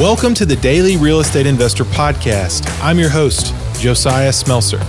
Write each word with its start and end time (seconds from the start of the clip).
Welcome 0.00 0.32
to 0.36 0.46
the 0.46 0.56
Daily 0.56 0.96
Real 0.96 1.20
Estate 1.20 1.44
Investor 1.44 1.84
Podcast. 1.84 2.66
I'm 2.82 2.98
your 2.98 3.10
host, 3.10 3.54
Josiah 3.78 4.30
Smelser. 4.30 4.80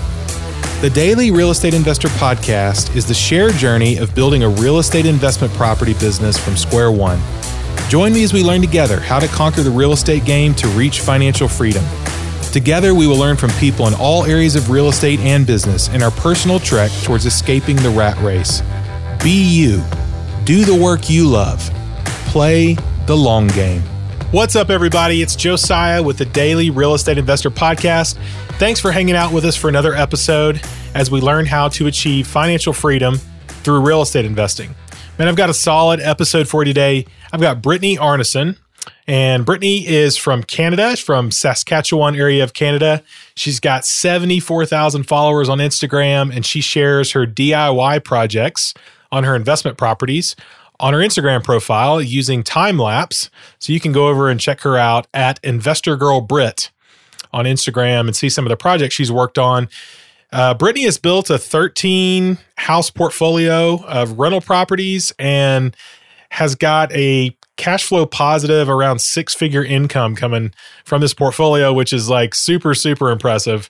The 0.79 0.89
Daily 0.89 1.31
Real 1.31 1.51
Estate 1.51 1.73
Investor 1.73 2.07
Podcast 2.07 2.95
is 2.95 3.05
the 3.05 3.13
shared 3.13 3.55
journey 3.55 3.97
of 3.97 4.15
building 4.15 4.43
a 4.43 4.47
real 4.47 4.79
estate 4.79 5.05
investment 5.05 5.51
property 5.55 5.95
business 5.95 6.37
from 6.37 6.55
square 6.55 6.93
one. 6.93 7.19
Join 7.89 8.13
me 8.13 8.23
as 8.23 8.31
we 8.31 8.41
learn 8.41 8.61
together 8.61 9.01
how 9.01 9.19
to 9.19 9.27
conquer 9.27 9.63
the 9.63 9.69
real 9.69 9.91
estate 9.91 10.23
game 10.23 10.55
to 10.55 10.67
reach 10.69 11.01
financial 11.01 11.49
freedom. 11.49 11.83
Together, 12.53 12.95
we 12.95 13.05
will 13.05 13.17
learn 13.17 13.35
from 13.35 13.49
people 13.59 13.87
in 13.87 13.93
all 13.95 14.23
areas 14.23 14.55
of 14.55 14.69
real 14.69 14.87
estate 14.87 15.19
and 15.19 15.45
business 15.45 15.89
in 15.89 16.01
our 16.01 16.11
personal 16.11 16.57
trek 16.57 16.89
towards 17.03 17.25
escaping 17.25 17.75
the 17.75 17.89
rat 17.89 18.17
race. 18.19 18.61
Be 19.21 19.43
you. 19.43 19.83
Do 20.45 20.63
the 20.63 20.81
work 20.81 21.09
you 21.09 21.27
love. 21.27 21.69
Play 22.27 22.77
the 23.07 23.17
long 23.17 23.49
game. 23.49 23.83
What's 24.31 24.55
up, 24.55 24.69
everybody? 24.69 25.21
It's 25.21 25.35
Josiah 25.35 26.01
with 26.01 26.17
the 26.17 26.23
Daily 26.23 26.69
Real 26.69 26.93
Estate 26.93 27.17
Investor 27.17 27.51
Podcast. 27.51 28.15
Thanks 28.51 28.79
for 28.79 28.89
hanging 28.89 29.13
out 29.13 29.33
with 29.33 29.43
us 29.43 29.57
for 29.57 29.67
another 29.67 29.93
episode 29.93 30.61
as 30.95 31.11
we 31.11 31.19
learn 31.19 31.45
how 31.45 31.67
to 31.67 31.87
achieve 31.87 32.27
financial 32.27 32.71
freedom 32.71 33.17
through 33.47 33.81
real 33.81 34.01
estate 34.01 34.23
investing. 34.23 34.73
Man, 35.19 35.27
I've 35.27 35.35
got 35.35 35.49
a 35.49 35.53
solid 35.53 35.99
episode 35.99 36.47
for 36.47 36.61
you 36.61 36.67
today. 36.67 37.07
I've 37.33 37.41
got 37.41 37.61
Brittany 37.61 37.97
Arnason, 37.97 38.57
and 39.05 39.45
Brittany 39.45 39.85
is 39.85 40.15
from 40.15 40.43
Canada, 40.43 40.95
from 40.95 41.29
Saskatchewan 41.29 42.15
area 42.15 42.41
of 42.41 42.53
Canada. 42.53 43.03
She's 43.35 43.59
got 43.59 43.85
74,000 43.85 45.03
followers 45.03 45.49
on 45.49 45.57
Instagram, 45.57 46.33
and 46.33 46.45
she 46.45 46.61
shares 46.61 47.11
her 47.11 47.27
DIY 47.27 48.05
projects 48.05 48.73
on 49.11 49.25
her 49.25 49.35
investment 49.35 49.77
properties 49.77 50.37
on 50.81 50.93
her 50.93 50.99
Instagram 50.99 51.43
profile 51.43 52.01
using 52.01 52.43
time 52.43 52.77
lapse. 52.77 53.29
So 53.59 53.71
you 53.71 53.79
can 53.79 53.91
go 53.91 54.07
over 54.07 54.29
and 54.29 54.39
check 54.39 54.61
her 54.61 54.77
out 54.77 55.07
at 55.13 55.39
Investor 55.43 55.95
Girl 55.95 56.19
Brit 56.19 56.71
on 57.31 57.45
Instagram 57.45 58.01
and 58.01 58.15
see 58.15 58.27
some 58.27 58.45
of 58.45 58.49
the 58.49 58.57
projects 58.57 58.95
she's 58.95 59.11
worked 59.11 59.37
on. 59.37 59.69
Uh, 60.33 60.53
Brittany 60.53 60.85
has 60.85 60.97
built 60.97 61.29
a 61.29 61.37
13 61.37 62.37
house 62.57 62.89
portfolio 62.89 63.83
of 63.85 64.17
rental 64.17 64.41
properties 64.41 65.13
and 65.19 65.75
has 66.31 66.55
got 66.55 66.91
a 66.93 67.35
cash 67.57 67.83
flow 67.83 68.05
positive 68.05 68.69
around 68.69 68.99
six 68.99 69.35
figure 69.35 69.63
income 69.63 70.15
coming 70.15 70.53
from 70.85 71.01
this 71.01 71.13
portfolio, 71.13 71.71
which 71.73 71.93
is 71.93 72.09
like 72.09 72.33
super, 72.33 72.73
super 72.73 73.11
impressive. 73.11 73.69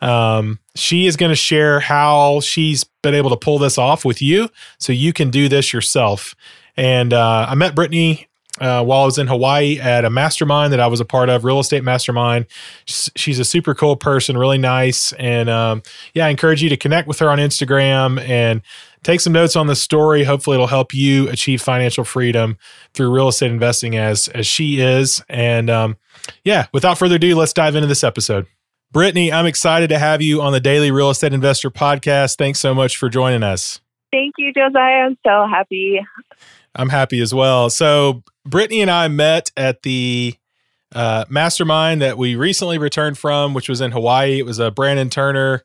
Um, 0.00 0.58
she 0.74 1.06
is 1.06 1.16
going 1.16 1.30
to 1.30 1.36
share 1.36 1.80
how 1.80 2.40
she's 2.40 2.84
been 3.02 3.14
able 3.14 3.30
to 3.30 3.36
pull 3.36 3.58
this 3.58 3.78
off 3.78 4.04
with 4.04 4.22
you 4.22 4.48
so 4.78 4.92
you 4.92 5.12
can 5.12 5.30
do 5.30 5.48
this 5.48 5.72
yourself. 5.72 6.34
And 6.76 7.12
uh, 7.12 7.46
I 7.48 7.54
met 7.54 7.74
Brittany 7.74 8.28
uh, 8.60 8.84
while 8.84 9.02
I 9.02 9.04
was 9.04 9.18
in 9.18 9.26
Hawaii 9.26 9.78
at 9.78 10.04
a 10.04 10.10
mastermind 10.10 10.72
that 10.72 10.80
I 10.80 10.86
was 10.86 11.00
a 11.00 11.04
part 11.04 11.28
of, 11.28 11.44
real 11.44 11.60
estate 11.60 11.84
mastermind. 11.84 12.46
She's 12.86 13.38
a 13.38 13.44
super 13.44 13.74
cool 13.74 13.96
person, 13.96 14.36
really 14.36 14.58
nice. 14.58 15.12
And 15.12 15.48
um, 15.48 15.82
yeah, 16.14 16.26
I 16.26 16.28
encourage 16.30 16.62
you 16.62 16.68
to 16.70 16.76
connect 16.76 17.08
with 17.08 17.18
her 17.20 17.30
on 17.30 17.38
Instagram 17.38 18.20
and 18.20 18.62
take 19.02 19.20
some 19.20 19.32
notes 19.32 19.56
on 19.56 19.66
the 19.66 19.76
story. 19.76 20.24
Hopefully, 20.24 20.54
it'll 20.54 20.66
help 20.66 20.92
you 20.92 21.28
achieve 21.28 21.62
financial 21.62 22.04
freedom 22.04 22.58
through 22.94 23.14
real 23.14 23.28
estate 23.28 23.50
investing 23.50 23.96
as 23.96 24.28
as 24.28 24.46
she 24.46 24.80
is. 24.80 25.22
And 25.28 25.70
um, 25.70 25.96
yeah, 26.44 26.66
without 26.72 26.98
further 26.98 27.16
ado, 27.16 27.36
let's 27.36 27.52
dive 27.52 27.76
into 27.76 27.88
this 27.88 28.04
episode. 28.04 28.46
Brittany, 28.90 29.30
I'm 29.30 29.44
excited 29.44 29.90
to 29.90 29.98
have 29.98 30.22
you 30.22 30.40
on 30.40 30.52
the 30.52 30.60
Daily 30.60 30.90
Real 30.90 31.10
Estate 31.10 31.34
Investor 31.34 31.70
podcast. 31.70 32.38
Thanks 32.38 32.58
so 32.58 32.74
much 32.74 32.96
for 32.96 33.10
joining 33.10 33.42
us. 33.42 33.80
Thank 34.10 34.34
you, 34.38 34.50
Josiah. 34.54 35.04
I'm 35.04 35.18
so 35.26 35.46
happy. 35.46 36.00
I'm 36.74 36.88
happy 36.88 37.20
as 37.20 37.34
well. 37.34 37.68
So, 37.68 38.22
Brittany 38.46 38.80
and 38.80 38.90
I 38.90 39.08
met 39.08 39.50
at 39.58 39.82
the 39.82 40.36
uh, 40.94 41.26
mastermind 41.28 42.00
that 42.00 42.16
we 42.16 42.34
recently 42.34 42.78
returned 42.78 43.18
from, 43.18 43.52
which 43.52 43.68
was 43.68 43.82
in 43.82 43.90
Hawaii. 43.90 44.38
It 44.38 44.46
was 44.46 44.58
a 44.58 44.70
Brandon 44.70 45.10
Turner 45.10 45.64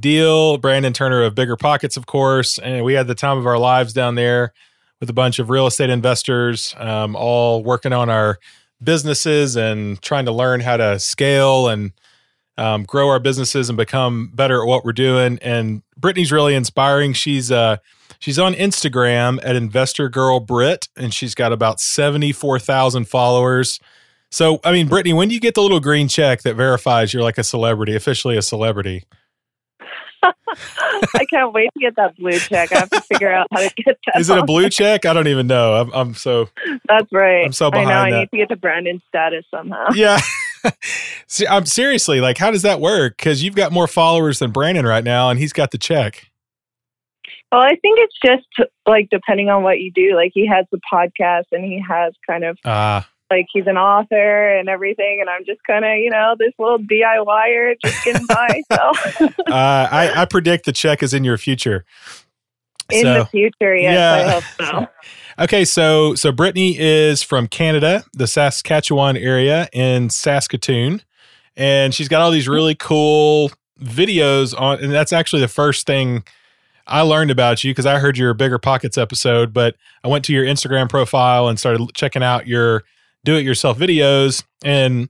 deal. 0.00 0.56
Brandon 0.56 0.94
Turner 0.94 1.22
of 1.22 1.34
Bigger 1.34 1.56
Pockets, 1.56 1.98
of 1.98 2.06
course. 2.06 2.58
And 2.58 2.84
we 2.84 2.94
had 2.94 3.06
the 3.06 3.14
time 3.14 3.36
of 3.36 3.46
our 3.46 3.58
lives 3.58 3.92
down 3.92 4.14
there 4.14 4.54
with 4.98 5.10
a 5.10 5.12
bunch 5.12 5.38
of 5.38 5.50
real 5.50 5.66
estate 5.66 5.90
investors, 5.90 6.74
um, 6.78 7.16
all 7.16 7.62
working 7.62 7.92
on 7.92 8.08
our 8.08 8.38
businesses 8.82 9.56
and 9.56 10.00
trying 10.00 10.24
to 10.24 10.32
learn 10.32 10.60
how 10.60 10.78
to 10.78 10.98
scale 10.98 11.68
and 11.68 11.92
um, 12.58 12.84
grow 12.84 13.08
our 13.08 13.20
businesses 13.20 13.68
and 13.68 13.76
become 13.76 14.30
better 14.34 14.62
at 14.62 14.66
what 14.66 14.84
we're 14.84 14.92
doing. 14.92 15.38
And 15.42 15.82
Brittany's 15.96 16.32
really 16.32 16.54
inspiring. 16.54 17.12
She's 17.12 17.50
uh, 17.50 17.78
she's 18.18 18.38
on 18.38 18.54
Instagram 18.54 19.38
at 19.42 19.56
Investor 19.56 20.08
Girl 20.08 20.40
Brit, 20.40 20.88
and 20.96 21.12
she's 21.12 21.34
got 21.34 21.52
about 21.52 21.80
seventy 21.80 22.32
four 22.32 22.58
thousand 22.58 23.08
followers. 23.08 23.80
So, 24.30 24.60
I 24.64 24.72
mean, 24.72 24.88
Brittany, 24.88 25.12
when 25.12 25.28
do 25.28 25.34
you 25.34 25.40
get 25.40 25.54
the 25.54 25.60
little 25.60 25.80
green 25.80 26.08
check 26.08 26.40
that 26.42 26.54
verifies 26.54 27.12
you're 27.12 27.22
like 27.22 27.36
a 27.36 27.44
celebrity, 27.44 27.94
officially 27.94 28.38
a 28.38 28.42
celebrity? 28.42 29.04
I 30.22 31.26
can't 31.30 31.52
wait 31.52 31.70
to 31.74 31.80
get 31.80 31.96
that 31.96 32.16
blue 32.16 32.38
check. 32.38 32.72
I 32.72 32.78
have 32.78 32.90
to 32.90 33.00
figure 33.02 33.30
out 33.30 33.48
how 33.52 33.60
to 33.60 33.70
get 33.76 33.98
that. 34.06 34.20
Is 34.20 34.30
it 34.30 34.38
a 34.38 34.44
blue 34.44 34.70
check? 34.70 35.04
I 35.04 35.12
don't 35.12 35.28
even 35.28 35.46
know. 35.46 35.74
I'm, 35.74 35.92
I'm 35.92 36.14
so. 36.14 36.48
That's 36.88 37.12
right. 37.12 37.44
I'm 37.44 37.52
so 37.52 37.70
behind. 37.70 37.90
I 37.90 37.92
know. 37.92 38.10
That. 38.10 38.16
I 38.16 38.20
need 38.20 38.30
to 38.30 38.36
get 38.38 38.48
to 38.50 38.56
Brandon 38.56 39.02
status 39.08 39.44
somehow. 39.50 39.88
Yeah. 39.94 40.18
See, 41.26 41.46
I'm 41.46 41.66
seriously 41.66 42.20
like, 42.20 42.38
how 42.38 42.50
does 42.50 42.62
that 42.62 42.80
work? 42.80 43.16
Because 43.16 43.42
you've 43.42 43.54
got 43.54 43.72
more 43.72 43.86
followers 43.86 44.38
than 44.38 44.50
Brandon 44.50 44.86
right 44.86 45.04
now, 45.04 45.30
and 45.30 45.38
he's 45.38 45.52
got 45.52 45.70
the 45.70 45.78
check. 45.78 46.30
Well, 47.50 47.60
I 47.60 47.76
think 47.82 47.98
it's 47.98 48.16
just 48.24 48.70
like 48.86 49.08
depending 49.10 49.50
on 49.50 49.62
what 49.62 49.80
you 49.80 49.92
do. 49.92 50.14
Like 50.14 50.32
he 50.34 50.46
has 50.46 50.64
the 50.72 50.80
podcast, 50.92 51.44
and 51.52 51.64
he 51.64 51.82
has 51.86 52.14
kind 52.26 52.44
of 52.44 52.58
uh, 52.64 53.02
like 53.30 53.46
he's 53.52 53.66
an 53.66 53.76
author 53.76 54.58
and 54.58 54.68
everything, 54.68 55.18
and 55.20 55.28
I'm 55.28 55.44
just 55.44 55.60
kind 55.66 55.84
of 55.84 55.98
you 55.98 56.10
know 56.10 56.34
this 56.38 56.52
little 56.58 56.78
DIYer 56.78 57.74
just 57.84 58.04
getting 58.04 58.26
by. 58.26 58.62
So 58.72 59.26
uh, 59.48 59.88
I, 59.90 60.12
I 60.22 60.24
predict 60.24 60.64
the 60.64 60.72
check 60.72 61.02
is 61.02 61.12
in 61.12 61.24
your 61.24 61.36
future. 61.36 61.84
In 62.90 63.02
so, 63.02 63.14
the 63.14 63.26
future, 63.26 63.76
yes, 63.76 63.94
yeah. 63.94 64.66
I 64.66 64.70
hope 64.70 64.88
so. 64.88 64.92
Okay, 65.38 65.64
so 65.64 66.14
so 66.14 66.30
Brittany 66.30 66.78
is 66.78 67.22
from 67.22 67.46
Canada, 67.46 68.04
the 68.12 68.26
Saskatchewan 68.26 69.16
area 69.16 69.68
in 69.72 70.10
Saskatoon, 70.10 71.02
and 71.56 71.94
she's 71.94 72.08
got 72.08 72.20
all 72.20 72.30
these 72.30 72.46
hmm. 72.46 72.52
really 72.52 72.74
cool 72.74 73.50
videos 73.80 74.58
on. 74.58 74.80
And 74.80 74.92
that's 74.92 75.12
actually 75.12 75.40
the 75.40 75.48
first 75.48 75.86
thing 75.86 76.24
I 76.86 77.00
learned 77.00 77.30
about 77.30 77.64
you 77.64 77.70
because 77.70 77.86
I 77.86 77.98
heard 77.98 78.18
your 78.18 78.34
Bigger 78.34 78.58
Pockets 78.58 78.98
episode. 78.98 79.52
But 79.54 79.76
I 80.04 80.08
went 80.08 80.24
to 80.26 80.32
your 80.32 80.44
Instagram 80.44 80.88
profile 80.88 81.48
and 81.48 81.58
started 81.58 81.88
checking 81.94 82.22
out 82.22 82.46
your 82.46 82.84
do-it-yourself 83.24 83.78
videos, 83.78 84.44
and 84.64 85.08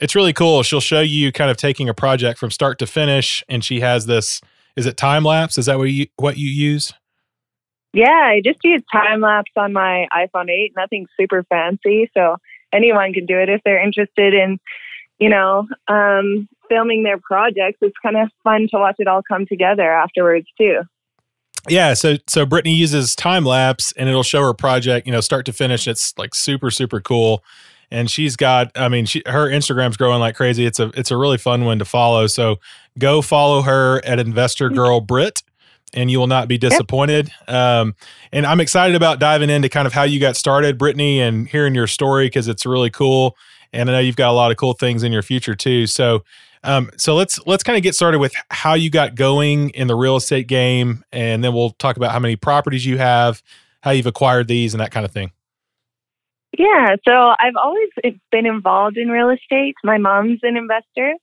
it's 0.00 0.16
really 0.16 0.32
cool. 0.32 0.62
She'll 0.64 0.80
show 0.80 1.00
you 1.00 1.30
kind 1.30 1.50
of 1.50 1.56
taking 1.56 1.88
a 1.88 1.94
project 1.94 2.40
from 2.40 2.50
start 2.50 2.78
to 2.80 2.86
finish, 2.86 3.44
and 3.48 3.64
she 3.64 3.80
has 3.80 4.06
this. 4.06 4.40
Is 4.74 4.86
it 4.86 4.96
time 4.96 5.22
lapse? 5.22 5.56
Is 5.58 5.66
that 5.66 5.78
what 5.78 5.84
you 5.84 6.06
what 6.16 6.36
you 6.38 6.48
use? 6.48 6.92
Yeah, 7.94 8.08
I 8.08 8.42
just 8.44 8.58
use 8.64 8.82
time 8.92 9.20
lapse 9.20 9.52
on 9.56 9.72
my 9.72 10.08
iPhone 10.12 10.50
8. 10.50 10.72
Nothing 10.76 11.06
super 11.18 11.44
fancy, 11.44 12.10
so 12.12 12.36
anyone 12.72 13.12
can 13.12 13.24
do 13.24 13.38
it 13.38 13.48
if 13.48 13.60
they're 13.64 13.82
interested 13.82 14.34
in, 14.34 14.58
you 15.20 15.28
know, 15.28 15.68
um, 15.86 16.48
filming 16.68 17.04
their 17.04 17.18
projects. 17.18 17.78
It's 17.82 17.96
kind 18.02 18.16
of 18.16 18.30
fun 18.42 18.66
to 18.72 18.80
watch 18.80 18.96
it 18.98 19.06
all 19.06 19.22
come 19.22 19.46
together 19.46 19.90
afterwards 19.92 20.46
too. 20.58 20.80
Yeah, 21.68 21.94
so 21.94 22.16
so 22.26 22.44
Brittany 22.44 22.74
uses 22.74 23.14
time 23.14 23.44
lapse 23.44 23.92
and 23.96 24.08
it'll 24.08 24.24
show 24.24 24.42
her 24.42 24.54
project, 24.54 25.06
you 25.06 25.12
know, 25.12 25.20
start 25.20 25.46
to 25.46 25.52
finish. 25.52 25.86
It's 25.86 26.12
like 26.18 26.34
super 26.34 26.70
super 26.72 27.00
cool. 27.00 27.44
And 27.90 28.10
she's 28.10 28.34
got, 28.34 28.72
I 28.74 28.88
mean, 28.88 29.06
she, 29.06 29.22
her 29.26 29.48
Instagram's 29.48 29.96
growing 29.96 30.18
like 30.18 30.34
crazy. 30.34 30.66
It's 30.66 30.80
a 30.80 30.90
it's 30.96 31.12
a 31.12 31.16
really 31.16 31.38
fun 31.38 31.64
one 31.64 31.78
to 31.78 31.84
follow. 31.84 32.26
So 32.26 32.56
go 32.98 33.22
follow 33.22 33.62
her 33.62 34.04
at 34.04 34.18
Investor 34.18 34.68
Girl 34.68 35.00
Brit 35.00 35.42
and 35.94 36.10
you 36.10 36.18
will 36.18 36.26
not 36.26 36.48
be 36.48 36.58
disappointed. 36.58 37.30
Um, 37.48 37.94
and 38.32 38.44
I'm 38.44 38.60
excited 38.60 38.96
about 38.96 39.20
diving 39.20 39.48
into 39.48 39.68
kind 39.68 39.86
of 39.86 39.92
how 39.92 40.02
you 40.02 40.20
got 40.20 40.36
started, 40.36 40.76
Brittany, 40.76 41.20
and 41.20 41.48
hearing 41.48 41.74
your 41.74 41.86
story 41.86 42.26
because 42.26 42.48
it's 42.48 42.66
really 42.66 42.90
cool. 42.90 43.36
And 43.72 43.88
I 43.88 43.94
know 43.94 43.98
you've 44.00 44.16
got 44.16 44.30
a 44.30 44.32
lot 44.32 44.50
of 44.50 44.56
cool 44.56 44.74
things 44.74 45.02
in 45.02 45.12
your 45.12 45.22
future 45.22 45.54
too. 45.54 45.86
So, 45.86 46.24
um, 46.62 46.90
so 46.96 47.14
let's 47.14 47.38
let's 47.46 47.62
kind 47.62 47.76
of 47.76 47.82
get 47.82 47.94
started 47.94 48.18
with 48.18 48.34
how 48.50 48.74
you 48.74 48.90
got 48.90 49.14
going 49.14 49.70
in 49.70 49.86
the 49.86 49.94
real 49.94 50.16
estate 50.16 50.46
game, 50.46 51.04
and 51.12 51.44
then 51.44 51.52
we'll 51.52 51.70
talk 51.70 51.96
about 51.96 52.12
how 52.12 52.18
many 52.18 52.36
properties 52.36 52.86
you 52.86 52.98
have, 52.98 53.42
how 53.82 53.90
you've 53.90 54.06
acquired 54.06 54.48
these, 54.48 54.74
and 54.74 54.80
that 54.80 54.90
kind 54.90 55.04
of 55.04 55.12
thing. 55.12 55.30
Yeah, 56.56 56.96
so 57.06 57.34
I've 57.38 57.56
always 57.60 57.88
been 58.30 58.46
involved 58.46 58.96
in 58.96 59.08
real 59.08 59.28
estate. 59.28 59.74
My 59.82 59.98
mom's 59.98 60.38
an 60.42 60.56
investor, 60.56 61.14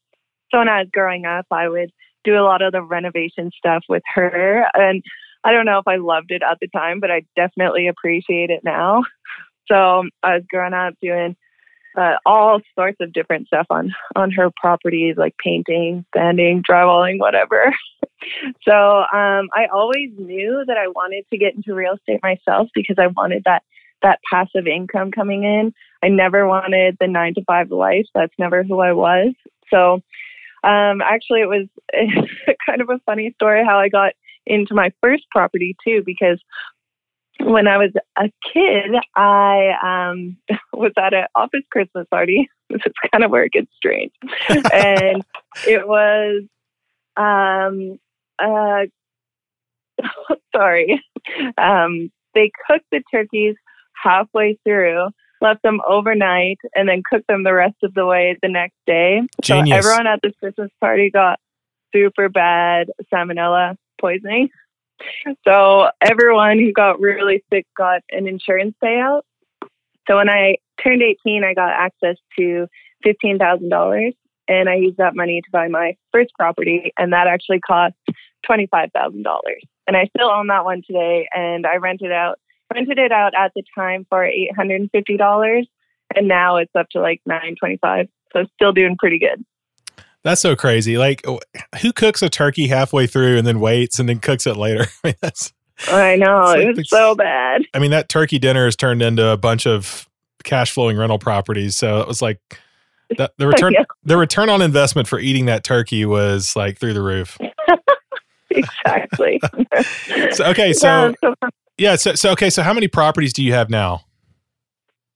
so 0.51 0.59
when 0.59 0.69
I 0.69 0.79
was 0.79 0.89
growing 0.91 1.25
up, 1.25 1.47
I 1.49 1.69
would 1.69 1.91
do 2.23 2.35
a 2.35 2.43
lot 2.43 2.61
of 2.61 2.71
the 2.71 2.81
renovation 2.81 3.51
stuff 3.57 3.83
with 3.89 4.03
her. 4.13 4.65
And 4.73 5.03
I 5.43 5.51
don't 5.51 5.65
know 5.65 5.79
if 5.79 5.87
I 5.87 5.95
loved 5.95 6.31
it 6.31 6.43
at 6.43 6.59
the 6.59 6.67
time, 6.67 6.99
but 6.99 7.11
I 7.11 7.23
definitely 7.35 7.87
appreciate 7.87 8.49
it 8.49 8.63
now. 8.63 9.03
So 9.67 10.03
I 10.21 10.35
was 10.35 10.43
growing 10.49 10.73
up 10.73 10.95
doing 11.01 11.37
uh, 11.97 12.15
all 12.25 12.59
sorts 12.75 12.97
of 12.99 13.13
different 13.13 13.47
stuff 13.47 13.67
on 13.69 13.93
on 14.15 14.31
her 14.31 14.49
properties, 14.59 15.15
like 15.17 15.35
painting, 15.41 16.03
sanding, 16.13 16.63
drywalling, 16.69 17.19
whatever. 17.19 17.73
so 18.63 18.73
um, 18.73 19.47
I 19.53 19.67
always 19.73 20.11
knew 20.17 20.63
that 20.67 20.77
I 20.77 20.87
wanted 20.87 21.25
to 21.31 21.37
get 21.37 21.55
into 21.55 21.73
real 21.73 21.93
estate 21.93 22.21
myself 22.21 22.69
because 22.73 22.97
I 22.99 23.07
wanted 23.07 23.43
that 23.45 23.63
that 24.01 24.19
passive 24.31 24.67
income 24.67 25.11
coming 25.11 25.43
in. 25.43 25.73
I 26.03 26.07
never 26.07 26.47
wanted 26.47 26.97
the 26.99 27.07
nine 27.07 27.33
to 27.35 27.43
five 27.45 27.71
life. 27.71 28.07
That's 28.13 28.33
never 28.39 28.63
who 28.63 28.79
I 28.79 28.93
was. 28.93 29.33
So, 29.71 30.01
um, 30.63 31.01
actually, 31.01 31.41
it 31.41 31.49
was 31.49 31.67
kind 32.65 32.81
of 32.81 32.89
a 32.89 32.99
funny 33.05 33.33
story 33.35 33.63
how 33.65 33.79
I 33.79 33.89
got 33.89 34.13
into 34.45 34.73
my 34.73 34.91
first 35.01 35.23
property 35.31 35.75
too, 35.85 36.03
because 36.05 36.39
when 37.39 37.67
I 37.67 37.77
was 37.77 37.91
a 38.17 38.31
kid, 38.53 38.91
I 39.15 39.71
um, 39.83 40.37
was 40.73 40.91
at 40.97 41.13
an 41.13 41.25
office 41.35 41.63
Christmas 41.71 42.07
party. 42.09 42.49
This 42.71 42.83
is 42.85 42.93
kind 43.11 43.25
of 43.25 43.31
where 43.31 43.43
it 43.43 43.51
gets 43.51 43.67
strange. 43.75 44.13
and 44.47 45.21
it 45.67 45.85
was, 45.85 46.43
um, 47.17 47.99
uh, 48.39 48.85
sorry, 50.55 51.03
um, 51.57 52.09
they 52.33 52.49
cooked 52.65 52.85
the 52.93 53.03
turkeys 53.11 53.55
halfway 54.01 54.57
through, 54.63 55.09
left 55.41 55.63
them 55.63 55.79
overnight, 55.87 56.59
and 56.75 56.87
then 56.87 57.01
cooked 57.09 57.27
them 57.27 57.43
the 57.43 57.53
rest 57.53 57.77
of 57.83 57.93
the 57.93 58.05
way 58.05 58.37
the 58.41 58.49
next 58.49 58.75
day. 58.85 59.21
Genius. 59.41 59.69
So 59.69 59.75
everyone 59.89 60.07
at 60.07 60.19
this 60.21 60.33
Christmas 60.39 60.69
party 60.79 61.09
got 61.09 61.39
super 61.93 62.29
bad 62.29 62.87
salmonella 63.13 63.75
poisoning. 63.99 64.49
So 65.45 65.89
everyone 66.01 66.59
who 66.59 66.71
got 66.71 66.99
really 66.99 67.43
sick 67.51 67.65
got 67.75 68.01
an 68.11 68.27
insurance 68.27 68.75
payout. 68.83 69.21
So 70.07 70.17
when 70.17 70.29
I 70.29 70.57
turned 70.83 71.01
18, 71.01 71.43
I 71.43 71.53
got 71.53 71.71
access 71.71 72.17
to 72.37 72.67
$15,000 73.05 74.11
and 74.47 74.69
I 74.69 74.75
used 74.75 74.97
that 74.97 75.15
money 75.15 75.41
to 75.41 75.51
buy 75.51 75.67
my 75.67 75.95
first 76.11 76.31
property 76.37 76.91
and 76.97 77.13
that 77.13 77.27
actually 77.27 77.59
cost 77.59 77.95
$25,000. 78.49 79.23
And 79.87 79.97
I 79.97 80.09
still 80.15 80.29
own 80.29 80.47
that 80.47 80.65
one 80.65 80.81
today 80.85 81.27
and 81.33 81.65
I 81.65 81.77
rented 81.77 82.11
out 82.11 82.39
rented 82.73 82.99
it 82.99 83.11
out 83.11 83.33
at 83.37 83.51
the 83.55 83.63
time 83.75 84.05
for 84.09 84.27
$850 84.27 85.65
and 86.15 86.27
now 86.27 86.57
it's 86.57 86.71
up 86.77 86.87
to 86.91 87.01
like 87.01 87.21
925. 87.25 88.07
So 88.33 88.45
still 88.55 88.73
doing 88.73 88.95
pretty 88.97 89.19
good. 89.19 89.43
That's 90.23 90.41
so 90.41 90.55
crazy. 90.55 90.97
Like, 90.97 91.25
who 91.81 91.91
cooks 91.93 92.21
a 92.21 92.29
turkey 92.29 92.67
halfway 92.67 93.07
through 93.07 93.37
and 93.37 93.47
then 93.47 93.59
waits 93.59 93.99
and 93.99 94.07
then 94.07 94.19
cooks 94.19 94.45
it 94.45 94.55
later? 94.55 94.85
I 95.03 95.07
mean, 95.07 95.15
that's. 95.21 95.53
I 95.87 96.15
know 96.15 96.41
like 96.41 96.59
it 96.59 96.77
was 96.77 96.89
so 96.89 97.15
bad. 97.15 97.63
I 97.73 97.79
mean, 97.79 97.89
that 97.89 98.07
turkey 98.07 98.37
dinner 98.37 98.65
has 98.65 98.75
turned 98.75 99.01
into 99.01 99.27
a 99.27 99.37
bunch 99.37 99.65
of 99.65 100.07
cash 100.43 100.71
flowing 100.71 100.95
rental 100.95 101.17
properties. 101.17 101.75
So 101.75 102.01
it 102.01 102.07
was 102.07 102.21
like 102.21 102.39
the, 103.17 103.31
the 103.37 103.47
return 103.47 103.73
yeah. 103.73 103.83
the 104.03 104.15
return 104.15 104.49
on 104.49 104.61
investment 104.61 105.07
for 105.07 105.19
eating 105.19 105.45
that 105.45 105.63
turkey 105.63 106.05
was 106.05 106.55
like 106.55 106.77
through 106.77 106.93
the 106.93 107.01
roof. 107.01 107.35
exactly. 108.51 109.39
so 110.31 110.45
okay, 110.45 110.71
so 110.73 110.87
yeah, 110.87 111.13
so, 111.23 111.33
yeah, 111.77 111.95
so 111.95 112.15
so 112.15 112.31
okay, 112.31 112.49
so 112.49 112.63
how 112.63 112.73
many 112.73 112.87
properties 112.87 113.33
do 113.33 113.43
you 113.43 113.53
have 113.53 113.69
now? 113.69 114.01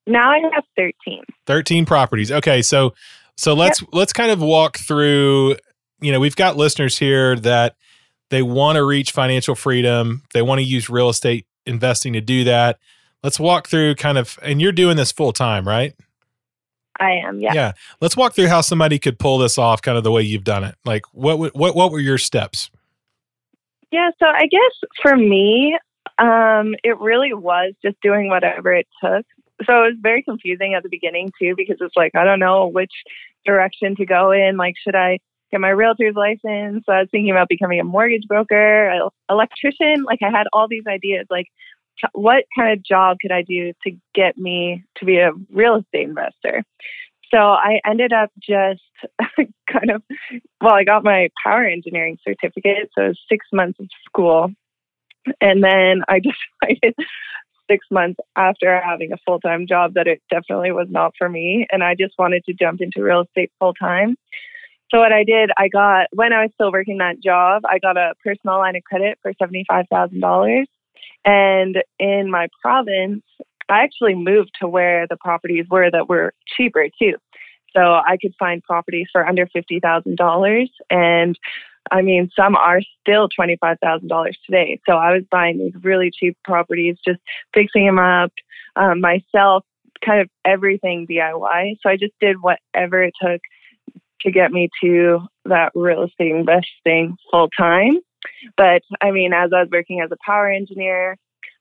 Now 0.07 0.29
I 0.29 0.39
have 0.53 0.63
13. 0.77 1.23
13 1.47 1.85
properties. 1.85 2.31
Okay, 2.31 2.61
so 2.61 2.93
so 3.37 3.53
let's 3.53 3.81
yep. 3.81 3.89
let's 3.93 4.13
kind 4.13 4.31
of 4.31 4.41
walk 4.41 4.77
through. 4.77 5.55
You 6.01 6.11
know, 6.11 6.19
we've 6.19 6.35
got 6.35 6.57
listeners 6.57 6.97
here 6.97 7.35
that 7.37 7.75
they 8.29 8.41
want 8.41 8.75
to 8.77 8.83
reach 8.83 9.11
financial 9.11 9.55
freedom. 9.55 10.23
They 10.33 10.41
want 10.41 10.59
to 10.59 10.65
use 10.65 10.89
real 10.89 11.09
estate 11.09 11.45
investing 11.65 12.13
to 12.13 12.21
do 12.21 12.43
that. 12.45 12.79
Let's 13.23 13.39
walk 13.39 13.67
through 13.67 13.95
kind 13.95 14.17
of, 14.17 14.37
and 14.43 14.61
you're 14.61 14.71
doing 14.71 14.97
this 14.97 15.11
full 15.11 15.33
time, 15.33 15.67
right? 15.67 15.95
I 16.99 17.11
am. 17.25 17.39
Yeah. 17.39 17.53
Yeah. 17.53 17.71
Let's 18.01 18.15
walk 18.15 18.33
through 18.35 18.47
how 18.47 18.61
somebody 18.61 18.99
could 18.99 19.19
pull 19.19 19.37
this 19.37 19.57
off, 19.57 19.81
kind 19.81 19.97
of 19.97 20.03
the 20.03 20.11
way 20.11 20.21
you've 20.21 20.43
done 20.43 20.63
it. 20.63 20.75
Like, 20.85 21.05
what 21.11 21.55
what 21.55 21.75
what 21.75 21.91
were 21.91 21.99
your 21.99 22.17
steps? 22.17 22.69
Yeah. 23.91 24.09
So 24.19 24.27
I 24.27 24.45
guess 24.47 24.89
for 25.01 25.15
me, 25.17 25.77
um, 26.17 26.75
it 26.83 26.99
really 26.99 27.33
was 27.33 27.73
just 27.83 27.97
doing 28.01 28.29
whatever 28.29 28.73
it 28.73 28.87
took 29.03 29.25
so 29.65 29.83
it 29.83 29.87
was 29.87 29.97
very 30.01 30.21
confusing 30.21 30.73
at 30.73 30.83
the 30.83 30.89
beginning 30.89 31.31
too 31.39 31.53
because 31.55 31.77
it's 31.79 31.95
like 31.95 32.11
I 32.15 32.25
don't 32.25 32.39
know 32.39 32.67
which 32.67 32.91
direction 33.45 33.95
to 33.95 34.05
go 34.05 34.31
in. 34.31 34.57
Like, 34.57 34.75
should 34.83 34.95
I 34.95 35.19
get 35.51 35.61
my 35.61 35.69
realtor's 35.69 36.15
license? 36.15 36.83
So 36.85 36.91
I 36.91 37.01
was 37.01 37.07
thinking 37.11 37.31
about 37.31 37.47
becoming 37.47 37.79
a 37.79 37.83
mortgage 37.83 38.27
broker, 38.27 39.09
electrician. 39.29 40.03
Like, 40.03 40.19
I 40.21 40.29
had 40.29 40.47
all 40.51 40.67
these 40.67 40.87
ideas. 40.87 41.27
Like, 41.29 41.47
what 42.11 42.43
kind 42.57 42.73
of 42.73 42.83
job 42.83 43.17
could 43.21 43.31
I 43.31 43.43
do 43.43 43.71
to 43.85 43.91
get 44.13 44.37
me 44.37 44.83
to 44.97 45.05
be 45.05 45.17
a 45.17 45.31
real 45.51 45.75
estate 45.75 46.09
investor? 46.09 46.63
So 47.33 47.37
I 47.39 47.79
ended 47.85 48.13
up 48.13 48.29
just 48.39 48.81
kind 49.37 49.91
of, 49.91 50.03
well, 50.61 50.73
I 50.73 50.83
got 50.83 51.03
my 51.03 51.29
power 51.43 51.63
engineering 51.63 52.17
certificate. 52.27 52.89
So 52.93 53.05
it 53.05 53.07
was 53.09 53.19
six 53.29 53.45
months 53.51 53.79
of 53.79 53.87
school. 54.05 54.51
And 55.41 55.63
then 55.63 56.03
I 56.07 56.19
decided 56.63 56.95
six 57.69 57.85
months 57.91 58.19
after 58.35 58.79
having 58.81 59.11
a 59.11 59.17
full 59.25 59.39
time 59.39 59.67
job 59.67 59.93
that 59.95 60.07
it 60.07 60.21
definitely 60.29 60.71
was 60.71 60.87
not 60.89 61.13
for 61.17 61.29
me. 61.29 61.67
And 61.71 61.83
I 61.83 61.95
just 61.95 62.13
wanted 62.17 62.43
to 62.45 62.53
jump 62.53 62.81
into 62.81 63.03
real 63.03 63.21
estate 63.21 63.51
full 63.59 63.73
time. 63.73 64.15
So 64.91 64.99
what 64.99 65.11
I 65.11 65.23
did, 65.23 65.49
I 65.57 65.67
got 65.67 66.07
when 66.13 66.31
I 66.31 66.43
was 66.43 66.51
still 66.53 66.71
working 66.71 66.99
that 66.99 67.21
job, 67.21 67.63
I 67.65 67.79
got 67.79 67.97
a 67.97 68.13
personal 68.23 68.57
line 68.57 68.75
of 68.75 68.83
credit 68.83 69.17
for 69.21 69.33
seventy 69.39 69.65
five 69.67 69.85
thousand 69.91 70.19
dollars. 70.21 70.67
And 71.25 71.77
in 71.97 72.29
my 72.29 72.47
province, 72.61 73.23
I 73.67 73.81
actually 73.81 74.13
moved 74.13 74.51
to 74.61 74.67
where 74.67 75.07
the 75.09 75.17
properties 75.17 75.65
were 75.69 75.89
that 75.89 76.07
were 76.07 76.33
cheaper 76.55 76.87
too. 76.99 77.15
So 77.75 77.81
I 77.81 78.17
could 78.21 78.33
find 78.37 78.63
properties 78.63 79.07
for 79.11 79.27
under 79.27 79.47
fifty 79.47 79.79
thousand 79.79 80.17
dollars 80.17 80.69
and 80.89 81.37
I 81.91 82.01
mean, 82.01 82.29
some 82.35 82.55
are 82.55 82.81
still 83.01 83.29
$25,000 83.39 84.33
today. 84.45 84.79
So 84.87 84.95
I 84.95 85.13
was 85.13 85.23
buying 85.29 85.59
these 85.59 85.73
really 85.83 86.11
cheap 86.11 86.37
properties, 86.43 86.97
just 87.05 87.19
fixing 87.53 87.85
them 87.85 87.99
up 87.99 88.31
um, 88.75 89.01
myself, 89.01 89.63
kind 90.03 90.21
of 90.21 90.29
everything 90.43 91.07
DIY. 91.07 91.77
So 91.81 91.89
I 91.89 91.97
just 91.97 92.13
did 92.19 92.37
whatever 92.41 93.03
it 93.03 93.13
took 93.21 93.41
to 94.21 94.31
get 94.31 94.51
me 94.51 94.69
to 94.83 95.19
that 95.45 95.71
real 95.75 96.03
estate 96.03 96.31
investing 96.31 97.15
full 97.31 97.49
time. 97.57 97.99
But 98.57 98.81
I 99.01 99.11
mean, 99.11 99.33
as 99.33 99.51
I 99.53 99.61
was 99.61 99.69
working 99.71 100.01
as 100.01 100.11
a 100.11 100.17
power 100.25 100.49
engineer, 100.49 101.17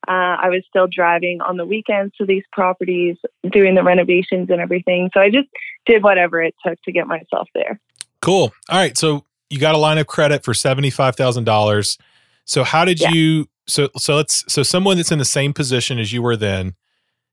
uh, 0.07 0.37
I 0.41 0.49
was 0.49 0.63
still 0.69 0.87
driving 0.87 1.41
on 1.41 1.57
the 1.57 1.65
weekends 1.65 2.15
to 2.17 2.25
these 2.25 2.43
properties, 2.51 3.17
doing 3.49 3.75
the 3.75 3.83
renovations 3.83 4.49
and 4.49 4.61
everything. 4.61 5.09
So 5.13 5.19
I 5.19 5.29
just 5.29 5.47
did 5.85 6.03
whatever 6.03 6.41
it 6.41 6.55
took 6.65 6.81
to 6.83 6.91
get 6.91 7.07
myself 7.07 7.47
there. 7.53 7.79
Cool. 8.21 8.53
All 8.69 8.77
right. 8.77 8.97
So 8.97 9.23
you 9.49 9.59
got 9.59 9.75
a 9.75 9.77
line 9.77 9.97
of 9.97 10.07
credit 10.07 10.43
for 10.43 10.53
$75,000. 10.53 11.97
So 12.45 12.63
how 12.63 12.85
did 12.85 12.99
yeah. 12.99 13.09
you 13.09 13.49
so 13.67 13.89
so 13.97 14.15
let's 14.15 14.43
so 14.51 14.61
someone 14.61 14.97
that's 14.97 15.11
in 15.11 15.17
the 15.17 15.25
same 15.25 15.51
position 15.51 15.97
as 15.97 16.13
you 16.13 16.21
were 16.21 16.37
then, 16.37 16.75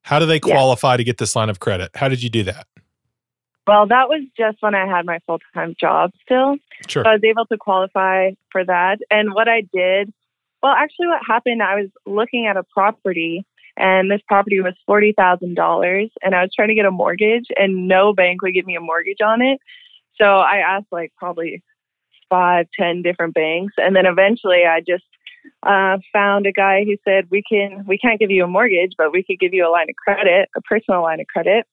how 0.03 0.19
do 0.19 0.27
they 0.27 0.41
qualify 0.41 0.95
yeah. 0.95 0.99
to 0.99 1.05
get 1.05 1.19
this 1.19 1.37
line 1.37 1.51
of 1.51 1.61
credit? 1.61 1.91
How 1.95 2.09
did 2.09 2.23
you 2.23 2.31
do 2.31 2.43
that? 2.45 2.67
Well, 3.67 3.87
that 3.87 4.09
was 4.09 4.23
just 4.37 4.59
when 4.61 4.75
I 4.75 4.87
had 4.87 5.07
my 5.07 5.21
full 5.27 5.39
time 5.55 5.77
job 5.79 6.13
still. 6.23 6.57
Sure. 6.89 7.05
So 7.05 7.11
I 7.11 7.13
was 7.15 7.25
able 7.25 7.47
to 7.47 7.57
qualify 7.57 8.31
for 8.51 8.65
that. 8.65 8.99
And 9.11 9.35
what 9.35 9.49
I 9.49 9.63
did, 9.73 10.13
well, 10.63 10.73
actually, 10.73 11.09
what 11.09 11.21
happened, 11.27 11.63
I 11.63 11.77
was 11.77 11.91
looking 12.05 12.47
at 12.47 12.57
a 12.57 12.65
property, 12.65 13.45
and 13.77 14.11
this 14.11 14.21
property 14.27 14.61
was 14.61 14.75
$40,000, 14.89 16.11
and 16.23 16.35
I 16.35 16.43
was 16.43 16.51
trying 16.55 16.69
to 16.69 16.75
get 16.75 16.87
a 16.87 16.91
mortgage, 16.91 17.47
and 17.57 17.87
no 17.87 18.13
bank 18.13 18.43
would 18.43 18.55
give 18.55 18.67
me 18.67 18.75
a 18.75 18.81
mortgage 18.81 19.21
on 19.25 19.43
it. 19.43 19.61
So 20.21 20.25
I 20.25 20.57
asked, 20.57 20.91
like, 20.91 21.13
probably 21.17 21.63
five, 22.33 22.67
ten 22.79 23.03
different 23.03 23.35
banks, 23.35 23.75
and 23.77 23.95
then 23.95 24.07
eventually 24.07 24.62
I 24.65 24.81
just 24.81 25.05
uh, 25.62 25.99
found 26.12 26.47
a 26.47 26.53
guy 26.53 26.85
who 26.85 26.97
said 27.05 27.27
we 27.31 27.43
can 27.43 27.85
we 27.87 27.99
can't 27.99 28.19
give 28.19 28.31
you 28.31 28.45
a 28.45 28.49
mortgage, 28.49 28.95
but 28.97 29.12
we 29.12 29.23
could 29.23 29.39
give 29.39 29.53
you 29.53 29.69
a 29.69 29.71
line 29.71 29.89
of 29.91 29.97
credit, 29.97 30.49
a 30.57 30.61
personal 30.62 31.03
line 31.03 31.21
of 31.21 31.27
credit. 31.27 31.67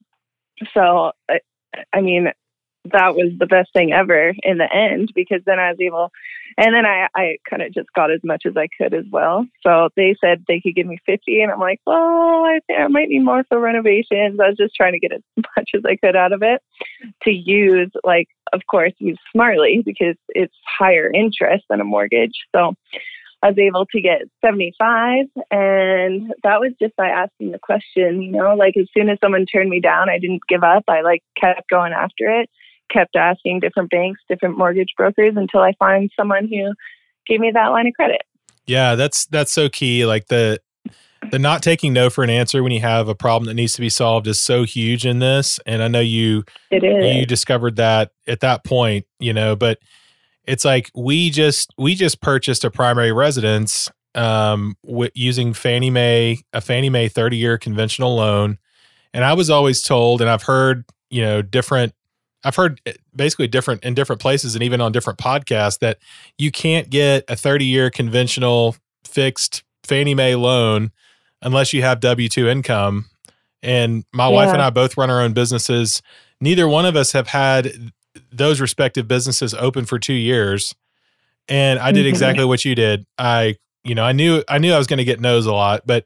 So 0.73 1.13
I, 1.29 1.39
I 1.93 2.01
mean, 2.01 2.27
that 2.85 3.15
was 3.15 3.31
the 3.37 3.45
best 3.45 3.71
thing 3.73 3.91
ever 3.91 4.33
in 4.41 4.57
the 4.57 4.73
end 4.73 5.11
because 5.13 5.41
then 5.45 5.59
I 5.59 5.69
was 5.69 5.79
able, 5.79 6.11
and 6.57 6.73
then 6.73 6.85
I, 6.85 7.07
I 7.15 7.37
kind 7.49 7.61
of 7.61 7.73
just 7.73 7.91
got 7.93 8.11
as 8.11 8.21
much 8.23 8.43
as 8.45 8.55
I 8.55 8.67
could 8.77 8.93
as 8.93 9.05
well. 9.11 9.45
So 9.65 9.89
they 9.95 10.15
said 10.23 10.45
they 10.47 10.61
could 10.61 10.75
give 10.75 10.87
me 10.87 10.97
50 11.05 11.41
and 11.41 11.51
I'm 11.51 11.59
like, 11.59 11.81
well, 11.85 12.45
I 12.45 12.59
think 12.65 12.79
I 12.79 12.87
might 12.87 13.09
need 13.09 13.23
more 13.23 13.43
for 13.49 13.59
renovations. 13.59 14.39
I 14.39 14.49
was 14.49 14.57
just 14.57 14.75
trying 14.75 14.93
to 14.93 14.99
get 14.99 15.13
as 15.13 15.21
much 15.57 15.69
as 15.75 15.81
I 15.85 15.95
could 15.95 16.15
out 16.15 16.33
of 16.33 16.41
it 16.41 16.61
to 17.23 17.31
use, 17.31 17.91
like, 18.03 18.27
of 18.53 18.61
course, 18.69 18.93
use 18.97 19.19
smartly 19.31 19.81
because 19.85 20.15
it's 20.29 20.55
higher 20.65 21.11
interest 21.13 21.65
than 21.69 21.81
a 21.81 21.85
mortgage. 21.85 22.33
So 22.55 22.73
I 23.41 23.49
was 23.49 23.57
able 23.57 23.85
to 23.85 24.01
get 24.01 24.23
75 24.43 25.25
and 25.51 26.33
that 26.43 26.59
was 26.59 26.73
just 26.81 26.95
by 26.95 27.07
asking 27.07 27.51
the 27.51 27.59
question, 27.59 28.21
you 28.21 28.31
know, 28.31 28.55
like 28.55 28.75
as 28.77 28.87
soon 28.93 29.09
as 29.09 29.17
someone 29.21 29.45
turned 29.45 29.69
me 29.69 29.79
down, 29.79 30.09
I 30.09 30.19
didn't 30.19 30.41
give 30.49 30.63
up. 30.63 30.83
I 30.87 31.01
like 31.01 31.23
kept 31.39 31.69
going 31.69 31.93
after 31.93 32.41
it 32.41 32.49
kept 32.89 33.15
asking 33.15 33.59
different 33.59 33.89
banks, 33.89 34.21
different 34.27 34.57
mortgage 34.57 34.93
brokers 34.97 35.33
until 35.35 35.61
I 35.61 35.73
find 35.79 36.09
someone 36.17 36.47
who 36.47 36.73
gave 37.27 37.39
me 37.39 37.51
that 37.53 37.67
line 37.67 37.87
of 37.87 37.93
credit. 37.93 38.21
Yeah, 38.65 38.95
that's 38.95 39.25
that's 39.27 39.51
so 39.51 39.69
key. 39.69 40.05
Like 40.05 40.27
the 40.27 40.59
the 41.31 41.39
not 41.39 41.61
taking 41.61 41.93
no 41.93 42.09
for 42.09 42.23
an 42.23 42.29
answer 42.29 42.63
when 42.63 42.71
you 42.71 42.81
have 42.81 43.07
a 43.07 43.15
problem 43.15 43.47
that 43.47 43.53
needs 43.53 43.73
to 43.73 43.81
be 43.81 43.89
solved 43.89 44.27
is 44.27 44.39
so 44.39 44.63
huge 44.63 45.05
in 45.05 45.19
this. 45.19 45.59
And 45.65 45.83
I 45.83 45.87
know 45.87 45.99
you 45.99 46.43
it 46.71 46.83
is. 46.83 47.15
you 47.15 47.25
discovered 47.25 47.75
that 47.75 48.11
at 48.27 48.39
that 48.39 48.63
point, 48.63 49.05
you 49.19 49.33
know, 49.33 49.55
but 49.55 49.79
it's 50.45 50.65
like 50.65 50.89
we 50.95 51.29
just 51.29 51.73
we 51.77 51.95
just 51.95 52.21
purchased 52.21 52.63
a 52.63 52.71
primary 52.71 53.11
residence 53.11 53.89
um, 54.15 54.75
w- 54.85 55.11
using 55.13 55.53
Fannie 55.53 55.91
Mae, 55.91 56.39
a 56.53 56.61
Fannie 56.61 56.89
Mae 56.89 57.07
30 57.07 57.37
year 57.37 57.57
conventional 57.57 58.15
loan. 58.15 58.57
And 59.13 59.23
I 59.23 59.33
was 59.33 59.49
always 59.49 59.81
told, 59.81 60.21
and 60.21 60.29
I've 60.29 60.43
heard, 60.43 60.85
you 61.09 61.21
know, 61.21 61.41
different, 61.41 61.93
I've 62.43 62.55
heard 62.55 62.81
eh, 62.85 62.93
basically 63.15 63.47
different 63.47 63.83
in 63.83 63.93
different 63.93 64.21
places 64.21 64.55
and 64.55 64.63
even 64.63 64.81
on 64.81 64.91
different 64.91 65.19
podcasts 65.19 65.79
that 65.79 65.99
you 66.37 66.51
can't 66.51 66.89
get 66.89 67.25
a 67.27 67.35
30 67.35 67.65
year 67.65 67.89
conventional 67.89 68.75
fixed 69.03 69.63
Fannie 69.83 70.15
Mae 70.15 70.35
loan 70.35 70.91
unless 71.41 71.73
you 71.73 71.81
have 71.81 71.99
W 71.99 72.29
2 72.29 72.47
income. 72.47 73.05
And 73.61 74.05
my 74.13 74.29
yeah. 74.29 74.35
wife 74.35 74.53
and 74.53 74.61
I 74.61 74.69
both 74.69 74.97
run 74.97 75.09
our 75.09 75.21
own 75.21 75.33
businesses. 75.33 76.01
Neither 76.39 76.67
one 76.67 76.85
of 76.85 76.95
us 76.95 77.11
have 77.11 77.27
had 77.27 77.91
those 78.31 78.61
respective 78.61 79.07
businesses 79.07 79.53
open 79.53 79.85
for 79.85 79.99
two 79.99 80.13
years. 80.13 80.75
And 81.47 81.79
I 81.79 81.91
did 81.91 82.01
mm-hmm. 82.01 82.09
exactly 82.09 82.45
what 82.45 82.63
you 82.63 82.75
did. 82.75 83.05
I, 83.17 83.57
you 83.83 83.95
know, 83.95 84.03
I 84.03 84.11
knew 84.11 84.43
I 84.47 84.59
knew 84.59 84.71
I 84.71 84.77
was 84.77 84.87
going 84.87 84.99
to 84.99 85.03
get 85.03 85.19
no's 85.19 85.45
a 85.45 85.53
lot, 85.53 85.81
but 85.85 86.05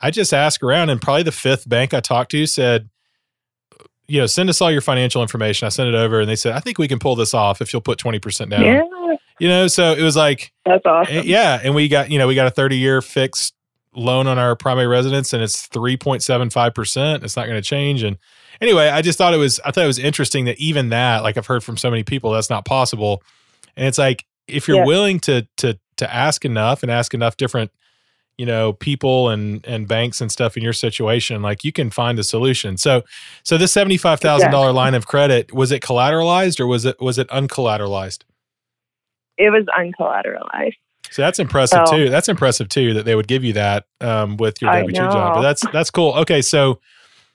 I 0.00 0.10
just 0.10 0.32
asked 0.34 0.62
around, 0.62 0.90
and 0.90 1.00
probably 1.00 1.22
the 1.22 1.32
fifth 1.32 1.68
bank 1.68 1.94
I 1.94 2.00
talked 2.00 2.30
to 2.32 2.46
said, 2.46 2.88
you 4.06 4.20
know, 4.20 4.26
send 4.26 4.50
us 4.50 4.60
all 4.60 4.70
your 4.70 4.80
financial 4.80 5.22
information. 5.22 5.66
I 5.66 5.70
sent 5.70 5.88
it 5.88 5.94
over, 5.94 6.20
and 6.20 6.28
they 6.28 6.36
said, 6.36 6.52
I 6.52 6.60
think 6.60 6.78
we 6.78 6.88
can 6.88 6.98
pull 6.98 7.16
this 7.16 7.34
off 7.34 7.60
if 7.60 7.72
you'll 7.72 7.82
put 7.82 7.98
twenty 7.98 8.18
percent 8.18 8.50
down. 8.50 8.62
Yeah. 8.64 8.82
You 9.40 9.48
know, 9.48 9.66
so 9.66 9.92
it 9.92 10.02
was 10.02 10.16
like 10.16 10.52
that's 10.64 10.84
eh, 10.86 10.88
awesome. 10.88 11.22
Yeah, 11.24 11.60
and 11.62 11.74
we 11.74 11.88
got 11.88 12.10
you 12.10 12.18
know 12.18 12.28
we 12.28 12.34
got 12.34 12.46
a 12.46 12.50
thirty 12.50 12.76
year 12.76 13.02
fixed 13.02 13.54
loan 13.96 14.26
on 14.26 14.38
our 14.38 14.54
primary 14.56 14.86
residence, 14.86 15.32
and 15.32 15.42
it's 15.42 15.66
three 15.66 15.96
point 15.96 16.22
seven 16.22 16.50
five 16.50 16.74
percent. 16.74 17.24
It's 17.24 17.36
not 17.36 17.46
going 17.46 17.60
to 17.60 17.66
change, 17.66 18.02
and 18.02 18.16
anyway, 18.60 18.88
I 18.88 19.02
just 19.02 19.18
thought 19.18 19.34
it 19.34 19.38
was 19.38 19.60
I 19.64 19.70
thought 19.70 19.84
it 19.84 19.88
was 19.88 19.98
interesting 19.98 20.44
that 20.44 20.58
even 20.58 20.90
that, 20.90 21.22
like 21.22 21.36
I've 21.36 21.46
heard 21.46 21.64
from 21.64 21.76
so 21.76 21.90
many 21.90 22.02
people, 22.02 22.30
that's 22.32 22.50
not 22.50 22.64
possible. 22.64 23.22
And 23.76 23.86
it's 23.86 23.98
like 23.98 24.24
if 24.46 24.68
you're 24.68 24.78
yeah. 24.78 24.84
willing 24.84 25.20
to 25.20 25.46
to 25.58 25.78
to 25.96 26.14
ask 26.14 26.44
enough 26.44 26.82
and 26.82 26.90
ask 26.90 27.14
enough 27.14 27.36
different 27.36 27.70
you 28.38 28.46
know 28.46 28.72
people 28.72 29.28
and 29.28 29.64
and 29.66 29.86
banks 29.86 30.20
and 30.20 30.30
stuff 30.30 30.56
in 30.56 30.62
your 30.62 30.72
situation 30.72 31.42
like 31.42 31.64
you 31.64 31.72
can 31.72 31.90
find 31.90 32.18
a 32.18 32.24
solution. 32.24 32.76
So 32.76 33.02
so 33.42 33.56
this 33.56 33.74
$75000 33.74 34.14
exactly. 34.14 34.72
line 34.72 34.94
of 34.94 35.06
credit 35.06 35.52
was 35.52 35.72
it 35.72 35.82
collateralized 35.82 36.60
or 36.60 36.66
was 36.66 36.84
it 36.84 37.00
was 37.00 37.18
it 37.18 37.28
uncollateralized? 37.28 38.22
It 39.36 39.50
was 39.50 39.64
uncollateralized. 39.78 40.76
So 41.10 41.22
that's 41.22 41.38
impressive 41.38 41.86
so, 41.86 41.96
too. 41.96 42.10
That's 42.10 42.28
impressive 42.28 42.68
too 42.68 42.94
that 42.94 43.04
they 43.04 43.14
would 43.14 43.28
give 43.28 43.44
you 43.44 43.52
that 43.52 43.86
um, 44.00 44.36
with 44.36 44.60
your 44.60 44.70
w2 44.70 44.94
job. 44.94 45.34
but 45.34 45.42
that's 45.42 45.62
that's 45.72 45.90
cool. 45.90 46.12
Okay 46.14 46.42
so 46.42 46.80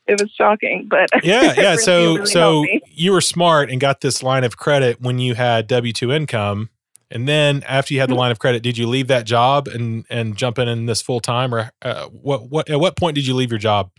it 0.07 0.19
was 0.19 0.31
shocking 0.31 0.87
but 0.89 1.07
yeah 1.23 1.53
yeah. 1.55 1.61
really, 1.61 1.77
so 1.77 2.13
really 2.13 2.25
so 2.25 2.65
you 2.87 3.11
were 3.11 3.21
smart 3.21 3.69
and 3.69 3.79
got 3.79 4.01
this 4.01 4.23
line 4.23 4.43
of 4.43 4.57
credit 4.57 4.99
when 4.99 5.19
you 5.19 5.35
had 5.35 5.69
w2 5.69 6.13
income 6.13 6.69
and 7.11 7.27
then 7.27 7.63
after 7.63 7.93
you 7.93 7.99
had 7.99 8.09
the 8.09 8.15
line 8.15 8.31
of 8.31 8.39
credit, 8.39 8.61
did 8.61 8.77
you 8.77 8.87
leave 8.87 9.07
that 9.07 9.25
job 9.25 9.67
and 9.67 10.05
and 10.09 10.37
jump 10.37 10.59
in 10.59 10.67
in 10.67 10.85
this 10.85 11.01
full 11.01 11.19
time, 11.19 11.53
or 11.53 11.71
uh, 11.81 12.05
what 12.05 12.49
what 12.49 12.69
at 12.69 12.79
what 12.79 12.95
point 12.95 13.15
did 13.15 13.25
you 13.25 13.33
leave 13.33 13.51
your 13.51 13.59
job? 13.59 13.91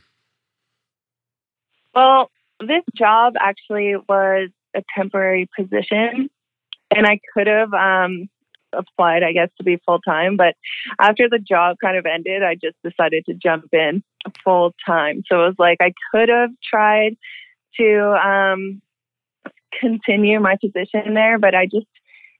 Well, 1.94 2.30
this 2.60 2.84
job 2.94 3.34
actually 3.40 3.96
was 4.08 4.50
a 4.76 4.82
temporary 4.96 5.48
position, 5.58 6.30
and 6.94 7.06
I 7.06 7.18
could 7.34 7.48
have 7.48 7.72
um, 7.74 8.28
applied, 8.72 9.22
I 9.22 9.32
guess, 9.32 9.48
to 9.58 9.64
be 9.64 9.80
full 9.84 10.00
time. 10.00 10.36
But 10.36 10.54
after 11.00 11.28
the 11.28 11.38
job 11.38 11.76
kind 11.82 11.96
of 11.96 12.06
ended, 12.06 12.42
I 12.42 12.54
just 12.54 12.76
decided 12.84 13.24
to 13.26 13.34
jump 13.34 13.66
in 13.72 14.04
full 14.44 14.72
time. 14.86 15.22
So 15.26 15.44
it 15.44 15.46
was 15.48 15.56
like 15.58 15.78
I 15.80 15.92
could 16.12 16.28
have 16.28 16.50
tried 16.68 17.16
to 17.78 18.00
um, 18.24 18.82
continue 19.80 20.40
my 20.40 20.56
position 20.60 21.14
there, 21.14 21.38
but 21.38 21.54
I 21.54 21.66
just 21.66 21.86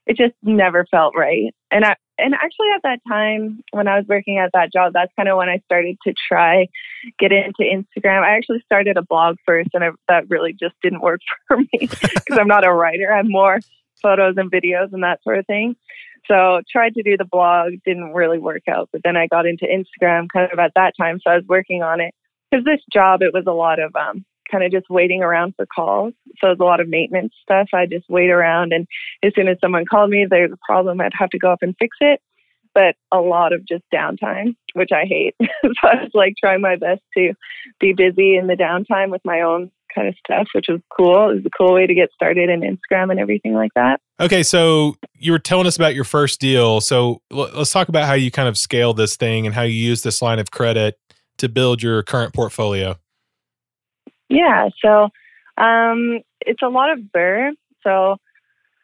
it 0.05 0.17
just 0.17 0.33
never 0.43 0.85
felt 0.89 1.15
right. 1.15 1.53
And 1.69 1.85
I 1.85 1.95
and 2.17 2.35
actually 2.35 2.67
at 2.75 2.83
that 2.83 2.99
time 3.07 3.61
when 3.71 3.87
I 3.87 3.97
was 3.97 4.05
working 4.07 4.37
at 4.37 4.51
that 4.53 4.71
job, 4.71 4.93
that's 4.93 5.11
kind 5.15 5.27
of 5.27 5.37
when 5.37 5.49
I 5.49 5.59
started 5.65 5.97
to 6.05 6.13
try 6.27 6.67
get 7.19 7.31
into 7.31 7.61
Instagram. 7.61 8.21
I 8.21 8.35
actually 8.35 8.61
started 8.65 8.97
a 8.97 9.01
blog 9.01 9.37
first, 9.45 9.69
and 9.73 9.83
I, 9.83 9.89
that 10.07 10.29
really 10.29 10.53
just 10.53 10.75
didn't 10.83 11.01
work 11.01 11.21
for 11.47 11.57
me 11.57 11.69
because 11.71 12.37
I'm 12.37 12.47
not 12.47 12.65
a 12.65 12.71
writer. 12.71 13.11
I'm 13.11 13.29
more 13.29 13.59
photos 14.01 14.35
and 14.37 14.51
videos 14.51 14.93
and 14.93 15.03
that 15.03 15.23
sort 15.23 15.39
of 15.39 15.45
thing. 15.47 15.75
So 16.27 16.61
tried 16.71 16.93
to 16.95 17.03
do 17.03 17.17
the 17.17 17.25
blog, 17.25 17.73
didn't 17.85 18.13
really 18.13 18.37
work 18.37 18.63
out. 18.69 18.89
But 18.91 19.01
then 19.03 19.17
I 19.17 19.27
got 19.27 19.47
into 19.47 19.65
Instagram 19.65 20.27
kind 20.31 20.51
of 20.51 20.59
at 20.59 20.73
that 20.75 20.93
time, 20.99 21.19
so 21.23 21.31
I 21.31 21.35
was 21.35 21.45
working 21.47 21.81
on 21.81 21.99
it 21.99 22.13
because 22.49 22.65
this 22.65 22.81
job 22.91 23.21
it 23.21 23.33
was 23.33 23.45
a 23.47 23.53
lot 23.53 23.79
of 23.79 23.95
um, 23.95 24.25
kind 24.51 24.63
of 24.63 24.71
just 24.71 24.89
waiting 24.89 25.23
around 25.23 25.55
for 25.55 25.65
calls. 25.65 26.13
So 26.39 26.51
it's 26.51 26.61
a 26.61 26.63
lot 26.63 26.79
of 26.79 26.89
maintenance 26.89 27.33
stuff. 27.41 27.69
I 27.73 27.85
just 27.85 28.09
wait 28.09 28.29
around, 28.29 28.73
and 28.73 28.87
as 29.23 29.33
soon 29.35 29.47
as 29.47 29.57
someone 29.61 29.85
called 29.85 30.09
me, 30.09 30.27
there's 30.29 30.51
a 30.51 30.59
problem, 30.65 31.01
I'd 31.01 31.13
have 31.17 31.29
to 31.31 31.39
go 31.39 31.51
up 31.51 31.61
and 31.61 31.75
fix 31.79 31.97
it. 32.01 32.21
But 32.73 32.95
a 33.11 33.19
lot 33.19 33.51
of 33.51 33.67
just 33.67 33.83
downtime, 33.93 34.55
which 34.75 34.91
I 34.93 35.03
hate. 35.05 35.35
so 35.41 35.47
I 35.83 36.03
was 36.03 36.11
like 36.13 36.35
trying 36.39 36.61
my 36.61 36.77
best 36.77 37.01
to 37.17 37.33
be 37.81 37.93
busy 37.93 38.37
in 38.37 38.47
the 38.47 38.55
downtime 38.55 39.09
with 39.11 39.21
my 39.25 39.41
own 39.41 39.71
kind 39.93 40.07
of 40.07 40.15
stuff, 40.25 40.47
which 40.53 40.67
was 40.69 40.79
cool. 40.95 41.29
It 41.29 41.35
was 41.35 41.45
a 41.45 41.49
cool 41.49 41.73
way 41.73 41.87
to 41.87 41.93
get 41.93 42.11
started 42.13 42.49
in 42.49 42.61
Instagram 42.61 43.11
and 43.11 43.19
everything 43.19 43.53
like 43.53 43.73
that. 43.75 43.99
Okay, 44.19 44.43
so 44.43 44.95
you 45.17 45.31
were 45.31 45.39
telling 45.39 45.67
us 45.67 45.75
about 45.75 45.95
your 45.95 46.03
first 46.03 46.39
deal. 46.39 46.81
So 46.81 47.21
let's 47.29 47.71
talk 47.71 47.89
about 47.89 48.05
how 48.05 48.13
you 48.13 48.31
kind 48.31 48.47
of 48.47 48.57
scaled 48.57 48.97
this 48.97 49.15
thing 49.15 49.45
and 49.45 49.53
how 49.53 49.63
you 49.63 49.73
use 49.73 50.03
this 50.03 50.21
line 50.21 50.39
of 50.39 50.51
credit 50.51 50.97
to 51.37 51.49
build 51.49 51.81
your 51.81 52.03
current 52.03 52.33
portfolio. 52.33 52.97
Yeah, 54.31 54.69
so 54.83 55.09
um, 55.57 56.21
it's 56.41 56.61
a 56.61 56.69
lot 56.69 56.91
of 56.91 56.99
BRRRR. 57.13 57.51
So 57.83 58.15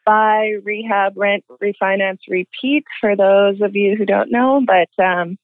buy, 0.04 0.54
rehab, 0.62 1.16
rent, 1.16 1.44
refinance, 1.62 2.18
repeat 2.28 2.84
for 3.00 3.16
those 3.16 3.60
of 3.62 3.74
you 3.74 3.96
who 3.96 4.04
don't 4.04 4.30
know. 4.30 4.62
But 4.66 5.02
um, 5.02 5.38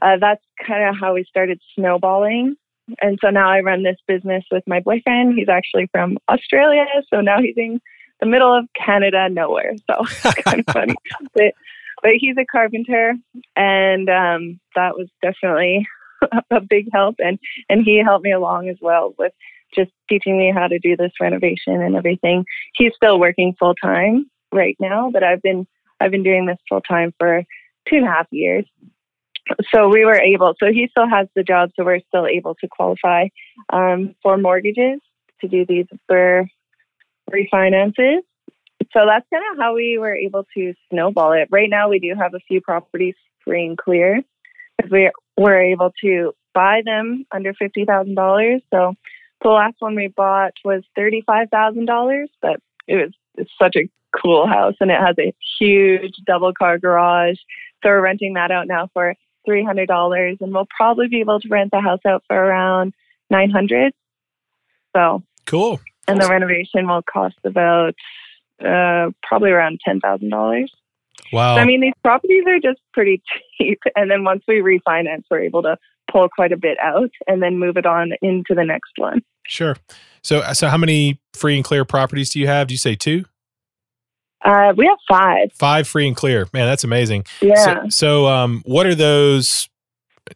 uh, 0.00 0.16
that's 0.20 0.42
kind 0.64 0.88
of 0.88 0.94
how 0.98 1.14
we 1.14 1.24
started 1.24 1.60
snowballing. 1.74 2.56
And 3.00 3.18
so 3.20 3.30
now 3.30 3.50
I 3.50 3.60
run 3.60 3.82
this 3.82 3.96
business 4.06 4.44
with 4.52 4.62
my 4.66 4.80
boyfriend. 4.80 5.34
He's 5.36 5.48
actually 5.48 5.88
from 5.90 6.18
Australia. 6.28 6.84
So 7.12 7.20
now 7.20 7.40
he's 7.40 7.56
in 7.56 7.80
the 8.20 8.26
middle 8.26 8.56
of 8.56 8.66
Canada, 8.74 9.28
nowhere. 9.28 9.74
So 9.90 9.96
it's 10.00 10.42
kind 10.44 10.60
of 10.60 10.66
funny. 10.72 10.94
But, 11.34 11.54
but 12.02 12.12
he's 12.18 12.36
a 12.38 12.44
carpenter. 12.44 13.14
And 13.56 14.08
um, 14.08 14.60
that 14.76 14.94
was 14.96 15.08
definitely 15.22 15.88
a 16.50 16.60
big 16.60 16.88
help, 16.92 17.16
and 17.18 17.38
and 17.68 17.84
he 17.84 18.02
helped 18.04 18.24
me 18.24 18.32
along 18.32 18.68
as 18.68 18.76
well 18.80 19.14
with 19.18 19.32
just 19.74 19.90
teaching 20.08 20.38
me 20.38 20.52
how 20.54 20.68
to 20.68 20.78
do 20.78 20.96
this 20.96 21.12
renovation 21.20 21.82
and 21.82 21.96
everything. 21.96 22.44
He's 22.74 22.92
still 22.94 23.18
working 23.18 23.54
full 23.58 23.74
time 23.74 24.30
right 24.52 24.76
now, 24.78 25.10
but 25.12 25.22
I've 25.22 25.42
been 25.42 25.66
I've 26.00 26.10
been 26.10 26.22
doing 26.22 26.46
this 26.46 26.58
full 26.68 26.80
time 26.80 27.12
for 27.18 27.42
two 27.88 27.96
and 27.96 28.06
a 28.06 28.10
half 28.10 28.26
years. 28.30 28.64
So 29.74 29.88
we 29.88 30.04
were 30.04 30.18
able. 30.18 30.54
So 30.58 30.72
he 30.72 30.88
still 30.90 31.08
has 31.08 31.28
the 31.34 31.42
job, 31.42 31.70
so 31.76 31.84
we're 31.84 32.00
still 32.08 32.26
able 32.26 32.54
to 32.56 32.68
qualify 32.68 33.28
um, 33.70 34.14
for 34.22 34.38
mortgages 34.38 35.00
to 35.42 35.48
do 35.48 35.66
these 35.66 35.86
for 36.06 36.48
refinances. 37.30 38.20
So 38.92 39.00
that's 39.06 39.26
kind 39.32 39.44
of 39.52 39.58
how 39.58 39.74
we 39.74 39.98
were 39.98 40.14
able 40.14 40.46
to 40.54 40.72
snowball 40.90 41.32
it. 41.32 41.48
Right 41.50 41.68
now, 41.68 41.90
we 41.90 41.98
do 41.98 42.14
have 42.18 42.34
a 42.34 42.40
few 42.48 42.60
properties 42.60 43.14
free 43.44 43.66
and 43.66 43.76
clear 43.76 44.22
because 44.76 44.90
we 44.90 45.10
were 45.36 45.60
able 45.60 45.92
to 46.02 46.32
buy 46.52 46.82
them 46.84 47.26
under 47.32 47.52
$50,000. 47.52 48.62
So 48.72 48.94
the 49.42 49.48
last 49.48 49.76
one 49.80 49.94
we 49.94 50.08
bought 50.08 50.52
was 50.64 50.82
$35,000, 50.96 52.26
but 52.40 52.60
it 52.86 52.96
was 52.96 53.12
it's 53.36 53.50
such 53.60 53.76
a 53.76 53.88
cool 54.22 54.46
house 54.46 54.74
and 54.80 54.90
it 54.90 55.00
has 55.00 55.16
a 55.18 55.34
huge 55.58 56.14
double 56.26 56.52
car 56.52 56.78
garage. 56.78 57.36
So 57.82 57.90
we're 57.90 58.00
renting 58.00 58.34
that 58.34 58.50
out 58.50 58.68
now 58.68 58.88
for 58.92 59.14
$300 59.48 60.40
and 60.40 60.52
we'll 60.52 60.68
probably 60.74 61.08
be 61.08 61.20
able 61.20 61.40
to 61.40 61.48
rent 61.48 61.70
the 61.72 61.80
house 61.80 62.00
out 62.06 62.22
for 62.26 62.36
around 62.36 62.94
900. 63.30 63.92
So 64.96 65.22
cool. 65.46 65.80
And 66.06 66.20
the 66.20 66.28
renovation 66.28 66.86
will 66.86 67.02
cost 67.02 67.36
about 67.44 67.94
uh, 68.64 69.10
probably 69.22 69.50
around 69.50 69.80
$10,000. 69.86 70.66
Wow. 71.34 71.56
So, 71.56 71.62
I 71.62 71.64
mean, 71.64 71.80
these 71.80 71.92
properties 72.02 72.44
are 72.46 72.60
just 72.60 72.80
pretty 72.92 73.22
cheap. 73.58 73.80
And 73.96 74.10
then 74.10 74.24
once 74.24 74.42
we 74.46 74.56
refinance, 74.56 75.24
we're 75.30 75.40
able 75.40 75.62
to 75.62 75.76
pull 76.10 76.28
quite 76.28 76.52
a 76.52 76.56
bit 76.56 76.78
out 76.80 77.10
and 77.26 77.42
then 77.42 77.58
move 77.58 77.76
it 77.76 77.86
on 77.86 78.12
into 78.22 78.54
the 78.54 78.64
next 78.64 78.92
one. 78.96 79.22
Sure. 79.46 79.76
So, 80.22 80.42
so 80.52 80.68
how 80.68 80.76
many 80.76 81.20
free 81.34 81.56
and 81.56 81.64
clear 81.64 81.84
properties 81.84 82.30
do 82.30 82.40
you 82.40 82.46
have? 82.46 82.68
Do 82.68 82.74
you 82.74 82.78
say 82.78 82.94
two? 82.94 83.24
Uh, 84.44 84.74
we 84.76 84.86
have 84.86 84.98
five. 85.08 85.52
Five 85.54 85.88
free 85.88 86.06
and 86.06 86.14
clear. 86.14 86.46
Man, 86.52 86.66
that's 86.66 86.84
amazing. 86.84 87.24
Yeah. 87.40 87.54
So, 87.54 87.88
so 87.88 88.26
um, 88.26 88.62
what 88.66 88.86
are 88.86 88.94
those? 88.94 89.68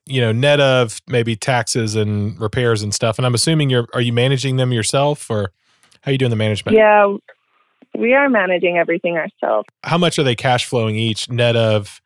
You 0.04 0.20
know, 0.20 0.32
net 0.32 0.60
of 0.60 1.00
maybe 1.08 1.34
taxes 1.34 1.94
and 1.94 2.38
repairs 2.38 2.82
and 2.82 2.92
stuff. 2.92 3.18
And 3.18 3.24
I'm 3.24 3.34
assuming 3.34 3.70
you're 3.70 3.86
are 3.94 4.02
you 4.02 4.12
managing 4.12 4.56
them 4.56 4.70
yourself 4.70 5.30
or 5.30 5.52
how 6.02 6.10
are 6.10 6.12
you 6.12 6.18
doing 6.18 6.30
the 6.30 6.36
management? 6.36 6.76
Yeah, 6.76 7.16
we 7.98 8.14
are 8.14 8.28
managing 8.28 8.78
everything 8.78 9.16
ourselves. 9.16 9.68
How 9.82 9.98
much 9.98 10.18
are 10.18 10.22
they 10.22 10.36
cash 10.36 10.64
flowing 10.66 10.96
each 10.96 11.28
net 11.28 11.56
of, 11.56 12.00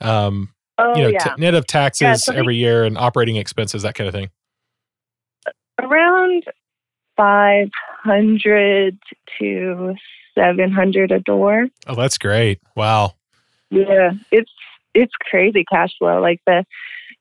um, 0.00 0.52
oh, 0.76 0.96
you 0.96 1.02
know, 1.02 1.08
yeah. 1.08 1.18
t- 1.18 1.30
net 1.38 1.54
of 1.54 1.66
taxes 1.66 2.02
yeah, 2.02 2.14
so 2.14 2.32
every 2.32 2.56
year 2.56 2.84
and 2.84 2.98
operating 2.98 3.36
expenses, 3.36 3.82
that 3.82 3.94
kind 3.94 4.08
of 4.08 4.14
thing? 4.14 4.30
Around 5.80 6.44
500 7.16 8.98
to 9.38 9.94
700 10.34 11.12
a 11.12 11.20
door. 11.20 11.66
Oh, 11.86 11.94
that's 11.94 12.18
great. 12.18 12.60
Wow. 12.74 13.14
Yeah, 13.70 14.12
it's 14.30 14.50
it's 14.94 15.12
crazy 15.20 15.64
cash 15.70 15.90
flow. 15.98 16.20
Like 16.20 16.40
the 16.46 16.64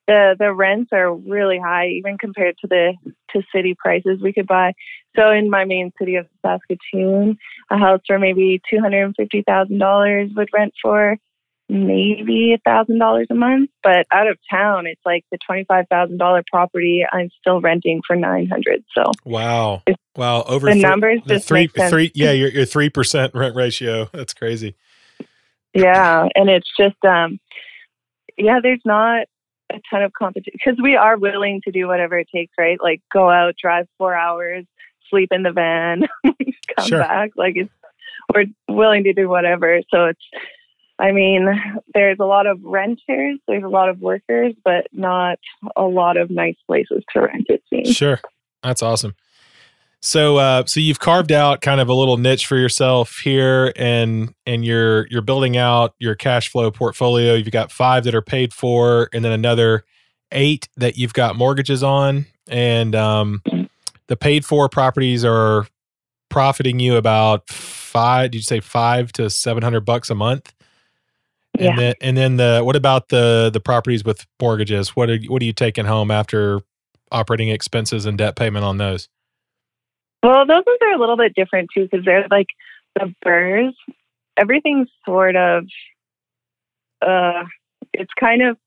the 0.08 0.36
the 0.38 0.54
rents 0.54 0.90
are 0.94 1.14
really 1.14 1.60
high 1.60 1.88
even 1.88 2.18
compared 2.18 2.58
to 2.60 2.68
the 2.68 2.94
to 3.32 3.42
city 3.54 3.76
prices 3.78 4.20
we 4.22 4.34
could 4.34 4.48
buy. 4.48 4.74
So 5.16 5.32
in 5.32 5.50
my 5.50 5.66
main 5.66 5.92
city 6.00 6.16
of 6.16 6.28
Saskatoon, 6.46 7.38
a 7.70 7.78
house 7.78 8.02
for 8.06 8.20
maybe 8.20 8.62
two 8.70 8.80
hundred 8.80 9.04
and 9.04 9.16
fifty 9.16 9.44
thousand 9.46 9.80
dollars 9.80 10.32
would 10.36 10.50
rent 10.54 10.74
for 10.82 11.18
maybe 11.68 12.54
a 12.54 12.60
thousand 12.70 13.00
dollars 13.00 13.28
a 13.32 13.36
month. 13.36 13.72
But 13.82 14.06
out 14.12 14.28
of 14.28 14.38
town, 14.50 14.88
it's 14.88 15.02
like 15.06 15.26
the 15.32 15.38
twenty 15.46 15.64
five 15.64 15.86
thousand 15.90 16.18
dollar 16.18 16.44
property 16.52 17.06
I'm 17.12 17.30
still 17.40 17.62
renting 17.62 18.02
for 18.06 18.16
nine 18.16 18.48
hundred. 18.48 18.84
So 18.96 19.12
wow, 19.24 19.84
wow, 20.16 20.44
over 20.44 20.68
the 20.68 20.74
th- 20.74 20.84
numbers 20.84 21.22
the 21.26 21.36
just 21.36 21.48
three 21.48 21.62
make 21.62 21.76
sense. 21.76 21.92
three 21.92 22.12
yeah 22.14 22.32
your 22.32 22.50
your 22.50 22.66
three 22.66 22.90
percent 22.90 23.34
rent 23.34 23.56
ratio. 23.56 24.10
That's 24.14 24.34
crazy. 24.34 24.76
Yeah, 25.74 26.28
and 26.36 26.50
it's 26.50 26.70
just 26.80 27.04
um, 27.04 27.40
yeah, 28.38 28.60
there's 28.62 28.82
not 28.86 29.28
a 29.72 29.80
ton 29.90 30.04
of 30.04 30.14
competition 30.14 30.54
because 30.64 30.80
we 30.82 30.96
are 30.96 31.18
willing 31.18 31.62
to 31.66 31.72
do 31.72 31.88
whatever 31.88 32.18
it 32.18 32.28
takes, 32.34 32.54
right? 32.58 32.78
Like 32.82 33.02
go 33.12 33.30
out, 33.30 33.56
drive 33.62 33.88
four 33.98 34.16
hours, 34.16 34.66
sleep 35.10 35.30
in 35.32 35.44
the 35.44 35.52
van, 35.52 36.04
come 36.78 36.88
Sure. 36.88 37.00
back. 37.00 37.32
Like 37.36 37.56
it's 37.56 37.72
we're 38.34 38.46
willing 38.68 39.04
to 39.04 39.14
do 39.14 39.30
whatever. 39.30 39.82
So 39.94 40.06
it's, 40.06 40.22
I 40.98 41.12
mean, 41.12 41.48
there's 41.94 42.18
a 42.20 42.26
lot 42.26 42.48
of 42.48 42.60
renters, 42.64 43.38
there's 43.48 43.64
a 43.64 43.68
lot 43.68 43.90
of 43.90 44.00
workers, 44.00 44.54
but 44.64 44.88
not 44.92 45.38
a 45.76 45.84
lot 45.84 46.18
of 46.18 46.30
nice 46.30 46.56
places 46.68 47.04
to 47.14 47.22
rent. 47.22 47.46
It 47.50 47.64
seems. 47.70 47.96
Sure. 47.96 48.20
That's 48.64 48.82
awesome. 48.82 49.14
So 50.06 50.38
uh 50.38 50.64
so 50.68 50.80
you've 50.80 51.00
carved 51.00 51.32
out 51.32 51.62
kind 51.62 51.82
of 51.82 51.90
a 51.90 51.94
little 51.96 52.18
niche 52.18 52.46
for 52.46 52.58
yourself 52.58 53.18
here 53.24 53.74
and 53.76 54.36
and 54.46 54.64
you're 54.64 55.08
you're 55.08 55.24
building 55.24 55.58
out 55.58 55.96
your 55.98 56.14
cash 56.14 56.48
flow 56.48 56.70
portfolio. 56.70 57.34
You've 57.34 57.50
got 57.50 57.72
5 57.72 58.04
that 58.04 58.14
are 58.14 58.22
paid 58.22 58.54
for 58.54 59.10
and 59.14 59.26
then 59.26 59.32
another 59.32 59.84
8 60.32 60.70
that 60.78 60.96
you've 60.96 61.14
got 61.14 61.36
mortgages 61.36 61.82
on 61.82 62.28
and 62.48 62.94
um 62.94 63.42
the 64.06 64.16
paid 64.16 64.46
for 64.46 64.70
properties 64.70 65.26
are 65.26 65.66
profiting 66.30 66.80
you 66.80 66.98
about 66.98 67.50
5 67.50 68.30
did 68.30 68.38
you 68.38 68.44
say 68.44 68.60
5 68.60 69.12
to 69.14 69.28
700 69.32 69.82
bucks 69.82 70.12
a 70.12 70.16
month? 70.16 70.54
Yeah. 71.58 71.72
And 71.72 71.80
then 71.80 71.94
and 72.00 72.18
then 72.18 72.38
the 72.38 72.62
what 72.64 72.76
about 72.76 73.10
the 73.10 73.50
the 73.52 73.60
properties 73.60 74.06
with 74.06 74.24
mortgages? 74.40 74.90
What 74.90 75.10
are 75.10 75.18
what 75.30 75.42
are 75.42 75.46
you 75.46 75.54
taking 75.54 75.86
home 75.86 76.12
after 76.12 76.62
operating 77.12 77.50
expenses 77.50 78.06
and 78.06 78.20
debt 78.20 78.36
payment 78.36 78.64
on 78.66 78.78
those? 78.78 79.10
Well, 80.24 80.46
those 80.46 80.64
ones 80.66 80.80
are 80.82 80.94
a 80.94 81.00
little 81.00 81.18
bit 81.18 81.34
different 81.36 81.70
too 81.74 81.88
because 81.90 82.06
they're 82.06 82.28
like 82.30 82.48
the 82.96 83.14
BRRRRs. 83.26 83.74
Everything's 84.38 84.90
sort 85.06 85.36
of, 85.36 85.66
uh, 87.02 87.44
it's 87.94 88.12
kind 88.20 88.42
of 88.42 88.58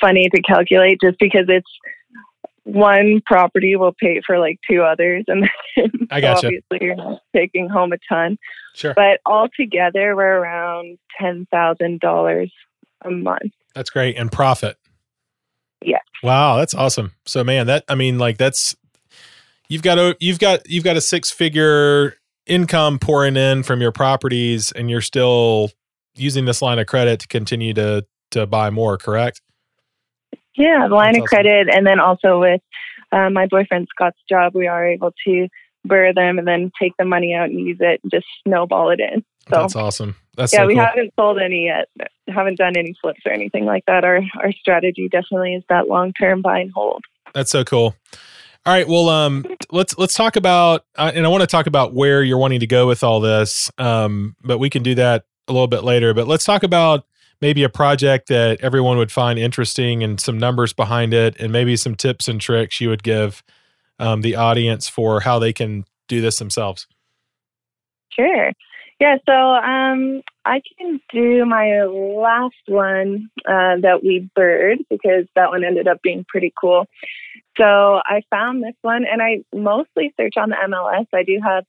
funny 0.00 0.28
to 0.34 0.42
calculate 0.42 0.98
just 1.00 1.18
because 1.18 1.46
it's 1.48 1.70
one 2.66 3.22
property 3.24 3.76
will 3.76 3.94
pay 3.98 4.20
for 4.26 4.38
like 4.38 4.58
two 4.68 4.82
others, 4.82 5.24
and 5.28 5.48
then 5.76 5.90
I 6.10 6.20
gotcha. 6.20 6.48
obviously 6.48 6.78
you're 6.80 6.96
not 6.96 7.20
taking 7.34 7.68
home 7.68 7.92
a 7.92 7.98
ton. 8.08 8.36
Sure. 8.74 8.92
But 8.94 9.20
altogether, 9.24 10.16
we're 10.16 10.38
around 10.38 10.98
ten 11.18 11.46
thousand 11.50 12.00
dollars 12.00 12.52
a 13.04 13.10
month. 13.10 13.52
That's 13.74 13.90
great. 13.90 14.16
And 14.16 14.30
profit. 14.32 14.76
Yeah. 15.84 15.98
Wow, 16.22 16.56
that's 16.56 16.74
awesome. 16.74 17.12
So 17.24 17.44
man, 17.44 17.66
that 17.68 17.84
I 17.88 17.94
mean 17.94 18.18
like 18.18 18.36
that's 18.36 18.74
you've 19.68 19.82
got 19.82 19.98
a 19.98 20.16
you've 20.20 20.38
got 20.38 20.68
you've 20.68 20.84
got 20.84 20.96
a 20.96 21.00
six 21.00 21.30
figure 21.30 22.16
income 22.46 22.98
pouring 22.98 23.36
in 23.36 23.62
from 23.62 23.80
your 23.80 23.92
properties 23.92 24.72
and 24.72 24.88
you're 24.88 25.00
still 25.00 25.70
using 26.14 26.44
this 26.44 26.62
line 26.62 26.78
of 26.78 26.86
credit 26.86 27.20
to 27.20 27.28
continue 27.28 27.74
to 27.74 28.04
to 28.32 28.46
buy 28.46 28.70
more, 28.70 28.96
correct? 28.98 29.40
Yeah, 30.56 30.86
the 30.88 30.94
line 30.94 31.12
That's 31.12 31.18
of 31.18 31.22
awesome. 31.24 31.26
credit, 31.26 31.68
and 31.74 31.86
then 31.86 32.00
also 32.00 32.40
with 32.40 32.62
uh, 33.12 33.30
my 33.30 33.46
boyfriend 33.46 33.88
Scott's 33.90 34.18
job, 34.28 34.54
we 34.54 34.66
are 34.66 34.86
able 34.86 35.12
to 35.26 35.48
BRRRR 35.86 36.14
them 36.14 36.38
and 36.38 36.48
then 36.48 36.72
take 36.80 36.92
the 36.98 37.04
money 37.04 37.34
out 37.34 37.50
and 37.50 37.60
use 37.60 37.78
it 37.80 38.00
and 38.02 38.10
just 38.10 38.26
snowball 38.44 38.90
it 38.90 39.00
in. 39.00 39.24
So 39.48 39.60
That's 39.60 39.76
awesome. 39.76 40.16
That's 40.36 40.52
yeah, 40.52 40.60
so 40.60 40.66
we 40.66 40.74
cool. 40.74 40.84
haven't 40.84 41.14
sold 41.18 41.38
any 41.38 41.66
yet. 41.66 41.88
Haven't 42.28 42.58
done 42.58 42.76
any 42.76 42.94
flips 43.00 43.20
or 43.24 43.32
anything 43.32 43.64
like 43.64 43.84
that. 43.86 44.04
Our 44.04 44.20
our 44.42 44.52
strategy 44.52 45.08
definitely 45.08 45.54
is 45.54 45.62
that 45.68 45.88
long 45.88 46.12
term 46.12 46.42
buy 46.42 46.58
and 46.60 46.72
hold. 46.72 47.04
That's 47.32 47.50
so 47.50 47.64
cool. 47.64 47.94
All 48.66 48.72
right, 48.72 48.88
well, 48.88 49.08
um, 49.08 49.44
let's 49.70 49.96
let's 49.96 50.14
talk 50.14 50.34
about, 50.34 50.86
uh, 50.96 51.12
and 51.14 51.24
I 51.24 51.28
want 51.28 51.42
to 51.42 51.46
talk 51.46 51.68
about 51.68 51.94
where 51.94 52.24
you're 52.24 52.36
wanting 52.36 52.58
to 52.58 52.66
go 52.66 52.88
with 52.88 53.04
all 53.04 53.20
this, 53.20 53.70
um, 53.78 54.34
but 54.42 54.58
we 54.58 54.68
can 54.68 54.82
do 54.82 54.96
that 54.96 55.24
a 55.46 55.52
little 55.52 55.68
bit 55.68 55.84
later. 55.84 56.12
But 56.12 56.26
let's 56.26 56.44
talk 56.44 56.64
about 56.64 57.06
maybe 57.40 57.62
a 57.62 57.68
project 57.68 58.26
that 58.26 58.60
everyone 58.62 58.98
would 58.98 59.12
find 59.12 59.38
interesting 59.38 60.02
and 60.02 60.20
some 60.20 60.36
numbers 60.36 60.72
behind 60.72 61.14
it, 61.14 61.36
and 61.38 61.52
maybe 61.52 61.76
some 61.76 61.94
tips 61.94 62.26
and 62.26 62.40
tricks 62.40 62.80
you 62.80 62.88
would 62.88 63.04
give 63.04 63.44
um, 64.00 64.22
the 64.22 64.34
audience 64.34 64.88
for 64.88 65.20
how 65.20 65.38
they 65.38 65.52
can 65.52 65.84
do 66.08 66.20
this 66.20 66.40
themselves. 66.40 66.88
Sure. 68.10 68.50
Yeah, 68.98 69.16
so 69.26 69.32
um, 69.32 70.22
I 70.46 70.62
can 70.78 71.00
do 71.12 71.44
my 71.44 71.82
last 71.84 72.54
one 72.66 73.28
uh, 73.46 73.76
that 73.82 74.00
we 74.02 74.30
bird 74.34 74.78
because 74.88 75.26
that 75.34 75.50
one 75.50 75.64
ended 75.64 75.86
up 75.86 76.00
being 76.02 76.24
pretty 76.26 76.52
cool. 76.58 76.86
So 77.58 77.64
I 78.04 78.22
found 78.30 78.62
this 78.62 78.74
one, 78.80 79.04
and 79.04 79.20
I 79.20 79.40
mostly 79.54 80.14
search 80.18 80.34
on 80.38 80.48
the 80.50 80.56
MLS. 80.68 81.06
I 81.14 81.24
do 81.24 81.38
have 81.44 81.64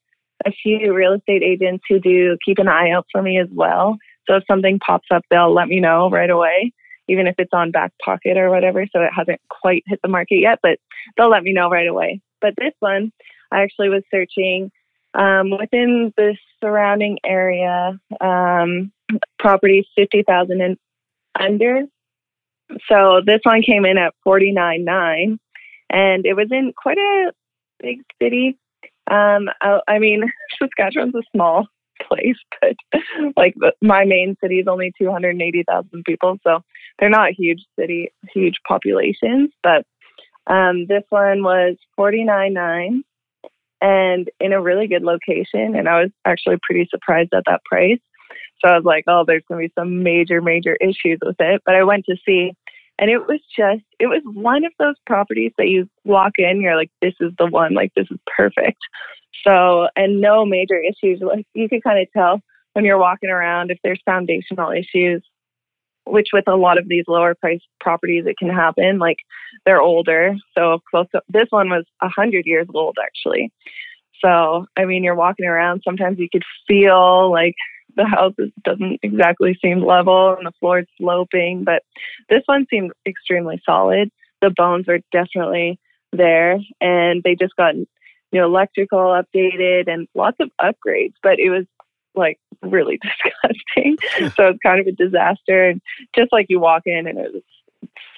a 0.46 0.52
few 0.52 0.94
real 0.94 1.14
estate 1.14 1.44
agents 1.44 1.84
who 1.90 2.00
do 2.00 2.38
keep 2.46 2.60
an 2.60 2.70
eye 2.70 2.92
out 2.92 3.06
for 3.12 3.22
me 3.22 3.40
as 3.40 3.50
well. 3.52 3.98
So 4.28 4.36
if 4.36 4.44
something 4.50 4.80
pops 4.80 5.08
up, 5.14 5.24
they'll 5.30 5.54
let 5.54 5.68
me 5.68 5.82
know 5.82 6.10
right 6.10 6.30
away, 6.30 6.72
even 7.10 7.28
if 7.28 7.36
it's 7.40 7.54
on 7.54 7.72
back 7.72 7.92
pocket 8.04 8.38
or 8.38 8.50
whatever. 8.50 8.86
So 8.94 9.02
it 9.02 9.12
hasn't 9.16 9.42
quite 9.50 9.84
hit 9.88 10.00
the 10.02 10.10
market 10.10 10.40
yet, 10.40 10.60
but 10.62 10.80
they'll 11.18 11.30
let 11.30 11.44
me 11.44 11.54
know 11.54 11.70
right 11.70 11.88
away. 11.88 12.22
But 12.40 12.54
this 12.58 12.74
one, 12.80 13.12
I 13.52 13.64
actually 13.64 13.90
was 13.90 14.04
searching 14.12 14.72
um, 15.14 15.52
within 15.52 16.14
the 16.16 16.38
surrounding 16.64 17.18
area, 17.26 18.00
um, 18.22 18.92
properties 19.40 19.86
50,000 19.96 20.62
and 20.62 20.78
under. 21.40 21.84
So 22.90 23.22
this 23.26 23.40
one 23.44 23.62
came 23.62 23.86
in 23.86 23.98
at 23.98 24.14
49.9 24.26 25.38
and 25.90 26.26
it 26.26 26.34
was 26.34 26.48
in 26.52 26.74
quite 26.76 26.98
a 26.98 27.32
big 27.80 28.02
city. 28.22 28.58
Um, 29.10 29.50
I, 29.62 29.80
I 29.88 30.00
mean, 30.00 30.24
Saskatchewan's 30.62 31.16
a 31.16 31.24
small 31.34 31.68
place, 32.08 32.36
but 32.62 33.02
like 33.36 33.56
the, 33.56 33.72
my 33.82 34.06
main 34.06 34.36
city 34.42 34.60
is 34.60 34.68
only 34.68 34.92
280,000 34.98 36.04
people. 36.06 36.38
So 36.46 36.62
they're 37.00 37.10
not 37.10 37.32
huge 37.32 37.64
city, 37.80 38.12
huge 38.34 38.60
populations, 38.68 39.52
but 39.64 39.86
um, 40.48 40.86
this 40.88 41.04
one 41.10 41.44
was 41.44 41.76
49.9 42.00 43.02
and 43.82 44.30
in 44.40 44.54
a 44.54 44.62
really 44.62 44.88
good 44.88 45.04
location. 45.04 45.76
And 45.76 45.88
I 45.88 46.02
was 46.02 46.12
actually 46.26 46.58
pretty 46.64 46.88
surprised 46.90 47.34
at 47.34 47.44
that 47.46 47.62
price. 47.66 48.00
So 48.64 48.72
I 48.72 48.76
was 48.76 48.86
like, 48.86 49.04
oh, 49.08 49.24
there's 49.26 49.44
going 49.48 49.62
to 49.62 49.68
be 49.68 49.74
some 49.80 50.02
major, 50.04 50.42
major 50.42 50.76
issues 50.82 51.20
with 51.24 51.36
it. 51.40 51.62
But 51.66 51.76
I 51.76 51.84
went 51.84 52.06
to 52.06 52.16
see, 52.26 52.54
and 52.98 53.12
it 53.12 53.20
was 53.20 53.40
just, 53.56 53.84
it 54.00 54.08
was 54.08 54.22
one 54.26 54.66
of 54.66 54.72
those 54.80 54.96
properties 55.06 55.52
that 55.58 55.68
you 55.68 55.88
walk 56.06 56.34
in, 56.38 56.62
you're 56.62 56.76
like, 56.76 56.92
this 57.02 57.14
is 57.20 57.32
the 57.38 57.46
one, 57.46 57.76
like, 57.76 57.94
this 57.96 58.08
is 58.10 58.18
perfect. 58.36 58.80
So, 59.44 59.88
and 59.96 60.20
no 60.20 60.46
major 60.46 60.82
issues. 60.82 61.22
Like, 61.22 61.46
you 61.54 61.70
can 61.70 61.82
kind 61.82 62.02
of 62.02 62.08
tell 62.12 62.42
when 62.74 62.86
you're 62.86 62.98
walking 62.98 63.30
around 63.30 63.70
if 63.70 63.78
there's 63.84 64.02
foundational 64.06 64.72
issues, 64.72 65.24
which 66.10 66.30
with 66.34 66.48
a 66.48 66.56
lot 66.56 66.78
of 66.78 66.88
these 66.88 67.06
lower 67.08 67.36
price 67.36 67.62
properties, 67.80 68.26
it 68.26 68.38
can 68.38 68.50
happen. 68.50 69.00
Like, 69.00 69.18
they're 69.66 69.82
older. 69.82 70.36
So 70.58 70.80
close 70.90 71.08
to, 71.14 71.22
this 71.30 71.48
one 71.50 71.70
was 71.70 71.86
a 72.02 72.10
hundred 72.10 72.46
years 72.46 72.68
old 72.74 72.98
actually. 73.04 73.52
So 74.24 74.66
I 74.78 74.86
mean, 74.86 75.04
you're 75.04 75.16
walking 75.16 75.46
around. 75.46 75.82
Sometimes 75.84 76.20
you 76.20 76.28
could 76.32 76.44
feel 76.68 77.32
like 77.32 77.56
the 77.96 78.06
house 78.06 78.34
doesn't 78.64 79.00
exactly 79.04 79.58
seem 79.62 79.84
level 79.84 80.36
and 80.38 80.46
the 80.46 80.52
floor 80.60 80.80
is 80.80 80.88
sloping, 80.98 81.64
but 81.64 81.84
this 82.30 82.44
one 82.46 82.66
seemed 82.70 82.92
extremely 83.06 83.62
solid. 83.66 84.10
The 84.42 84.54
bones 84.56 84.88
are 84.88 85.00
definitely 85.12 85.80
there, 86.14 86.58
and 86.80 87.24
they 87.24 87.36
just 87.36 87.56
got 87.56 87.76
you 87.76 87.88
know 88.34 88.46
electrical 88.46 89.00
updated 89.00 89.88
and 89.88 90.08
lots 90.14 90.38
of 90.40 90.52
upgrades. 90.62 91.14
But 91.24 91.40
it 91.40 91.50
was 91.50 91.66
like 92.18 92.40
really 92.62 93.00
disgusting. 93.02 93.98
so 94.36 94.48
it's 94.48 94.60
kind 94.64 94.80
of 94.80 94.88
a 94.88 94.92
disaster. 94.92 95.70
And 95.70 95.82
just 96.16 96.32
like 96.32 96.48
you 96.50 96.60
walk 96.60 96.84
in 96.86 97.08
and 97.08 97.18
it 97.18 97.34
was 97.34 97.44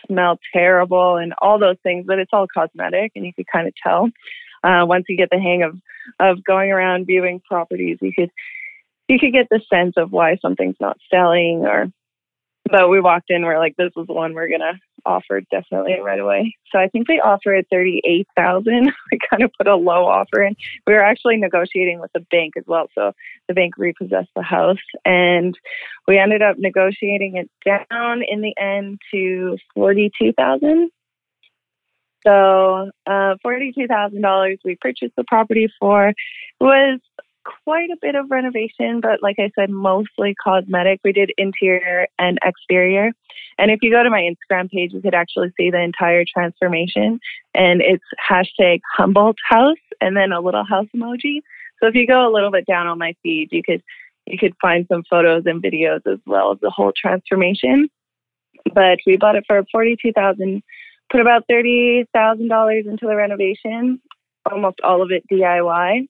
smell 0.07 0.39
terrible 0.53 1.17
and 1.17 1.33
all 1.41 1.59
those 1.59 1.77
things, 1.83 2.05
but 2.07 2.19
it's 2.19 2.31
all 2.33 2.47
cosmetic 2.51 3.11
and 3.15 3.25
you 3.25 3.33
could 3.33 3.47
kind 3.51 3.67
of 3.67 3.73
tell. 3.83 4.09
Uh, 4.63 4.85
once 4.85 5.05
you 5.07 5.15
get 5.15 5.29
the 5.29 5.39
hang 5.39 5.63
of, 5.63 5.77
of 6.19 6.43
going 6.43 6.71
around 6.71 7.05
viewing 7.05 7.41
properties, 7.47 7.97
you 8.01 8.11
could 8.13 8.31
you 9.07 9.17
could 9.17 9.33
get 9.33 9.47
the 9.49 9.61
sense 9.73 9.95
of 9.97 10.11
why 10.11 10.37
something's 10.41 10.75
not 10.79 10.97
selling 11.09 11.65
or 11.65 11.91
but 12.69 12.89
we 12.89 13.01
walked 13.01 13.31
in, 13.31 13.43
we're 13.43 13.57
like, 13.57 13.75
this 13.77 13.91
is 13.97 14.05
the 14.05 14.13
one 14.13 14.33
we're 14.33 14.49
gonna 14.49 14.79
offered 15.05 15.45
definitely 15.49 15.99
right 15.99 16.19
away. 16.19 16.55
So 16.71 16.79
I 16.79 16.87
think 16.87 17.07
they 17.07 17.19
offered 17.19 17.65
thirty 17.71 18.01
eight 18.05 18.27
thousand. 18.35 18.91
we 19.11 19.19
kind 19.29 19.43
of 19.43 19.51
put 19.57 19.67
a 19.67 19.75
low 19.75 20.05
offer 20.05 20.43
in. 20.43 20.55
We 20.85 20.93
were 20.93 21.03
actually 21.03 21.37
negotiating 21.37 21.99
with 21.99 22.11
the 22.13 22.25
bank 22.31 22.53
as 22.57 22.63
well, 22.67 22.89
so 22.95 23.13
the 23.47 23.53
bank 23.53 23.77
repossessed 23.77 24.29
the 24.35 24.43
house, 24.43 24.77
and 25.05 25.57
we 26.07 26.17
ended 26.17 26.41
up 26.41 26.57
negotiating 26.57 27.37
it 27.37 27.49
down 27.65 28.23
in 28.27 28.41
the 28.41 28.53
end 28.59 28.99
to 29.11 29.57
forty 29.73 30.11
two 30.19 30.33
thousand. 30.33 30.91
So 32.25 32.91
uh, 33.05 33.35
forty 33.41 33.71
two 33.71 33.87
thousand 33.87 34.21
dollars 34.21 34.59
we 34.63 34.75
purchased 34.75 35.15
the 35.15 35.23
property 35.25 35.69
for. 35.79 36.13
Was 36.59 36.99
quite 37.63 37.89
a 37.89 37.97
bit 38.01 38.15
of 38.15 38.29
renovation, 38.29 39.01
but 39.01 39.21
like 39.21 39.37
I 39.39 39.51
said, 39.57 39.69
mostly 39.69 40.35
cosmetic. 40.41 40.99
We 41.03 41.11
did 41.11 41.31
interior 41.37 42.07
and 42.17 42.37
exterior. 42.43 43.11
And 43.57 43.71
if 43.71 43.79
you 43.81 43.91
go 43.91 44.03
to 44.03 44.09
my 44.09 44.21
Instagram 44.21 44.69
page, 44.69 44.93
you 44.93 45.01
could 45.01 45.13
actually 45.13 45.51
see 45.57 45.69
the 45.69 45.81
entire 45.81 46.23
transformation. 46.25 47.19
And 47.53 47.81
it's 47.81 48.03
hashtag 48.29 48.79
Humboldt 48.97 49.37
House 49.47 49.77
and 50.01 50.15
then 50.15 50.31
a 50.31 50.39
little 50.39 50.63
house 50.63 50.87
emoji. 50.95 51.41
So 51.81 51.87
if 51.87 51.95
you 51.95 52.07
go 52.07 52.27
a 52.27 52.33
little 52.33 52.51
bit 52.51 52.65
down 52.65 52.87
on 52.87 52.97
my 52.97 53.13
feed, 53.23 53.49
you 53.51 53.63
could 53.63 53.81
you 54.25 54.37
could 54.37 54.53
find 54.61 54.85
some 54.91 55.03
photos 55.09 55.43
and 55.45 55.61
videos 55.61 56.01
as 56.05 56.19
well 56.25 56.51
of 56.51 56.59
the 56.59 56.69
whole 56.69 56.93
transformation. 56.95 57.89
But 58.73 58.99
we 59.07 59.17
bought 59.17 59.35
it 59.35 59.45
for 59.47 59.63
forty 59.71 59.97
two 60.01 60.11
thousand, 60.11 60.61
put 61.11 61.21
about 61.21 61.43
thirty 61.49 62.05
thousand 62.13 62.49
dollars 62.49 62.85
into 62.87 63.07
the 63.07 63.15
renovation, 63.15 64.01
almost 64.49 64.79
all 64.83 65.01
of 65.01 65.11
it 65.11 65.23
DIY. 65.31 66.07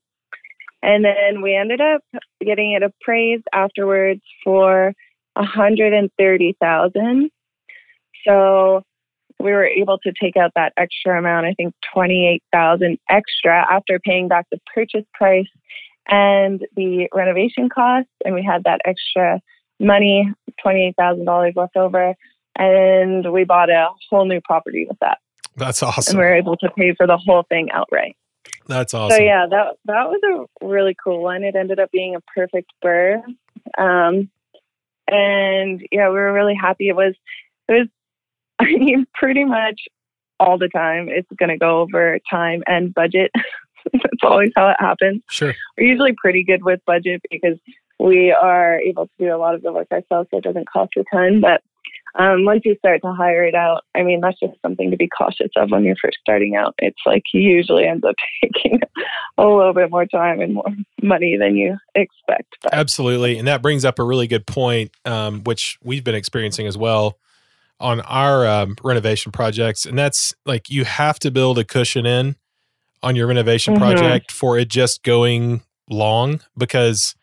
And 0.81 1.03
then 1.03 1.41
we 1.41 1.55
ended 1.55 1.81
up 1.81 2.01
getting 2.41 2.71
it 2.71 2.83
appraised 2.83 3.45
afterwards 3.53 4.21
for 4.43 4.93
130,000. 5.33 7.31
So 8.27 8.83
we 9.39 9.51
were 9.51 9.65
able 9.65 9.97
to 9.99 10.11
take 10.21 10.35
out 10.37 10.51
that 10.55 10.73
extra 10.77 11.17
amount, 11.17 11.45
I 11.45 11.53
think 11.53 11.73
28,000 11.93 12.97
extra 13.09 13.65
after 13.71 13.99
paying 13.99 14.27
back 14.27 14.47
the 14.51 14.59
purchase 14.73 15.05
price 15.13 15.47
and 16.07 16.65
the 16.75 17.07
renovation 17.13 17.69
costs 17.69 18.11
and 18.25 18.35
we 18.35 18.43
had 18.43 18.63
that 18.65 18.81
extra 18.85 19.39
money, 19.79 20.31
$28,000 20.65 21.55
left 21.55 21.77
over 21.77 22.15
and 22.57 23.31
we 23.31 23.45
bought 23.45 23.69
a 23.69 23.87
whole 24.09 24.25
new 24.25 24.41
property 24.41 24.85
with 24.87 24.97
that. 24.99 25.19
That's 25.55 25.81
awesome. 25.81 26.11
And 26.11 26.19
we 26.19 26.25
were 26.25 26.35
able 26.35 26.57
to 26.57 26.69
pay 26.77 26.93
for 26.95 27.07
the 27.07 27.17
whole 27.17 27.43
thing 27.49 27.69
outright. 27.71 28.17
That's 28.69 28.93
awesome. 28.93 29.17
So 29.17 29.23
yeah, 29.23 29.47
that 29.49 29.77
that 29.85 30.09
was 30.09 30.21
a 30.61 30.65
really 30.65 30.95
cool 31.03 31.23
one. 31.23 31.43
It 31.43 31.55
ended 31.55 31.79
up 31.79 31.89
being 31.91 32.15
a 32.15 32.21
perfect 32.35 32.71
BRRRR. 32.85 33.23
Um, 33.79 34.29
and 35.07 35.81
yeah, 35.91 36.09
we 36.09 36.13
were 36.13 36.31
really 36.31 36.53
happy. 36.53 36.87
It 36.87 36.95
was 36.95 37.15
it 37.67 37.73
was 37.73 37.87
I 38.59 38.65
mean 38.65 39.07
pretty 39.15 39.43
much 39.43 39.81
all 40.39 40.59
the 40.59 40.69
time 40.69 41.09
it's 41.09 41.27
gonna 41.35 41.57
go 41.57 41.81
over 41.81 42.19
time 42.29 42.61
and 42.67 42.93
budget. 42.93 43.31
That's 43.91 44.23
always 44.23 44.51
how 44.55 44.69
it 44.69 44.77
happens. 44.79 45.23
Sure. 45.31 45.55
We're 45.75 45.87
usually 45.87 46.13
pretty 46.13 46.43
good 46.43 46.63
with 46.63 46.79
budget 46.85 47.23
because 47.31 47.57
we 47.97 48.31
are 48.31 48.79
able 48.79 49.07
to 49.07 49.11
do 49.17 49.35
a 49.35 49.37
lot 49.37 49.55
of 49.55 49.63
the 49.63 49.73
work 49.73 49.87
ourselves 49.91 50.29
so 50.29 50.37
it 50.37 50.43
doesn't 50.43 50.69
cost 50.69 50.91
a 50.95 51.03
ton. 51.11 51.41
But 51.41 51.61
um, 52.15 52.45
once 52.45 52.61
you 52.65 52.75
start 52.77 53.01
to 53.03 53.13
hire 53.13 53.43
it 53.43 53.55
out, 53.55 53.83
I 53.95 54.03
mean, 54.03 54.21
that's 54.21 54.39
just 54.39 54.59
something 54.61 54.91
to 54.91 54.97
be 54.97 55.07
cautious 55.07 55.51
of 55.55 55.71
when 55.71 55.83
you're 55.83 55.95
first 56.01 56.17
starting 56.21 56.55
out. 56.55 56.73
It's 56.79 57.01
like 57.05 57.23
you 57.33 57.41
usually 57.41 57.85
ends 57.85 58.03
up 58.03 58.15
taking 58.43 58.79
a 59.37 59.45
little 59.45 59.73
bit 59.73 59.91
more 59.91 60.05
time 60.05 60.41
and 60.41 60.55
more 60.55 60.65
money 61.01 61.37
than 61.39 61.55
you 61.55 61.77
expect. 61.95 62.57
But. 62.63 62.73
Absolutely. 62.73 63.37
And 63.37 63.47
that 63.47 63.61
brings 63.61 63.85
up 63.85 63.99
a 63.99 64.03
really 64.03 64.27
good 64.27 64.47
point, 64.47 64.91
um, 65.05 65.43
which 65.43 65.77
we've 65.83 66.03
been 66.03 66.15
experiencing 66.15 66.67
as 66.67 66.77
well 66.77 67.17
on 67.79 68.01
our 68.01 68.45
um, 68.45 68.75
renovation 68.83 69.31
projects. 69.31 69.85
And 69.85 69.97
that's 69.97 70.33
like 70.45 70.69
you 70.69 70.85
have 70.85 71.19
to 71.19 71.31
build 71.31 71.57
a 71.57 71.63
cushion 71.63 72.05
in 72.05 72.35
on 73.01 73.15
your 73.15 73.27
renovation 73.27 73.75
mm-hmm. 73.75 73.83
project 73.83 74.31
for 74.31 74.57
it 74.57 74.67
just 74.67 75.03
going 75.03 75.61
long 75.89 76.41
because 76.57 77.15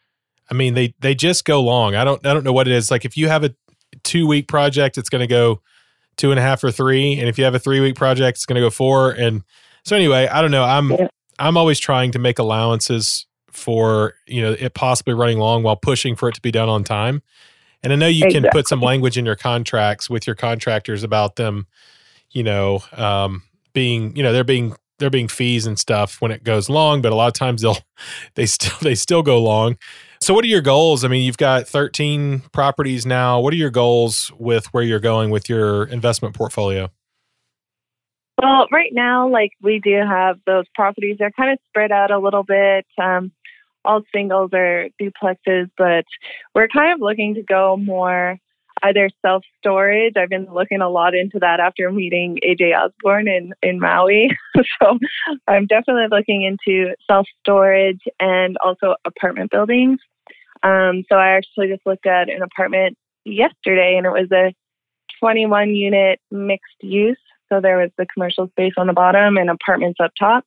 I 0.50 0.54
mean 0.54 0.74
they 0.74 0.94
they 1.00 1.14
just 1.14 1.44
go 1.44 1.62
long. 1.62 1.94
I 1.94 2.04
don't 2.04 2.24
I 2.26 2.32
don't 2.32 2.44
know 2.44 2.52
what 2.52 2.66
it 2.66 2.72
is. 2.72 2.90
Like 2.90 3.04
if 3.04 3.16
you 3.16 3.28
have 3.28 3.44
a 3.44 3.54
two 4.06 4.26
week 4.26 4.48
project, 4.48 4.96
it's 4.96 5.08
going 5.08 5.20
to 5.20 5.26
go 5.26 5.60
two 6.16 6.30
and 6.30 6.40
a 6.40 6.42
half 6.42 6.64
or 6.64 6.70
three. 6.70 7.18
And 7.18 7.28
if 7.28 7.36
you 7.36 7.44
have 7.44 7.54
a 7.54 7.58
three 7.58 7.80
week 7.80 7.96
project, 7.96 8.38
it's 8.38 8.46
going 8.46 8.54
to 8.54 8.60
go 8.60 8.70
four. 8.70 9.10
And 9.10 9.42
so 9.84 9.96
anyway, 9.96 10.26
I 10.28 10.40
don't 10.40 10.50
know. 10.50 10.64
I'm 10.64 10.90
yeah. 10.90 11.08
I'm 11.38 11.56
always 11.56 11.78
trying 11.78 12.12
to 12.12 12.18
make 12.18 12.38
allowances 12.38 13.26
for 13.50 14.14
you 14.26 14.42
know 14.42 14.54
it 14.58 14.74
possibly 14.74 15.14
running 15.14 15.38
long 15.38 15.62
while 15.62 15.76
pushing 15.76 16.16
for 16.16 16.28
it 16.28 16.34
to 16.34 16.40
be 16.40 16.50
done 16.50 16.68
on 16.68 16.84
time. 16.84 17.22
And 17.82 17.92
I 17.92 17.96
know 17.96 18.08
you 18.08 18.24
exactly. 18.24 18.40
can 18.40 18.50
put 18.50 18.68
some 18.68 18.80
language 18.80 19.18
in 19.18 19.26
your 19.26 19.36
contracts 19.36 20.08
with 20.10 20.26
your 20.26 20.34
contractors 20.34 21.04
about 21.04 21.36
them, 21.36 21.66
you 22.30 22.42
know, 22.42 22.80
um, 22.92 23.42
being 23.74 24.16
you 24.16 24.22
know 24.22 24.32
they're 24.32 24.44
being 24.44 24.74
they're 24.98 25.10
being 25.10 25.28
fees 25.28 25.66
and 25.66 25.78
stuff 25.78 26.20
when 26.20 26.30
it 26.30 26.42
goes 26.42 26.68
long, 26.68 27.02
but 27.02 27.12
a 27.12 27.14
lot 27.14 27.26
of 27.26 27.34
times 27.34 27.62
they'll 27.62 27.78
they 28.34 28.46
still 28.46 28.76
they 28.80 28.94
still 28.94 29.22
go 29.22 29.42
long. 29.42 29.76
So, 30.26 30.34
what 30.34 30.44
are 30.44 30.48
your 30.48 30.60
goals? 30.60 31.04
I 31.04 31.08
mean, 31.08 31.22
you've 31.22 31.36
got 31.36 31.68
13 31.68 32.40
properties 32.50 33.06
now. 33.06 33.38
What 33.38 33.52
are 33.52 33.56
your 33.56 33.70
goals 33.70 34.32
with 34.40 34.66
where 34.74 34.82
you're 34.82 34.98
going 34.98 35.30
with 35.30 35.48
your 35.48 35.84
investment 35.84 36.34
portfolio? 36.34 36.90
Well, 38.42 38.66
right 38.72 38.90
now, 38.92 39.28
like 39.28 39.52
we 39.62 39.78
do 39.78 40.00
have 40.04 40.40
those 40.44 40.64
properties, 40.74 41.18
they're 41.20 41.30
kind 41.30 41.52
of 41.52 41.60
spread 41.68 41.92
out 41.92 42.10
a 42.10 42.18
little 42.18 42.42
bit. 42.42 42.84
Um, 43.00 43.30
all 43.84 44.02
singles 44.12 44.50
or 44.52 44.88
duplexes, 45.00 45.70
but 45.78 46.04
we're 46.56 46.66
kind 46.66 46.92
of 46.92 47.00
looking 47.00 47.34
to 47.34 47.44
go 47.44 47.76
more 47.76 48.36
either 48.82 49.08
self 49.24 49.44
storage. 49.58 50.14
I've 50.16 50.28
been 50.28 50.52
looking 50.52 50.80
a 50.80 50.90
lot 50.90 51.14
into 51.14 51.38
that 51.38 51.60
after 51.60 51.92
meeting 51.92 52.40
AJ 52.44 52.76
Osborne 52.76 53.28
in, 53.28 53.52
in 53.62 53.78
Maui. 53.78 54.36
so 54.82 54.98
I'm 55.46 55.68
definitely 55.68 56.08
looking 56.10 56.42
into 56.42 56.96
self 57.06 57.28
storage 57.38 58.02
and 58.18 58.56
also 58.64 58.96
apartment 59.04 59.52
buildings. 59.52 60.00
Um, 60.66 61.04
so 61.08 61.16
I 61.16 61.36
actually 61.36 61.68
just 61.68 61.86
looked 61.86 62.06
at 62.06 62.28
an 62.28 62.42
apartment 62.42 62.98
yesterday 63.24 63.94
and 63.96 64.04
it 64.04 64.10
was 64.10 64.30
a 64.32 64.52
21 65.20 65.76
unit 65.76 66.20
mixed 66.32 66.82
use. 66.82 67.18
So 67.48 67.60
there 67.60 67.78
was 67.78 67.90
the 67.96 68.06
commercial 68.12 68.48
space 68.48 68.72
on 68.76 68.88
the 68.88 68.92
bottom 68.92 69.36
and 69.36 69.48
apartments 69.48 70.00
up 70.02 70.10
top. 70.18 70.44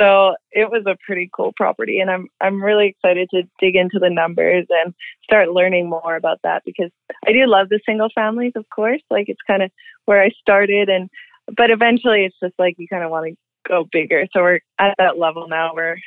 So 0.00 0.34
it 0.50 0.70
was 0.70 0.84
a 0.86 0.96
pretty 1.04 1.28
cool 1.34 1.52
property, 1.56 1.98
and 1.98 2.08
I'm 2.08 2.28
I'm 2.40 2.62
really 2.62 2.86
excited 2.86 3.28
to 3.32 3.42
dig 3.58 3.74
into 3.74 3.98
the 3.98 4.10
numbers 4.10 4.64
and 4.70 4.94
start 5.24 5.48
learning 5.50 5.88
more 5.90 6.14
about 6.14 6.38
that 6.44 6.62
because 6.64 6.90
I 7.26 7.32
do 7.32 7.44
love 7.46 7.68
the 7.68 7.80
single 7.84 8.08
families, 8.14 8.52
of 8.54 8.64
course. 8.70 9.02
Like 9.10 9.28
it's 9.28 9.40
kind 9.44 9.60
of 9.60 9.72
where 10.04 10.22
I 10.22 10.30
started, 10.40 10.88
and 10.88 11.10
but 11.56 11.70
eventually 11.70 12.24
it's 12.24 12.36
just 12.40 12.54
like 12.60 12.76
you 12.78 12.86
kind 12.86 13.02
of 13.02 13.10
want 13.10 13.26
to 13.26 13.36
go 13.68 13.86
bigger. 13.90 14.26
So 14.32 14.40
we're 14.40 14.60
at 14.78 14.94
that 14.98 15.18
level 15.18 15.46
now. 15.48 15.72
We're 15.74 15.98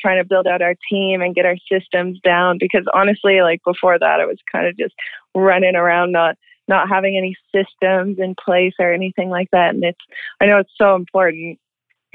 trying 0.00 0.22
to 0.22 0.28
build 0.28 0.46
out 0.46 0.62
our 0.62 0.74
team 0.90 1.20
and 1.20 1.34
get 1.34 1.46
our 1.46 1.56
systems 1.70 2.20
down 2.24 2.58
because 2.58 2.84
honestly, 2.94 3.40
like 3.42 3.60
before 3.64 3.98
that, 3.98 4.20
I 4.20 4.26
was 4.26 4.38
kind 4.50 4.66
of 4.66 4.76
just 4.76 4.94
running 5.34 5.76
around 5.76 6.12
not 6.12 6.36
not 6.68 6.88
having 6.88 7.16
any 7.16 7.34
systems 7.54 8.18
in 8.18 8.34
place 8.44 8.74
or 8.78 8.92
anything 8.92 9.30
like 9.30 9.48
that. 9.52 9.74
And 9.74 9.82
it's 9.84 10.00
I 10.40 10.46
know 10.46 10.58
it's 10.58 10.72
so 10.76 10.94
important 10.94 11.58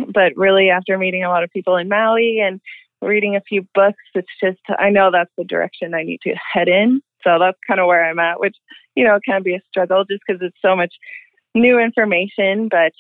but 0.08 0.34
really 0.36 0.70
after 0.70 0.98
meeting 0.98 1.24
a 1.24 1.30
lot 1.30 1.44
of 1.44 1.52
people 1.52 1.78
in 1.78 1.90
Maui 1.90 2.40
and 2.40 2.60
reading 3.02 3.36
a 3.36 3.42
few 3.42 3.68
books, 3.74 4.04
it's 4.16 4.28
just 4.42 4.60
I 4.80 4.90
know 4.90 5.12
that's 5.12 5.32
the 5.38 5.44
direction 5.44 5.94
I 5.94 6.04
need 6.04 6.22
to 6.24 6.34
head 6.54 6.68
in. 6.68 7.02
So 7.24 7.38
that's 7.40 7.58
kind 7.68 7.80
of 7.80 7.88
where 7.88 8.04
I'm 8.04 8.20
at, 8.20 8.40
which 8.40 8.56
you 8.96 9.04
know 9.04 9.20
can 9.26 9.44
be 9.44 9.56
a 9.56 9.62
struggle 9.70 10.04
just 10.10 10.24
because 10.26 10.42
it's 10.42 10.58
so 10.62 10.76
much 10.76 10.94
new 11.56 11.80
information, 11.80 12.68
but 12.70 12.94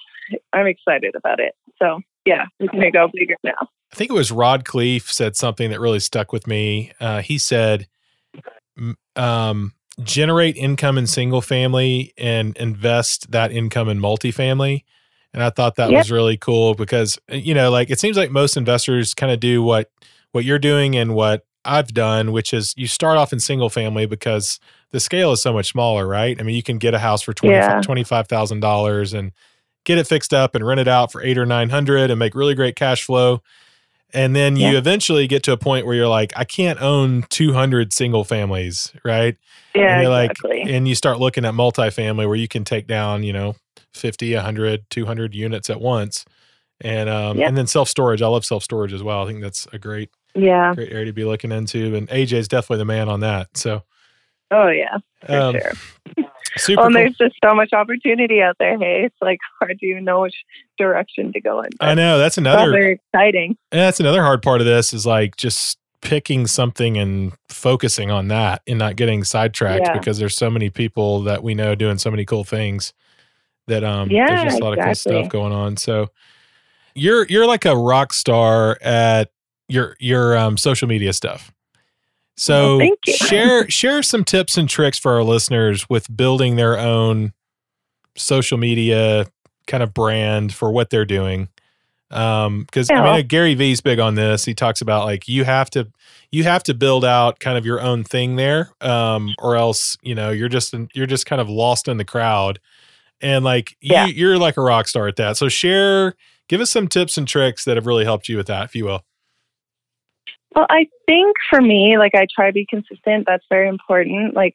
I'm 0.53 0.67
excited 0.67 1.15
about 1.15 1.39
it. 1.39 1.53
So 1.83 2.01
yeah, 2.25 2.45
we're 2.59 2.67
gonna 2.67 2.91
go 2.91 3.09
bigger 3.13 3.35
now. 3.43 3.51
I 3.91 3.95
think 3.95 4.09
it 4.09 4.13
was 4.13 4.31
Rod 4.31 4.63
Khleif 4.63 5.11
said 5.11 5.35
something 5.35 5.69
that 5.69 5.79
really 5.79 5.99
stuck 5.99 6.31
with 6.31 6.47
me. 6.47 6.91
Uh, 6.99 7.21
he 7.21 7.37
said, 7.37 7.87
um, 9.15 9.73
"Generate 10.01 10.55
income 10.55 10.97
in 10.97 11.05
single 11.05 11.41
family 11.41 12.13
and 12.17 12.55
invest 12.57 13.31
that 13.31 13.51
income 13.51 13.89
in 13.89 13.99
multifamily." 13.99 14.83
And 15.33 15.43
I 15.43 15.49
thought 15.49 15.75
that 15.75 15.89
yep. 15.89 15.99
was 15.99 16.11
really 16.11 16.37
cool 16.37 16.75
because 16.75 17.19
uh, 17.31 17.35
you 17.35 17.53
know, 17.53 17.69
like 17.69 17.89
it 17.89 17.99
seems 17.99 18.17
like 18.17 18.31
most 18.31 18.55
investors 18.55 19.13
kind 19.13 19.31
of 19.31 19.39
do 19.39 19.61
what 19.61 19.91
what 20.31 20.45
you're 20.45 20.59
doing 20.59 20.95
and 20.95 21.13
what 21.13 21.45
I've 21.65 21.93
done, 21.93 22.31
which 22.31 22.53
is 22.53 22.73
you 22.77 22.87
start 22.87 23.17
off 23.17 23.33
in 23.33 23.39
single 23.39 23.69
family 23.69 24.05
because 24.05 24.59
the 24.91 24.99
scale 24.99 25.31
is 25.31 25.41
so 25.41 25.53
much 25.53 25.69
smaller, 25.71 26.07
right? 26.07 26.39
I 26.39 26.43
mean, 26.43 26.55
you 26.55 26.63
can 26.63 26.77
get 26.77 26.93
a 26.93 26.99
house 26.99 27.21
for 27.21 27.33
twenty 27.33 27.55
yeah. 27.55 27.81
twenty 27.81 28.03
five 28.03 28.27
thousand 28.27 28.61
dollars 28.61 29.13
and 29.13 29.31
get 29.83 29.97
it 29.97 30.07
fixed 30.07 30.33
up 30.33 30.55
and 30.55 30.65
rent 30.65 30.79
it 30.79 30.87
out 30.87 31.11
for 31.11 31.21
eight 31.21 31.37
or 31.37 31.45
nine 31.45 31.69
hundred 31.69 32.09
and 32.09 32.19
make 32.19 32.35
really 32.35 32.55
great 32.55 32.75
cash 32.75 33.03
flow. 33.03 33.41
And 34.13 34.35
then 34.35 34.55
you 34.55 34.69
yeah. 34.69 34.77
eventually 34.77 35.25
get 35.25 35.41
to 35.43 35.53
a 35.53 35.57
point 35.57 35.87
where 35.87 35.95
you're 35.95 36.07
like, 36.07 36.33
I 36.35 36.43
can't 36.43 36.79
own 36.79 37.23
200 37.29 37.91
single 37.91 38.23
families, 38.23 38.93
right? 39.03 39.35
Yeah, 39.73 39.95
and 39.95 40.01
exactly. 40.03 40.59
like, 40.59 40.69
and 40.69 40.87
you 40.87 40.93
start 40.93 41.19
looking 41.19 41.45
at 41.45 41.55
multifamily 41.55 42.27
where 42.27 42.35
you 42.35 42.47
can 42.47 42.63
take 42.63 42.85
down, 42.85 43.23
you 43.23 43.33
know, 43.33 43.55
50, 43.95 44.35
100, 44.35 44.85
200 44.91 45.33
units 45.33 45.69
at 45.71 45.81
once. 45.81 46.25
And 46.81 47.09
um, 47.09 47.37
yep. 47.37 47.47
and 47.47 47.57
then 47.57 47.65
self 47.65 47.87
storage. 47.87 48.21
I 48.21 48.27
love 48.27 48.43
self 48.43 48.63
storage 48.63 48.93
as 48.93 49.01
well. 49.01 49.23
I 49.23 49.25
think 49.25 49.41
that's 49.41 49.67
a 49.71 49.79
great 49.79 50.09
yeah 50.35 50.73
great 50.73 50.91
area 50.91 51.05
to 51.05 51.13
be 51.13 51.23
looking 51.23 51.51
into. 51.51 51.95
And 51.95 52.09
AJ 52.09 52.33
is 52.33 52.47
definitely 52.47 52.79
the 52.79 52.85
man 52.85 53.07
on 53.07 53.21
that. 53.21 53.55
So 53.55 53.83
oh 54.51 54.67
yeah, 54.67 54.97
for 55.25 55.33
um, 55.33 55.55
sure. 55.55 56.25
Super 56.57 56.77
well, 56.81 56.85
and 56.87 56.95
cool. 56.95 57.03
there's 57.03 57.17
just 57.17 57.35
so 57.43 57.55
much 57.55 57.73
opportunity 57.73 58.41
out 58.41 58.55
there. 58.59 58.77
Hey, 58.77 59.03
it's 59.05 59.15
like 59.21 59.39
hard 59.59 59.79
to 59.79 59.85
even 59.85 60.03
know 60.03 60.21
which 60.21 60.35
direction 60.77 61.33
to 61.33 61.41
go 61.41 61.61
in. 61.61 61.69
I 61.79 61.93
know 61.95 62.17
that's 62.17 62.37
another 62.37 62.71
very 62.71 62.93
exciting. 62.93 63.57
That's 63.71 63.99
another 63.99 64.21
hard 64.21 64.41
part 64.41 64.61
of 64.61 64.67
this 64.67 64.93
is 64.93 65.05
like 65.05 65.35
just 65.35 65.77
picking 66.01 66.45
something 66.45 66.97
and 66.97 67.33
focusing 67.47 68.11
on 68.11 68.27
that 68.27 68.61
and 68.67 68.77
not 68.77 68.97
getting 68.97 69.23
sidetracked 69.23 69.85
Yeah. 69.85 69.97
because 69.97 70.19
there's 70.19 70.35
so 70.35 70.49
many 70.49 70.69
people 70.69 71.21
that 71.23 71.43
we 71.43 71.55
know 71.55 71.75
doing 71.75 71.97
so 71.97 72.11
many 72.11 72.25
cool 72.25 72.43
things 72.43 72.93
that 73.67 73.83
um 73.83 74.11
Yeah, 74.11 74.27
there's 74.27 74.43
just 74.43 74.59
a 74.59 74.63
lot 74.63 74.77
of 74.77 74.83
cool 74.83 74.95
stuff 74.95 75.29
going 75.29 75.53
on. 75.53 75.77
So 75.77 76.09
you're 76.93 77.25
you're 77.27 77.47
like 77.47 77.65
a 77.65 77.75
rock 77.75 78.13
star 78.13 78.77
at 78.81 79.31
your 79.69 79.95
your 79.99 80.37
um 80.37 80.57
social 80.57 80.87
media 80.87 81.13
stuff. 81.13 81.51
So 82.35 82.77
Well, 82.77 82.89
share 83.05 83.69
share 83.69 84.01
some 84.03 84.23
tips 84.23 84.57
and 84.57 84.69
tricks 84.69 84.97
for 84.97 85.13
our 85.13 85.23
listeners 85.23 85.89
with 85.89 86.15
building 86.15 86.55
their 86.55 86.77
own 86.77 87.33
social 88.15 88.57
media 88.57 89.27
kind 89.67 89.83
of 89.83 89.93
brand 89.93 90.53
for 90.53 90.71
what 90.71 90.89
they're 90.89 91.05
doing. 91.05 91.49
Um, 92.11 92.63
because 92.63 92.91
I 92.91 93.17
mean, 93.17 93.27
Gary 93.27 93.55
Vee's 93.55 93.81
big 93.81 93.99
on 93.99 94.15
this. 94.15 94.45
He 94.45 94.53
talks 94.53 94.81
about 94.81 95.05
like 95.05 95.27
you 95.27 95.45
have 95.45 95.69
to 95.71 95.91
you 96.31 96.43
have 96.43 96.63
to 96.63 96.73
build 96.73 97.03
out 97.03 97.39
kind 97.39 97.57
of 97.57 97.65
your 97.65 97.81
own 97.81 98.03
thing 98.03 98.35
there, 98.35 98.69
um, 98.81 99.33
or 99.39 99.55
else 99.55 99.97
you 100.03 100.13
know 100.13 100.29
you're 100.29 100.49
just 100.49 100.75
you're 100.93 101.07
just 101.07 101.25
kind 101.25 101.41
of 101.41 101.49
lost 101.49 101.87
in 101.87 101.97
the 101.97 102.05
crowd. 102.05 102.59
And 103.21 103.43
like 103.43 103.77
Yeah. 103.81 104.05
you, 104.05 104.13
you're 104.13 104.37
like 104.37 104.57
a 104.57 104.61
rock 104.61 104.87
star 104.87 105.07
at 105.07 105.15
that. 105.15 105.37
So 105.37 105.49
share, 105.49 106.13
give 106.49 106.61
us 106.61 106.69
some 106.69 106.87
tips 106.87 107.17
and 107.17 107.27
tricks 107.27 107.65
that 107.65 107.77
have 107.77 107.87
really 107.87 108.05
helped 108.05 108.29
you 108.29 108.37
with 108.37 108.47
that, 108.47 108.65
if 108.65 108.75
you 108.75 108.85
will. 108.85 109.05
Well, 110.55 110.67
I 110.69 110.87
think 111.07 111.35
for 111.49 111.61
me, 111.61 111.97
like 111.97 112.13
I 112.13 112.27
try 112.33 112.47
to 112.47 112.53
be 112.53 112.65
consistent. 112.69 113.25
That's 113.27 113.45
very 113.49 113.67
important. 113.67 114.35
Like 114.35 114.53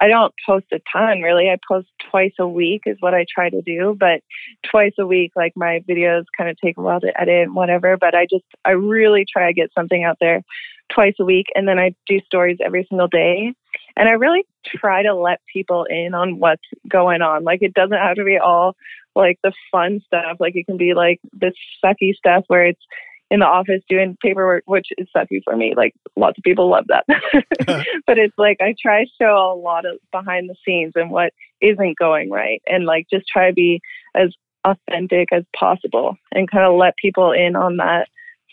I 0.00 0.08
don't 0.08 0.32
post 0.46 0.66
a 0.72 0.80
ton 0.92 1.22
really. 1.22 1.48
I 1.50 1.56
post 1.66 1.88
twice 2.10 2.34
a 2.38 2.46
week 2.46 2.82
is 2.86 2.96
what 3.00 3.14
I 3.14 3.24
try 3.32 3.50
to 3.50 3.62
do, 3.62 3.96
but 3.98 4.20
twice 4.70 4.92
a 4.98 5.06
week, 5.06 5.32
like 5.34 5.52
my 5.56 5.82
videos 5.88 6.24
kind 6.36 6.50
of 6.50 6.56
take 6.62 6.76
a 6.78 6.82
while 6.82 7.00
to 7.00 7.20
edit 7.20 7.46
and 7.46 7.54
whatever. 7.54 7.96
But 7.96 8.14
I 8.14 8.26
just, 8.30 8.44
I 8.64 8.70
really 8.72 9.24
try 9.30 9.48
to 9.48 9.54
get 9.54 9.70
something 9.74 10.04
out 10.04 10.18
there 10.20 10.42
twice 10.92 11.14
a 11.18 11.24
week. 11.24 11.46
And 11.54 11.66
then 11.66 11.78
I 11.78 11.94
do 12.06 12.20
stories 12.26 12.58
every 12.64 12.86
single 12.88 13.08
day. 13.08 13.52
And 13.96 14.08
I 14.08 14.12
really 14.12 14.44
try 14.64 15.02
to 15.02 15.14
let 15.14 15.40
people 15.52 15.84
in 15.88 16.14
on 16.14 16.38
what's 16.38 16.62
going 16.88 17.22
on. 17.22 17.42
Like 17.42 17.62
it 17.62 17.74
doesn't 17.74 17.96
have 17.96 18.16
to 18.16 18.24
be 18.24 18.38
all 18.38 18.76
like 19.16 19.38
the 19.42 19.52
fun 19.72 20.00
stuff. 20.06 20.36
Like 20.38 20.54
it 20.54 20.66
can 20.66 20.76
be 20.76 20.94
like 20.94 21.20
this 21.32 21.54
sucky 21.84 22.14
stuff 22.14 22.44
where 22.46 22.66
it's 22.66 22.82
in 23.30 23.40
the 23.40 23.46
office 23.46 23.82
doing 23.88 24.16
paperwork, 24.22 24.62
which 24.66 24.88
is 24.96 25.06
sucky 25.14 25.42
for 25.44 25.56
me. 25.56 25.74
Like 25.76 25.94
lots 26.16 26.38
of 26.38 26.44
people 26.44 26.70
love 26.70 26.86
that. 26.88 27.04
but 28.06 28.18
it's 28.18 28.36
like 28.38 28.58
I 28.60 28.74
try 28.80 29.04
to 29.04 29.10
show 29.20 29.52
a 29.52 29.60
lot 29.60 29.84
of 29.84 29.98
behind 30.12 30.48
the 30.48 30.56
scenes 30.64 30.92
and 30.94 31.10
what 31.10 31.32
isn't 31.60 31.98
going 31.98 32.30
right 32.30 32.62
and 32.66 32.84
like 32.84 33.06
just 33.12 33.26
try 33.26 33.48
to 33.48 33.52
be 33.52 33.80
as 34.14 34.32
authentic 34.64 35.28
as 35.32 35.44
possible 35.58 36.16
and 36.32 36.50
kind 36.50 36.64
of 36.64 36.78
let 36.78 36.96
people 36.96 37.32
in 37.32 37.56
on 37.56 37.78
that 37.78 38.08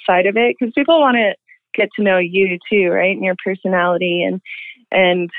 side 0.06 0.26
of 0.26 0.38
it 0.38 0.56
because 0.60 0.74
people 0.74 1.00
want 1.00 1.16
to 1.16 1.34
get 1.74 1.90
to 1.96 2.04
know 2.04 2.18
you 2.18 2.58
too, 2.70 2.90
right? 2.90 3.16
And 3.16 3.24
your 3.24 3.36
personality 3.44 4.24
and 4.24 4.42
and 4.92 5.30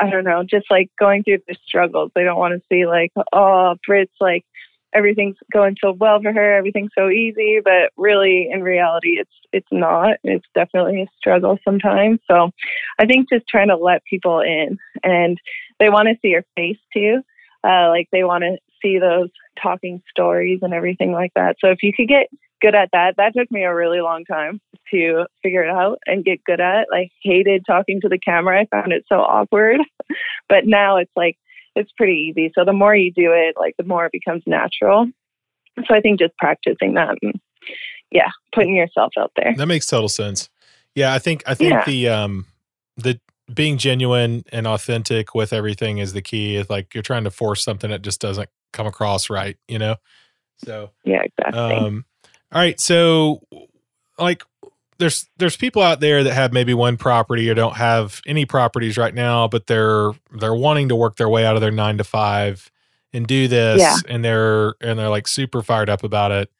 I 0.00 0.10
don't 0.10 0.24
know, 0.24 0.44
just 0.48 0.66
like 0.70 0.90
going 0.98 1.24
through 1.24 1.38
the 1.46 1.56
struggles. 1.66 2.12
They 2.14 2.22
don't 2.22 2.38
want 2.38 2.54
to 2.54 2.66
see 2.68 2.86
like, 2.86 3.12
oh, 3.32 3.74
Brit's 3.86 4.12
like 4.20 4.44
everything's 4.94 5.36
going 5.52 5.76
so 5.82 5.92
well 5.92 6.20
for 6.22 6.32
her, 6.32 6.56
everything's 6.56 6.90
so 6.96 7.08
easy, 7.08 7.60
but 7.62 7.92
really 7.96 8.48
in 8.50 8.62
reality 8.62 9.18
it's 9.18 9.30
it's 9.52 9.68
not. 9.72 10.18
It's 10.24 10.46
definitely 10.54 11.02
a 11.02 11.06
struggle 11.18 11.58
sometimes. 11.64 12.20
So 12.30 12.50
I 12.98 13.06
think 13.06 13.28
just 13.30 13.48
trying 13.48 13.68
to 13.68 13.76
let 13.76 14.04
people 14.04 14.40
in 14.40 14.76
and 15.02 15.38
they 15.78 15.88
want 15.88 16.08
to 16.08 16.16
see 16.20 16.28
your 16.28 16.44
face 16.56 16.78
too. 16.92 17.20
Uh, 17.64 17.88
like 17.88 18.08
they 18.12 18.24
want 18.24 18.44
to 18.44 18.58
see 18.82 18.98
those 18.98 19.30
talking 19.60 20.02
stories 20.10 20.60
and 20.62 20.72
everything 20.72 21.12
like 21.12 21.32
that. 21.34 21.56
So 21.60 21.70
if 21.70 21.82
you 21.82 21.92
could 21.92 22.08
get 22.08 22.28
good 22.60 22.74
at 22.74 22.90
that, 22.92 23.14
that 23.16 23.34
took 23.36 23.50
me 23.50 23.64
a 23.64 23.74
really 23.74 24.00
long 24.00 24.24
time 24.24 24.60
to 24.90 25.26
figure 25.42 25.62
it 25.62 25.70
out 25.70 25.98
and 26.06 26.24
get 26.24 26.44
good 26.44 26.60
at. 26.60 26.86
I 26.92 27.08
hated 27.22 27.64
talking 27.66 28.00
to 28.00 28.08
the 28.08 28.18
camera. 28.18 28.60
I 28.60 28.66
found 28.66 28.92
it 28.92 29.04
so 29.08 29.16
awkward. 29.16 29.80
but 30.48 30.66
now 30.66 30.96
it's 30.96 31.12
like 31.16 31.36
it's 31.78 31.92
pretty 31.92 32.14
easy. 32.14 32.52
So 32.54 32.64
the 32.64 32.72
more 32.72 32.94
you 32.94 33.12
do 33.12 33.32
it, 33.32 33.54
like 33.58 33.74
the 33.78 33.84
more 33.84 34.06
it 34.06 34.12
becomes 34.12 34.42
natural. 34.46 35.06
So 35.86 35.94
I 35.94 36.00
think 36.00 36.18
just 36.18 36.36
practicing 36.36 36.94
that 36.94 37.16
and 37.22 37.40
yeah, 38.10 38.30
putting 38.54 38.74
yourself 38.74 39.12
out 39.18 39.32
there. 39.36 39.54
That 39.56 39.66
makes 39.66 39.86
total 39.86 40.08
sense. 40.08 40.50
Yeah, 40.94 41.14
I 41.14 41.18
think 41.18 41.42
I 41.46 41.54
think 41.54 41.70
Yeah. 41.70 41.84
the 41.86 42.08
um 42.08 42.46
the 42.96 43.20
being 43.52 43.78
genuine 43.78 44.44
and 44.52 44.66
authentic 44.66 45.34
with 45.34 45.52
everything 45.52 45.98
is 45.98 46.12
the 46.12 46.20
key. 46.22 46.56
It's 46.56 46.68
like 46.68 46.94
you're 46.94 47.02
trying 47.02 47.24
to 47.24 47.30
force 47.30 47.62
something 47.62 47.90
that 47.90 48.02
just 48.02 48.20
doesn't 48.20 48.48
come 48.72 48.86
across 48.86 49.30
right, 49.30 49.56
you 49.68 49.78
know? 49.78 49.96
So 50.64 50.90
Yeah, 51.04 51.22
exactly. 51.22 51.60
um 51.60 52.04
all 52.50 52.60
right, 52.60 52.80
so 52.80 53.42
like 54.18 54.42
there's 54.98 55.28
there's 55.38 55.56
people 55.56 55.82
out 55.82 56.00
there 56.00 56.24
that 56.24 56.34
have 56.34 56.52
maybe 56.52 56.74
one 56.74 56.96
property 56.96 57.48
or 57.48 57.54
don't 57.54 57.76
have 57.76 58.20
any 58.26 58.44
properties 58.44 58.96
right 58.98 59.14
now, 59.14 59.46
but 59.48 59.66
they're 59.66 60.10
they're 60.32 60.54
wanting 60.54 60.88
to 60.88 60.96
work 60.96 61.16
their 61.16 61.28
way 61.28 61.44
out 61.46 61.54
of 61.54 61.60
their 61.60 61.70
9 61.70 61.98
to 61.98 62.04
5 62.04 62.70
and 63.12 63.26
do 63.26 63.48
this 63.48 63.80
Yeah. 63.80 63.96
and 64.08 64.24
they're 64.24 64.74
and 64.80 64.98
they're 64.98 65.08
like 65.08 65.26
super 65.28 65.62
fired 65.62 65.88
up 65.88 66.02
about 66.04 66.30
it 66.32 66.50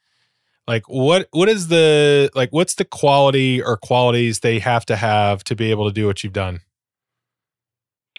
like 0.67 0.89
what 0.89 1.29
what 1.33 1.49
is 1.49 1.69
the 1.69 2.31
like 2.35 2.51
what's 2.53 2.75
the 2.77 2.85
quality 2.87 3.61
or 3.63 3.77
qualities 3.77 4.41
they 4.41 4.59
have 4.59 4.87
to 4.87 4.97
have 4.97 5.45
to 5.45 5.55
be 5.57 5.71
able 5.71 5.87
to 5.89 5.93
do 5.93 6.07
what 6.07 6.23
you've 6.25 6.33
done 6.33 6.61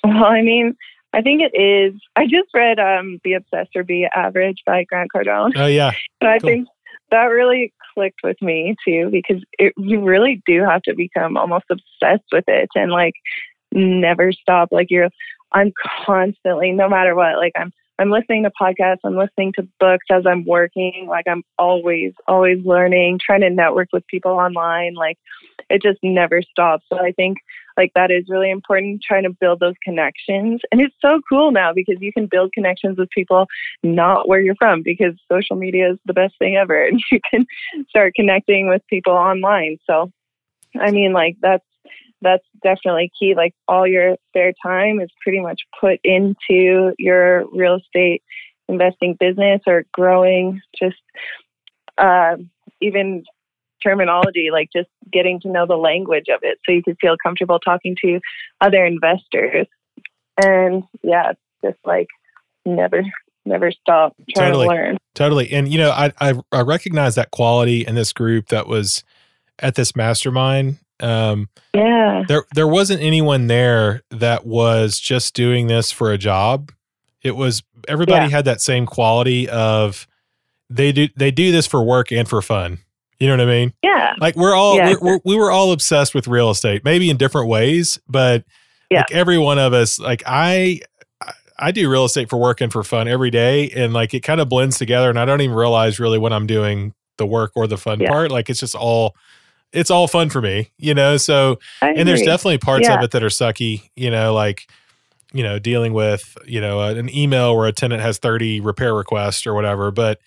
Well, 0.03 0.23
I 0.25 0.41
mean, 0.41 0.75
I 1.13 1.21
think 1.21 1.41
it 1.41 1.57
is. 1.59 1.99
I 2.15 2.25
just 2.25 2.49
read 2.53 2.79
um, 2.79 3.19
Be 3.23 3.33
Obsessed 3.33 3.75
or 3.75 3.83
Be 3.83 4.07
Average 4.15 4.61
by 4.65 4.83
Grant 4.83 5.09
Cardone. 5.15 5.53
oh 5.55 5.65
yeah 5.65 5.91
And 6.21 6.29
I 6.29 6.39
Cool. 6.39 6.49
think 6.49 6.67
that 7.11 7.23
really 7.25 7.73
clicked 7.99 8.19
with 8.23 8.41
me 8.41 8.75
too 8.85 9.09
because 9.11 9.43
it, 9.57 9.73
you 9.77 10.01
really 10.01 10.41
do 10.45 10.63
have 10.63 10.81
to 10.83 10.95
become 10.95 11.35
almost 11.35 11.65
obsessed 11.69 12.27
with 12.31 12.45
it 12.47 12.69
and 12.75 12.91
like 12.91 13.13
never 13.73 14.31
stop. 14.31 14.69
Like 14.71 14.87
you're, 14.89 15.09
I'm 15.51 15.73
constantly, 16.05 16.71
no 16.71 16.87
matter 16.87 17.15
what, 17.15 17.37
like 17.37 17.53
I'm, 17.57 17.71
I'm 17.99 18.09
listening 18.09 18.43
to 18.43 18.51
podcasts, 18.59 18.99
I'm 19.03 19.17
listening 19.17 19.51
to 19.57 19.67
books 19.79 20.05
as 20.09 20.23
I'm 20.25 20.45
working. 20.45 21.07
Like 21.09 21.25
I'm 21.27 21.43
always, 21.57 22.13
always 22.27 22.63
learning, 22.63 23.19
trying 23.25 23.41
to 23.41 23.49
network 23.49 23.89
with 23.91 24.07
people 24.07 24.31
online. 24.31 24.93
Like 24.93 25.17
it 25.69 25.81
just 25.81 25.99
never 26.01 26.41
stops. 26.41 26.85
So 26.87 26.97
I 26.97 27.11
think 27.11 27.39
like 27.79 27.91
that 27.95 28.11
is 28.11 28.25
really 28.27 28.51
important 28.51 29.01
trying 29.01 29.23
to 29.23 29.29
build 29.29 29.59
those 29.59 29.75
connections. 29.83 30.61
And 30.71 30.81
it's 30.81 30.95
so 31.01 31.21
cool 31.29 31.51
now 31.51 31.71
because 31.73 31.95
you 31.99 32.11
can 32.11 32.27
build 32.27 32.51
connections 32.53 32.97
with 32.97 33.09
people 33.09 33.47
not 33.81 34.27
where 34.27 34.41
you're 34.41 34.55
from 34.55 34.83
because 34.83 35.13
social 35.31 35.55
media 35.55 35.93
is 35.93 35.97
the 36.05 36.13
best 36.13 36.35
thing 36.37 36.57
ever 36.57 36.85
and 36.87 37.01
you 37.11 37.19
can 37.31 37.45
start 37.89 38.13
connecting 38.15 38.67
with 38.67 38.81
people 38.87 39.13
online. 39.13 39.77
So 39.87 40.11
i 40.79 40.91
mean 40.91 41.13
like 41.13 41.35
that's 41.41 41.65
that's 42.21 42.43
definitely 42.61 43.11
key. 43.17 43.33
Like 43.35 43.53
all 43.67 43.87
your 43.87 44.17
spare 44.27 44.53
time 44.61 44.99
is 44.99 45.09
pretty 45.23 45.39
much 45.39 45.61
put 45.79 45.99
into 46.03 46.93
your 46.97 47.45
real 47.53 47.75
estate 47.75 48.21
investing 48.67 49.15
business 49.19 49.61
or 49.65 49.85
growing 49.93 50.61
just 50.77 51.01
uh, 51.97 52.35
even 52.81 53.23
terminology 53.83 54.49
like 54.51 54.69
just 54.75 54.89
getting 55.11 55.39
to 55.41 55.49
know 55.49 55.65
the 55.65 55.75
language 55.77 56.25
of 56.33 56.39
it 56.43 56.57
so 56.65 56.71
you 56.71 56.83
can 56.83 56.95
feel 57.01 57.15
comfortable 57.23 57.59
talking 57.59 57.95
to 58.01 58.19
other 58.61 58.85
investors. 58.85 59.67
And 60.41 60.83
yeah 61.03 61.31
it's 61.31 61.39
just 61.63 61.77
like 61.85 62.07
never 62.65 63.03
never 63.45 63.71
stop 63.71 64.13
trying 64.35 64.51
Totally. 64.51 64.67
to 64.67 64.73
learn. 64.73 64.97
Totally. 65.15 65.51
And 65.51 65.67
you 65.67 65.77
know 65.77 65.91
I, 65.91 66.11
I 66.19 66.33
i 66.51 66.61
recognize 66.61 67.15
that 67.15 67.31
quality 67.31 67.85
in 67.85 67.95
this 67.95 68.13
group 68.13 68.47
that 68.47 68.67
was 68.67 69.03
at 69.59 69.75
this 69.75 69.95
mastermind. 69.95 70.77
Um 70.99 71.49
yeah. 71.73 72.23
there 72.27 72.43
there 72.53 72.67
wasn't 72.67 73.01
anyone 73.01 73.47
there 73.47 74.01
that 74.11 74.45
was 74.45 74.99
just 74.99 75.33
doing 75.33 75.67
this 75.67 75.91
for 75.91 76.11
a 76.11 76.17
job. 76.17 76.71
It 77.21 77.35
was 77.35 77.63
everybody 77.87 78.25
Yeah. 78.25 78.29
had 78.29 78.45
that 78.45 78.61
same 78.61 78.85
quality 78.85 79.49
of 79.49 80.07
they 80.69 80.91
do 80.91 81.07
they 81.17 81.31
do 81.31 81.51
this 81.51 81.65
for 81.67 81.81
work 81.83 82.11
and 82.11 82.27
for 82.27 82.41
fun 82.41 82.79
you 83.19 83.27
know 83.27 83.33
what 83.33 83.41
i 83.41 83.45
mean? 83.45 83.73
Yeah. 83.83 84.13
Like 84.19 84.35
we're 84.35 84.55
all 84.55 84.75
Yeah, 84.77 84.91
we're, 84.93 84.99
we're, 85.15 85.19
we 85.25 85.35
were 85.35 85.51
all 85.51 85.71
obsessed 85.71 86.13
with 86.15 86.27
real 86.27 86.49
estate 86.49 86.83
maybe 86.83 87.09
in 87.09 87.17
different 87.17 87.47
ways 87.49 87.99
but 88.07 88.43
Yeah. 88.89 88.99
like 88.99 89.11
every 89.11 89.37
one 89.37 89.59
of 89.59 89.73
us 89.73 89.99
like 89.99 90.23
i 90.25 90.79
I- 91.57 91.71
do 91.71 91.89
real 91.89 92.05
estate 92.05 92.29
for 92.29 92.37
work 92.39 92.61
and 92.61 92.71
for 92.71 92.83
fun 92.83 93.07
every 93.09 93.29
day 93.31 93.69
and 93.71 93.91
like 93.93 94.13
it 94.13 94.21
kind 94.21 94.39
of 94.39 94.47
blends 94.49 94.77
together 94.77 95.09
and 95.09 95.19
i 95.19 95.25
don't 95.25 95.41
even 95.41 95.55
realize 95.55 95.99
really 95.99 96.17
when 96.17 96.31
i'm 96.33 96.47
doing 96.47 96.93
the 97.17 97.25
work 97.25 97.51
or 97.55 97.67
the 97.67 97.77
fun 97.77 97.99
Yeah. 97.99 98.09
part 98.09 98.31
like 98.31 98.49
it's 98.49 98.61
just 98.61 98.75
all 98.75 99.15
it's 99.73 99.91
all 99.91 100.07
fun 100.07 100.29
for 100.29 100.41
me 100.41 100.71
you 100.77 100.93
know? 100.93 101.17
So 101.17 101.59
and 101.81 102.07
there's 102.07 102.21
definitely 102.21 102.57
parts 102.59 102.87
of 102.89 103.01
it 103.03 103.11
that 103.11 103.21
are 103.23 103.27
sucky 103.27 103.89
you 103.95 104.09
know 104.09 104.33
like 104.33 104.69
you 105.33 105.43
know 105.43 105.59
dealing 105.59 105.93
with 105.93 106.37
you 106.45 106.59
know 106.61 106.79
an 106.81 107.13
email 107.15 107.55
where 107.55 107.67
a 107.67 107.71
tenant 107.73 108.01
has 108.01 108.17
30 108.17 108.61
repair 108.61 108.95
requests 108.95 109.45
or 109.45 109.53
whatever 109.53 109.91
but 109.91 110.19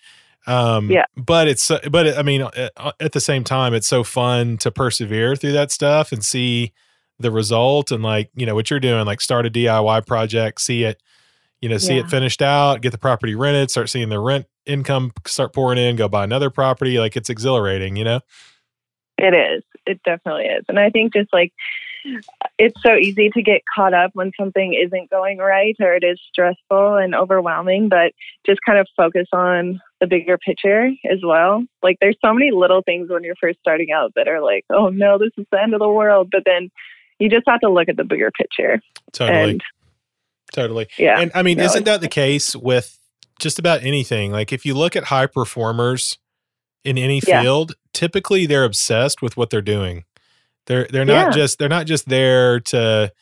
um 0.46 0.90
Yeah. 0.90 1.04
but 1.16 1.48
it's 1.48 1.70
but 1.90 2.06
it, 2.06 2.18
i 2.18 2.22
mean 2.22 2.42
uh, 2.42 2.92
at 3.00 3.12
the 3.12 3.20
same 3.20 3.44
time 3.44 3.74
it's 3.74 3.86
so 3.88 4.02
fun 4.02 4.56
to 4.58 4.70
persevere 4.70 5.36
through 5.36 5.52
that 5.52 5.70
stuff 5.70 6.12
and 6.12 6.24
see 6.24 6.72
the 7.18 7.30
result 7.30 7.92
and 7.92 8.02
like 8.02 8.30
you 8.34 8.44
know 8.46 8.54
what 8.54 8.68
you're 8.70 8.80
doing 8.80 9.04
like 9.06 9.20
start 9.20 9.46
a 9.46 9.50
diy 9.50 10.04
project 10.06 10.60
see 10.60 10.84
it 10.84 11.00
you 11.60 11.68
know, 11.68 11.78
see 11.78 11.94
Yeah. 11.94 12.00
it 12.00 12.10
finished 12.10 12.42
out, 12.42 12.80
get 12.80 12.90
the 12.90 12.98
property 12.98 13.36
rented, 13.36 13.70
start 13.70 13.88
seeing 13.88 14.08
the 14.08 14.18
rent 14.18 14.46
income 14.66 15.12
start 15.28 15.52
pouring 15.54 15.78
in, 15.78 15.94
go 15.94 16.08
buy 16.08 16.24
another 16.24 16.50
property. 16.50 16.98
Like 16.98 17.16
it's 17.16 17.30
exhilarating, 17.30 17.94
you 17.94 18.02
know? 18.02 18.18
It 19.16 19.32
is. 19.32 19.62
It 19.86 20.00
definitely 20.04 20.46
is. 20.46 20.64
And 20.68 20.80
I 20.80 20.90
think 20.90 21.12
just 21.14 21.32
like 21.32 21.52
it's 22.58 22.82
so 22.82 22.96
easy 22.96 23.30
to 23.30 23.42
get 23.42 23.62
caught 23.72 23.94
up 23.94 24.10
when 24.14 24.32
something 24.36 24.74
isn't 24.74 25.08
going 25.10 25.38
right 25.38 25.76
or 25.78 25.94
it 25.94 26.02
is 26.02 26.20
stressful 26.32 26.96
and 26.96 27.14
overwhelming, 27.14 27.88
but 27.88 28.12
just 28.44 28.58
kind 28.66 28.80
of 28.80 28.88
focus 28.96 29.28
on 29.32 29.80
the 30.02 30.06
bigger 30.08 30.36
picture 30.36 30.86
as 31.10 31.20
well. 31.24 31.62
Like 31.80 31.96
there's 32.00 32.16
so 32.24 32.34
many 32.34 32.50
little 32.50 32.82
things 32.82 33.08
when 33.08 33.22
you're 33.22 33.36
first 33.40 33.60
starting 33.60 33.92
out 33.92 34.12
that 34.16 34.26
are 34.26 34.42
like, 34.42 34.64
oh 34.68 34.88
no, 34.88 35.16
this 35.16 35.30
is 35.38 35.46
the 35.52 35.62
end 35.62 35.74
of 35.74 35.78
the 35.80 35.88
world. 35.88 36.28
But 36.32 36.42
then 36.44 36.70
you 37.20 37.30
just 37.30 37.44
have 37.46 37.60
to 37.60 37.70
look 37.70 37.88
at 37.88 37.96
the 37.96 38.02
bigger 38.04 38.32
picture. 38.32 38.80
Totally. 39.12 39.50
And 39.52 39.60
totally. 40.52 40.88
yeah. 40.98 41.20
And 41.20 41.30
I 41.36 41.42
mean, 41.44 41.58
No, 41.58 41.64
isn't 41.64 41.84
that 41.84 42.00
the 42.00 42.08
case 42.08 42.56
with 42.56 42.98
just 43.38 43.60
about 43.60 43.84
anything? 43.84 44.32
Like 44.32 44.52
if 44.52 44.66
you 44.66 44.74
look 44.74 44.96
at 44.96 45.04
high 45.04 45.26
performers 45.26 46.18
in 46.84 46.98
any 46.98 47.20
Yeah. 47.24 47.42
field, 47.42 47.74
typically 47.94 48.46
they're 48.46 48.64
obsessed 48.64 49.22
with 49.22 49.36
what 49.36 49.50
they're 49.50 49.62
doing. 49.62 50.02
They're 50.66 50.88
they're 50.90 51.04
not 51.04 51.28
Yeah. 51.28 51.30
just 51.30 51.60
they're 51.60 51.68
not 51.68 51.86
just 51.86 52.08
there 52.08 52.58
to 52.60 53.12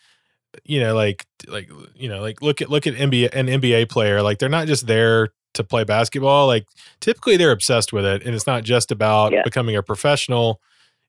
you 0.65 0.81
know 0.81 0.95
like 0.95 1.27
like 1.47 1.71
you 1.95 2.09
know 2.09 2.23
like 2.23 2.41
look 2.43 2.63
at 2.63 2.71
look 2.71 2.87
at 2.87 2.95
NBA 2.95 3.35
an 3.35 3.47
NBA 3.49 3.89
player 3.91 4.23
like 4.23 4.39
they're 4.39 4.49
not 4.49 4.67
just 4.67 4.87
there 4.87 5.29
to 5.55 5.65
play 5.65 5.85
basketball 5.85 6.47
like 6.47 6.67
typically 7.01 7.37
they're 7.37 7.51
obsessed 7.51 7.93
with 7.93 8.05
it 8.05 8.23
and 8.25 8.35
it's 8.35 8.47
not 8.47 8.63
just 8.65 8.91
about 8.93 9.33
Yeah. 9.33 9.43
becoming 9.45 9.77
a 9.77 9.83
professional 9.83 10.61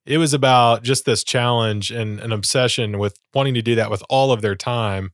it 0.05 0.17
was 0.17 0.33
about 0.33 0.81
just 0.83 1.05
this 1.05 1.23
challenge 1.23 1.91
and 1.91 2.19
an 2.19 2.31
obsession 2.31 2.97
with 2.97 3.19
wanting 3.35 3.53
to 3.53 3.61
do 3.61 3.75
that 3.75 3.91
with 3.91 4.01
all 4.09 4.31
of 4.31 4.41
their 4.41 4.55
time 4.55 5.11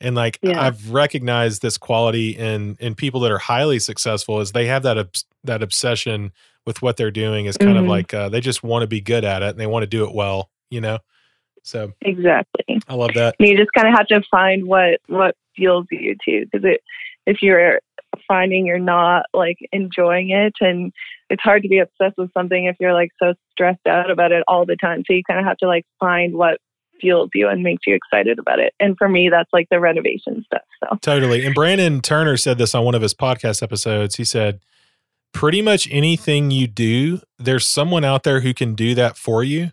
and 0.00 0.14
like 0.16 0.38
Yeah. 0.42 0.60
i've 0.62 0.90
recognized 0.92 1.60
this 1.62 1.76
quality 1.76 2.30
in 2.30 2.76
in 2.80 2.94
people 2.94 3.20
that 3.20 3.30
are 3.32 3.38
highly 3.38 3.78
successful 3.78 4.40
is 4.40 4.52
they 4.52 4.66
have 4.66 4.82
that 4.84 4.96
obs- 4.98 5.24
that 5.44 5.62
obsession 5.62 6.32
with 6.66 6.80
what 6.80 6.96
they're 6.96 7.10
doing 7.10 7.44
is 7.44 7.58
kind 7.58 7.76
of 7.76 7.84
Mhm. 7.84 7.88
like 7.90 8.14
uh, 8.14 8.30
they 8.30 8.40
just 8.40 8.62
want 8.62 8.82
to 8.82 8.86
be 8.86 9.00
good 9.02 9.24
at 9.24 9.42
it 9.42 9.50
and 9.50 9.58
they 9.60 9.66
want 9.66 9.82
to 9.82 9.86
do 9.86 10.04
it 10.04 10.14
well 10.14 10.48
you 10.70 10.80
know 10.80 10.98
so 11.62 11.92
exactly. 12.00 12.80
i 12.88 12.94
love 12.94 13.10
that 13.14 13.34
And 13.38 13.46
you 13.48 13.56
just 13.58 13.72
kind 13.74 13.86
of 13.88 13.94
have 13.94 14.06
to 14.06 14.22
find 14.30 14.66
what 14.66 15.00
what 15.08 15.36
fuels 15.54 15.86
you 15.90 16.16
too 16.24 16.46
because 16.50 16.64
it 16.64 16.82
if 17.26 17.42
you're 17.42 17.80
finding 18.26 18.66
you're 18.66 18.78
not 18.78 19.24
like 19.34 19.56
enjoying 19.72 20.30
it 20.30 20.52
and 20.60 20.92
it's 21.30 21.42
hard 21.42 21.62
to 21.62 21.68
be 21.68 21.78
obsessed 21.78 22.16
with 22.18 22.32
something 22.32 22.66
if 22.66 22.76
you're 22.80 22.92
like 22.94 23.10
so 23.22 23.34
stressed 23.52 23.86
out 23.88 24.10
about 24.10 24.32
it 24.32 24.42
all 24.48 24.64
the 24.66 24.76
time 24.76 25.02
so 25.06 25.12
you 25.14 25.22
kind 25.28 25.40
of 25.40 25.46
have 25.46 25.56
to 25.56 25.66
like 25.66 25.84
find 26.00 26.34
what 26.34 26.58
fuels 27.00 27.28
you 27.34 27.48
and 27.48 27.62
makes 27.62 27.82
you 27.86 27.94
excited 27.94 28.38
about 28.38 28.58
it 28.60 28.72
and 28.80 28.96
for 28.96 29.08
me 29.08 29.28
that's 29.28 29.50
like 29.52 29.66
the 29.70 29.80
renovation 29.80 30.42
stuff 30.46 30.62
so 30.82 30.96
Totally. 31.02 31.44
And 31.44 31.54
Brandon 31.54 32.00
Turner 32.00 32.36
said 32.36 32.58
this 32.58 32.74
on 32.74 32.84
one 32.84 32.94
of 32.94 33.02
his 33.02 33.14
podcast 33.14 33.62
episodes. 33.62 34.16
He 34.16 34.24
said, 34.24 34.60
pretty 35.32 35.62
much 35.62 35.88
anything 35.90 36.50
you 36.50 36.66
do, 36.66 37.20
there's 37.38 37.66
someone 37.66 38.04
out 38.04 38.22
there 38.22 38.40
who 38.40 38.52
can 38.54 38.74
do 38.74 38.94
that 38.94 39.16
for 39.16 39.42
you. 39.42 39.70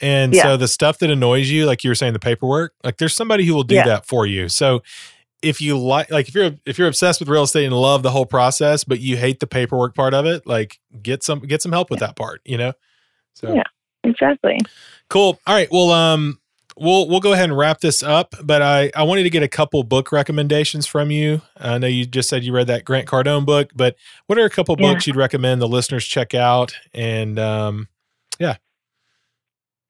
And 0.00 0.34
Yeah. 0.34 0.42
so 0.42 0.56
the 0.56 0.66
stuff 0.68 0.98
that 0.98 1.10
annoys 1.10 1.48
you, 1.50 1.64
like 1.64 1.84
you 1.84 1.90
were 1.90 1.94
saying, 1.94 2.12
the 2.12 2.18
paperwork, 2.18 2.74
like 2.84 2.98
there's 2.98 3.14
somebody 3.14 3.44
who 3.46 3.54
will 3.54 3.62
do 3.62 3.76
Yeah. 3.76 3.84
that 3.86 4.06
for 4.06 4.26
you. 4.26 4.48
So 4.48 4.82
if 5.42 5.60
you 5.60 5.78
like, 5.78 6.10
like 6.10 6.28
if 6.28 6.34
you're 6.34 6.52
if 6.66 6.78
you're 6.78 6.88
obsessed 6.88 7.20
with 7.20 7.28
real 7.28 7.42
estate 7.42 7.64
and 7.64 7.74
love 7.74 8.02
the 8.02 8.10
whole 8.10 8.26
process, 8.26 8.84
but 8.84 9.00
you 9.00 9.16
hate 9.16 9.40
the 9.40 9.46
paperwork 9.46 9.94
part 9.94 10.14
of 10.14 10.26
it, 10.26 10.46
like 10.46 10.78
get 11.02 11.22
some 11.22 11.40
get 11.40 11.62
some 11.62 11.72
help 11.72 11.90
with 11.90 12.00
that 12.00 12.16
part, 12.16 12.40
you 12.44 12.56
know. 12.58 12.72
So 13.34 13.54
Yeah. 13.54 13.64
exactly 14.04 14.58
Cool. 15.08 15.38
All 15.46 15.54
right. 15.54 15.68
Well, 15.70 15.90
um, 15.90 16.38
we'll 16.76 17.08
we'll 17.08 17.20
go 17.20 17.32
ahead 17.34 17.50
and 17.50 17.56
wrap 17.58 17.80
this 17.80 18.02
up. 18.02 18.34
But 18.42 18.62
I 18.62 18.90
I 18.96 19.02
wanted 19.02 19.24
to 19.24 19.30
get 19.30 19.42
a 19.42 19.48
couple 19.48 19.82
book 19.82 20.10
recommendations 20.12 20.86
from 20.86 21.10
you. 21.10 21.42
I 21.58 21.76
know 21.78 21.86
you 21.86 22.06
just 22.06 22.28
said 22.28 22.44
you 22.44 22.54
read 22.54 22.68
that 22.68 22.84
Grant 22.84 23.06
Cardone 23.06 23.44
book, 23.44 23.70
but 23.74 23.96
what 24.26 24.38
are 24.38 24.44
a 24.44 24.50
couple 24.50 24.74
Yeah. 24.78 24.92
books 24.92 25.06
you'd 25.06 25.16
recommend 25.16 25.60
the 25.60 25.68
listeners 25.68 26.06
check 26.06 26.34
out? 26.34 26.74
And 26.94 27.38
um, 27.38 27.88
yeah. 28.38 28.56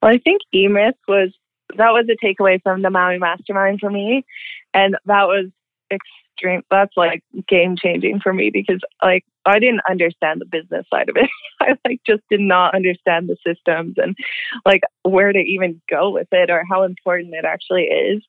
Well, 0.00 0.10
I 0.12 0.18
think 0.18 0.42
E 0.52 0.66
Myth 0.66 0.96
was 1.06 1.30
that 1.76 1.90
was 1.90 2.06
a 2.10 2.24
takeaway 2.24 2.60
from 2.62 2.82
the 2.82 2.90
Maui 2.90 3.18
Mastermind 3.18 3.80
for 3.80 3.90
me, 3.90 4.24
and 4.74 4.96
that 5.06 5.26
was 5.28 5.46
extreme. 5.90 6.62
That's 6.70 6.96
like 6.96 7.22
game 7.48 7.76
changing 7.76 8.20
for 8.20 8.32
me 8.32 8.50
because 8.50 8.80
like 9.02 9.24
I 9.44 9.58
didn't 9.58 9.82
understand 9.88 10.40
the 10.40 10.46
business 10.46 10.86
side 10.92 11.08
of 11.08 11.16
it. 11.16 11.28
I 11.60 11.74
like 11.86 12.00
just 12.06 12.22
did 12.30 12.40
not 12.40 12.74
understand 12.74 13.28
the 13.28 13.36
systems 13.46 13.94
and 13.96 14.16
like 14.64 14.82
where 15.02 15.32
to 15.32 15.38
even 15.38 15.80
go 15.90 16.10
with 16.10 16.28
it 16.32 16.50
or 16.50 16.64
how 16.68 16.82
important 16.82 17.34
it 17.34 17.44
actually 17.44 17.84
is. 17.84 18.22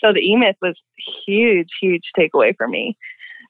So 0.00 0.12
the 0.12 0.20
E 0.20 0.36
Myth 0.36 0.56
was 0.60 0.78
huge, 1.26 1.68
huge 1.80 2.04
takeaway 2.18 2.54
for 2.56 2.68
me. 2.68 2.96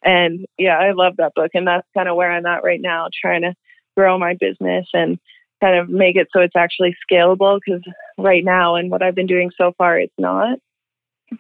And 0.05 0.47
yeah, 0.59 0.79
I 0.79 0.93
love 0.93 1.15
that 1.17 1.35
book, 1.35 1.51
and 1.55 1.67
that's 1.67 1.87
kind 1.97 2.09
of 2.09 2.17
where 2.17 2.31
I'm 2.31 2.47
at 2.47 2.63
right 2.63 2.81
now, 2.81 3.09
trying 3.21 3.43
to 3.43 3.55
grow 3.97 4.19
my 4.19 4.35
business 4.39 4.87
and 4.93 5.19
kind 5.61 5.77
of 5.79 5.89
make 5.89 6.17
it 6.17 6.29
so 6.33 6.41
it's 6.41 6.55
actually 6.55 6.95
scalable 7.11 7.59
because 7.65 7.83
right 8.19 8.45
now 8.45 8.75
and 8.77 8.91
what 8.91 9.03
I've 9.03 9.15
been 9.15 9.27
doing 9.27 9.51
so 9.57 9.73
far 9.79 9.99
it's 9.99 10.13
not. 10.19 10.59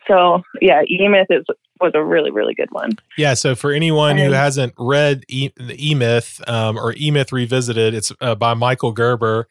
So 0.06 0.42
yeah, 0.60 0.82
E-Myth 0.88 1.28
is 1.30 1.44
was 1.80 1.92
a 1.94 2.02
really 2.02 2.30
really 2.30 2.54
good 2.54 2.70
one. 2.70 2.92
yeah, 3.18 3.34
so 3.34 3.54
for 3.54 3.70
anyone 3.72 4.16
who 4.16 4.32
hasn't 4.32 4.72
read 4.78 5.24
e, 5.28 5.50
the 5.56 5.76
E 5.90 5.94
Myth 5.94 6.40
um, 6.48 6.78
or 6.78 6.94
E 6.96 7.10
Myth 7.10 7.32
Revisited, 7.32 7.94
it's 7.94 8.12
uh, 8.20 8.34
by 8.34 8.54
Michael 8.54 8.92
Gerber. 8.92 9.46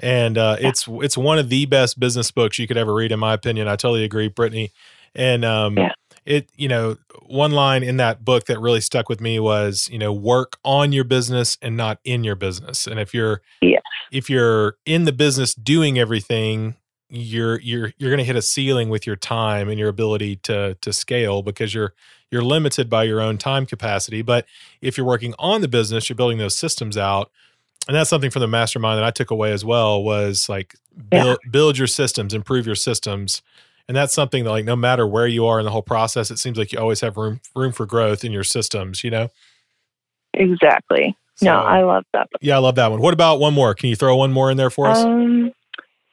And 0.00 0.38
uh, 0.38 0.56
Yeah. 0.60 0.68
it's 0.68 0.86
it's 0.88 1.16
one 1.18 1.38
of 1.38 1.48
the 1.48 1.66
best 1.66 1.98
business 1.98 2.30
books 2.30 2.58
you 2.58 2.66
could 2.66 2.76
ever 2.76 2.94
read, 2.94 3.12
in 3.12 3.18
my 3.18 3.32
opinion. 3.34 3.66
I 3.68 3.76
totally 3.76 4.04
agree, 4.04 4.28
Brittany. 4.28 4.70
And 5.14 5.44
um, 5.44 5.76
Yeah. 5.76 5.92
it 6.26 6.48
you 6.56 6.68
know 6.68 6.96
one 7.26 7.52
line 7.52 7.82
in 7.82 7.96
that 7.98 8.24
book 8.24 8.46
that 8.46 8.60
really 8.60 8.80
stuck 8.80 9.08
with 9.08 9.20
me 9.20 9.38
was 9.40 9.88
you 9.90 9.98
know 9.98 10.12
work 10.12 10.56
on 10.64 10.92
your 10.92 11.04
business 11.04 11.58
and 11.62 11.76
not 11.76 11.98
in 12.04 12.24
your 12.24 12.34
business 12.36 12.86
and 12.86 12.98
if 13.00 13.12
you're 13.14 13.42
Yes. 13.60 13.82
if 14.12 14.30
you're 14.30 14.76
in 14.86 15.04
the 15.04 15.12
business 15.12 15.54
doing 15.54 15.98
everything 15.98 16.74
you're 17.10 17.58
you're 17.60 17.92
you're 17.98 18.10
going 18.10 18.18
to 18.18 18.24
hit 18.24 18.36
a 18.36 18.42
ceiling 18.42 18.88
with 18.88 19.06
your 19.06 19.16
time 19.16 19.68
and 19.68 19.78
your 19.78 19.88
ability 19.88 20.36
to 20.36 20.74
to 20.80 20.92
scale 20.92 21.42
because 21.42 21.72
you're 21.74 21.94
you're 22.30 22.42
limited 22.42 22.90
by 22.90 23.04
your 23.04 23.20
own 23.20 23.38
time 23.38 23.64
capacity. 23.66 24.20
But 24.22 24.44
if 24.82 24.96
you're 24.98 25.06
working 25.06 25.34
on 25.38 25.60
the 25.62 25.68
business 25.68 26.08
you're 26.08 26.16
building 26.16 26.38
those 26.38 26.56
systems 26.56 26.96
out. 26.96 27.30
And 27.86 27.96
that's 27.96 28.10
something 28.10 28.30
from 28.30 28.40
the 28.40 28.48
mastermind 28.48 28.98
that 28.98 29.04
I 29.04 29.10
took 29.10 29.30
away 29.30 29.52
as 29.52 29.64
well 29.64 30.02
was 30.02 30.48
like 30.48 30.74
Yeah. 31.12 31.22
build 31.24 31.38
build 31.50 31.78
your 31.78 31.86
systems 31.86 32.34
improve 32.34 32.66
your 32.66 32.74
systems. 32.74 33.42
And 33.88 33.96
that's 33.96 34.12
something 34.12 34.44
that 34.44 34.50
like 34.50 34.66
no 34.66 34.76
matter 34.76 35.06
where 35.06 35.26
you 35.26 35.46
are 35.46 35.58
in 35.58 35.64
the 35.64 35.70
whole 35.70 35.82
process 35.82 36.30
it 36.30 36.38
seems 36.38 36.58
like 36.58 36.72
you 36.72 36.78
always 36.78 37.00
have 37.00 37.16
room 37.16 37.40
room 37.56 37.72
for 37.72 37.86
growth 37.86 38.24
in 38.24 38.32
your 38.32 38.44
systems 38.44 39.02
you 39.02 39.10
know? 39.10 39.30
Exactly. 40.34 41.16
So, 41.36 41.46
no, 41.46 41.60
I 41.60 41.82
love 41.84 42.04
that. 42.12 42.28
Yeah 42.40 42.56
i 42.56 42.58
love 42.58 42.74
that 42.74 42.90
one. 42.90 43.00
What 43.00 43.14
about 43.14 43.40
one 43.40 43.54
more? 43.54 43.74
Can 43.74 43.88
you 43.88 43.96
throw 43.96 44.16
one 44.16 44.32
more 44.32 44.50
in 44.50 44.56
there 44.56 44.70
for 44.70 44.88
us? 44.88 45.04
Um, 45.04 45.52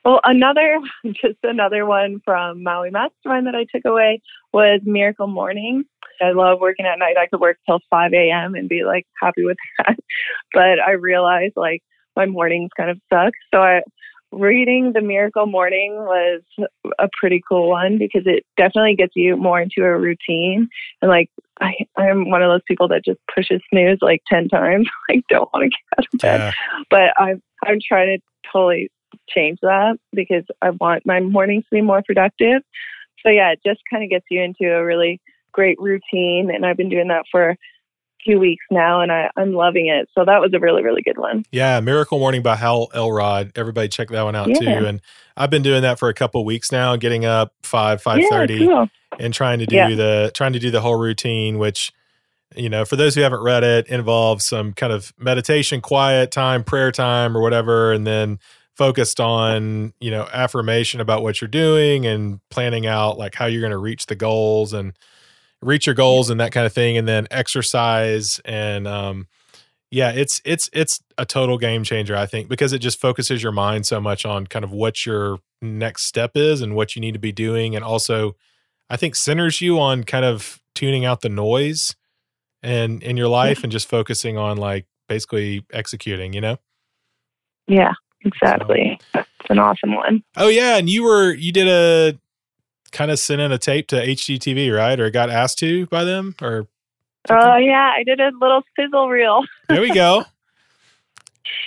well, 0.06 0.22
another 0.24 0.80
just 1.06 1.40
another 1.44 1.86
one 1.86 2.22
from 2.24 2.64
Maui 2.64 2.92
Mastermind 2.92 3.48
that 3.48 3.56
I 3.56 3.66
took 3.74 3.86
away 3.86 4.22
was 4.54 4.82
Miracle 4.84 5.28
Morning. 5.28 5.84
I 6.22 6.32
love 6.32 6.60
working 6.62 6.86
at 6.86 7.00
night. 7.00 7.18
I 7.18 7.28
could 7.28 7.42
work 7.42 7.58
till 7.66 7.80
5 7.90 8.14
a.m. 8.14 8.56
and 8.56 8.70
be 8.70 8.86
like 8.86 9.06
happy 9.22 9.44
with 9.44 9.58
that. 9.80 9.98
But 10.54 10.80
I 10.80 10.92
realized 10.92 11.54
like 11.58 11.82
my 12.16 12.26
mornings 12.26 12.70
kind 12.78 12.90
of 12.90 13.02
suck. 13.12 13.34
So 13.54 13.62
I 13.62 13.82
reading 14.32 14.92
the 14.94 15.02
Miracle 15.02 15.46
Morning 15.46 15.96
was 15.96 16.42
a 17.00 17.10
pretty 17.20 17.42
cool 17.48 17.70
one 17.70 17.98
because 17.98 18.24
it 18.26 18.46
definitely 18.58 18.96
gets 18.96 19.14
you 19.16 19.36
more 19.38 19.62
into 19.62 19.84
a 19.84 19.98
routine. 19.98 20.70
And 21.02 21.10
like 21.10 21.30
I, 21.62 21.74
I'm 21.98 22.30
one 22.30 22.44
of 22.44 22.50
those 22.50 22.64
people 22.68 22.88
that 22.90 23.04
just 23.04 23.20
pushes 23.34 23.62
snooze 23.70 24.00
like 24.02 24.22
10 24.28 24.50
times. 24.50 24.88
I 25.10 25.24
don't 25.30 25.52
want 25.54 25.64
to 25.64 25.70
get 25.70 25.98
out 25.98 26.08
of 26.14 26.20
bed 26.20 26.40
yeah 26.40 26.82
but 26.90 27.14
I'm 27.18 27.42
I'm 27.66 27.80
trying 27.86 28.18
to 28.18 28.50
totally 28.52 28.90
change 29.30 29.60
that 29.62 29.98
because 30.14 30.44
I 30.62 30.72
want 30.72 31.06
my 31.06 31.20
mornings 31.20 31.64
to 31.66 31.70
be 31.76 31.82
more 31.82 32.02
productive. 32.06 32.62
So 33.24 33.30
yeah, 33.30 33.52
it 33.52 33.60
just 33.66 33.82
kind 33.90 34.04
of 34.04 34.10
gets 34.10 34.26
you 34.30 34.42
into 34.42 34.72
a 34.74 34.84
really 34.84 35.20
great 35.52 35.80
routine, 35.80 36.52
and 36.54 36.66
I've 36.66 36.78
been 36.78 36.90
doing 36.90 37.08
that 37.08 37.26
for 37.32 37.50
a 37.52 37.58
few 38.24 38.40
weeks 38.40 38.66
now, 38.72 39.02
and 39.02 39.12
I, 39.12 39.30
I'm 39.38 39.54
loving 39.54 39.88
it. 39.88 40.10
So 40.14 40.26
that 40.26 40.42
was 40.42 40.52
a 40.54 40.60
really 40.60 40.84
really 40.84 41.02
good 41.02 41.18
one. 41.18 41.44
Yeah, 41.52 41.80
Miracle 41.80 42.20
Morning 42.20 42.42
by 42.42 42.56
Hal 42.56 42.90
Elrod. 42.94 43.52
Everybody 43.56 43.88
check 43.88 44.10
that 44.10 44.24
one 44.24 44.36
out 44.36 44.48
too. 44.56 44.86
And 44.86 45.02
I've 45.38 45.50
been 45.50 45.64
doing 45.64 45.82
that 45.84 46.00
for 46.00 46.10
a 46.10 46.14
couple 46.14 46.44
weeks 46.46 46.72
now, 46.72 46.96
getting 46.96 47.26
up 47.26 47.54
five, 47.64 48.02
five 48.02 48.24
thirty, 48.30 48.56
Yeah, 48.56 48.68
cool. 48.68 48.90
and 49.20 49.34
trying 49.34 49.60
to 49.60 49.66
do 49.66 49.76
Yeah. 49.76 49.96
the 49.96 50.32
trying 50.34 50.54
to 50.54 50.60
do 50.60 50.72
the 50.72 50.82
whole 50.82 50.98
routine, 50.98 51.58
which 51.58 51.92
you 52.56 52.70
know, 52.70 52.86
for 52.86 52.96
those 52.96 53.16
who 53.16 53.22
haven't 53.22 53.42
read 53.42 53.64
it, 53.64 53.88
involves 53.88 54.46
some 54.46 54.72
kind 54.72 54.94
of 54.94 55.12
meditation, 55.18 55.82
quiet 55.82 56.32
time, 56.32 56.64
prayer 56.64 56.92
time, 56.92 57.36
or 57.36 57.42
whatever, 57.42 57.92
and 57.92 58.06
then 58.08 58.40
focused 58.76 59.20
on 59.20 59.94
you 60.00 60.12
know 60.12 60.28
affirmation 60.34 61.00
about 61.00 61.24
what 61.24 61.42
you're 61.42 61.48
doing 61.48 62.06
and 62.06 62.40
planning 62.50 62.86
out 62.86 63.18
like 63.18 63.36
how 63.36 63.46
you're 63.46 63.62
going 63.62 63.72
to 63.72 63.78
reach 63.78 64.06
the 64.08 64.16
goals 64.16 64.74
and 64.74 64.98
reach 65.62 65.86
your 65.86 65.96
goals 65.96 66.30
and 66.30 66.40
that 66.40 66.52
kind 66.52 66.66
of 66.66 66.74
thing, 66.74 66.98
and 66.98 67.08
then 67.08 67.28
exercise 67.32 68.40
and 68.46 68.88
um, 68.88 69.28
yeah, 69.92 70.12
it's 70.12 70.42
it's 70.46 70.70
it's 70.74 71.02
a 71.18 71.26
total 71.26 71.58
game 71.58 71.84
changer, 71.84 72.16
I 72.16 72.26
think, 72.26 72.50
because 72.50 72.74
it 72.74 72.80
just 72.80 73.00
focuses 73.00 73.42
your 73.42 73.52
mind 73.52 73.86
so 73.86 74.02
much 74.02 74.26
on 74.26 74.48
kind 74.48 74.66
of 74.66 74.72
what 74.72 75.06
your 75.06 75.38
next 75.62 76.04
step 76.04 76.32
is 76.36 76.62
and 76.62 76.76
what 76.76 76.96
you 76.96 77.02
need 77.02 77.14
to 77.14 77.20
be 77.20 77.32
doing, 77.32 77.76
and 77.76 77.86
also 77.86 78.36
I 78.90 78.98
think 78.98 79.16
centers 79.16 79.62
you 79.62 79.80
on 79.80 80.04
kind 80.04 80.26
of 80.26 80.62
tuning 80.76 81.06
out 81.06 81.22
the 81.22 81.30
noise 81.30 81.96
and 82.62 83.02
in 83.02 83.18
your 83.18 83.28
life 83.28 83.64
and 83.64 83.72
just 83.72 83.88
focusing 83.88 84.38
on 84.38 84.58
like 84.58 84.86
basically 85.08 85.66
executing, 85.72 86.34
you 86.34 86.42
know? 86.42 86.58
Yeah, 87.68 87.94
exactly. 88.26 89.00
So. 89.14 89.20
That's 89.20 89.30
an 89.50 89.60
awesome 89.60 89.96
one. 89.96 90.24
Oh 90.36 90.48
yeah, 90.48 90.78
and 90.78 90.90
you 90.90 91.04
were 91.04 91.34
you 91.34 91.52
did 91.52 91.68
a 91.68 92.18
kind 92.92 93.12
of 93.12 93.20
sent 93.20 93.42
in 93.42 93.52
a 93.52 93.58
tape 93.58 93.88
to 93.90 93.96
HGTV, 93.96 94.76
right? 94.76 95.00
Or 95.00 95.10
got 95.10 95.30
asked 95.30 95.60
to 95.60 95.86
by 95.88 96.04
them 96.04 96.36
or 96.42 96.68
Oh 97.30 97.58
yeah, 97.58 97.92
I 97.96 98.04
did 98.04 98.20
a 98.20 98.32
little 98.40 98.62
sizzle 98.76 99.10
reel. 99.10 99.44
there 99.70 99.82
we 99.82 99.92
go. 99.92 100.26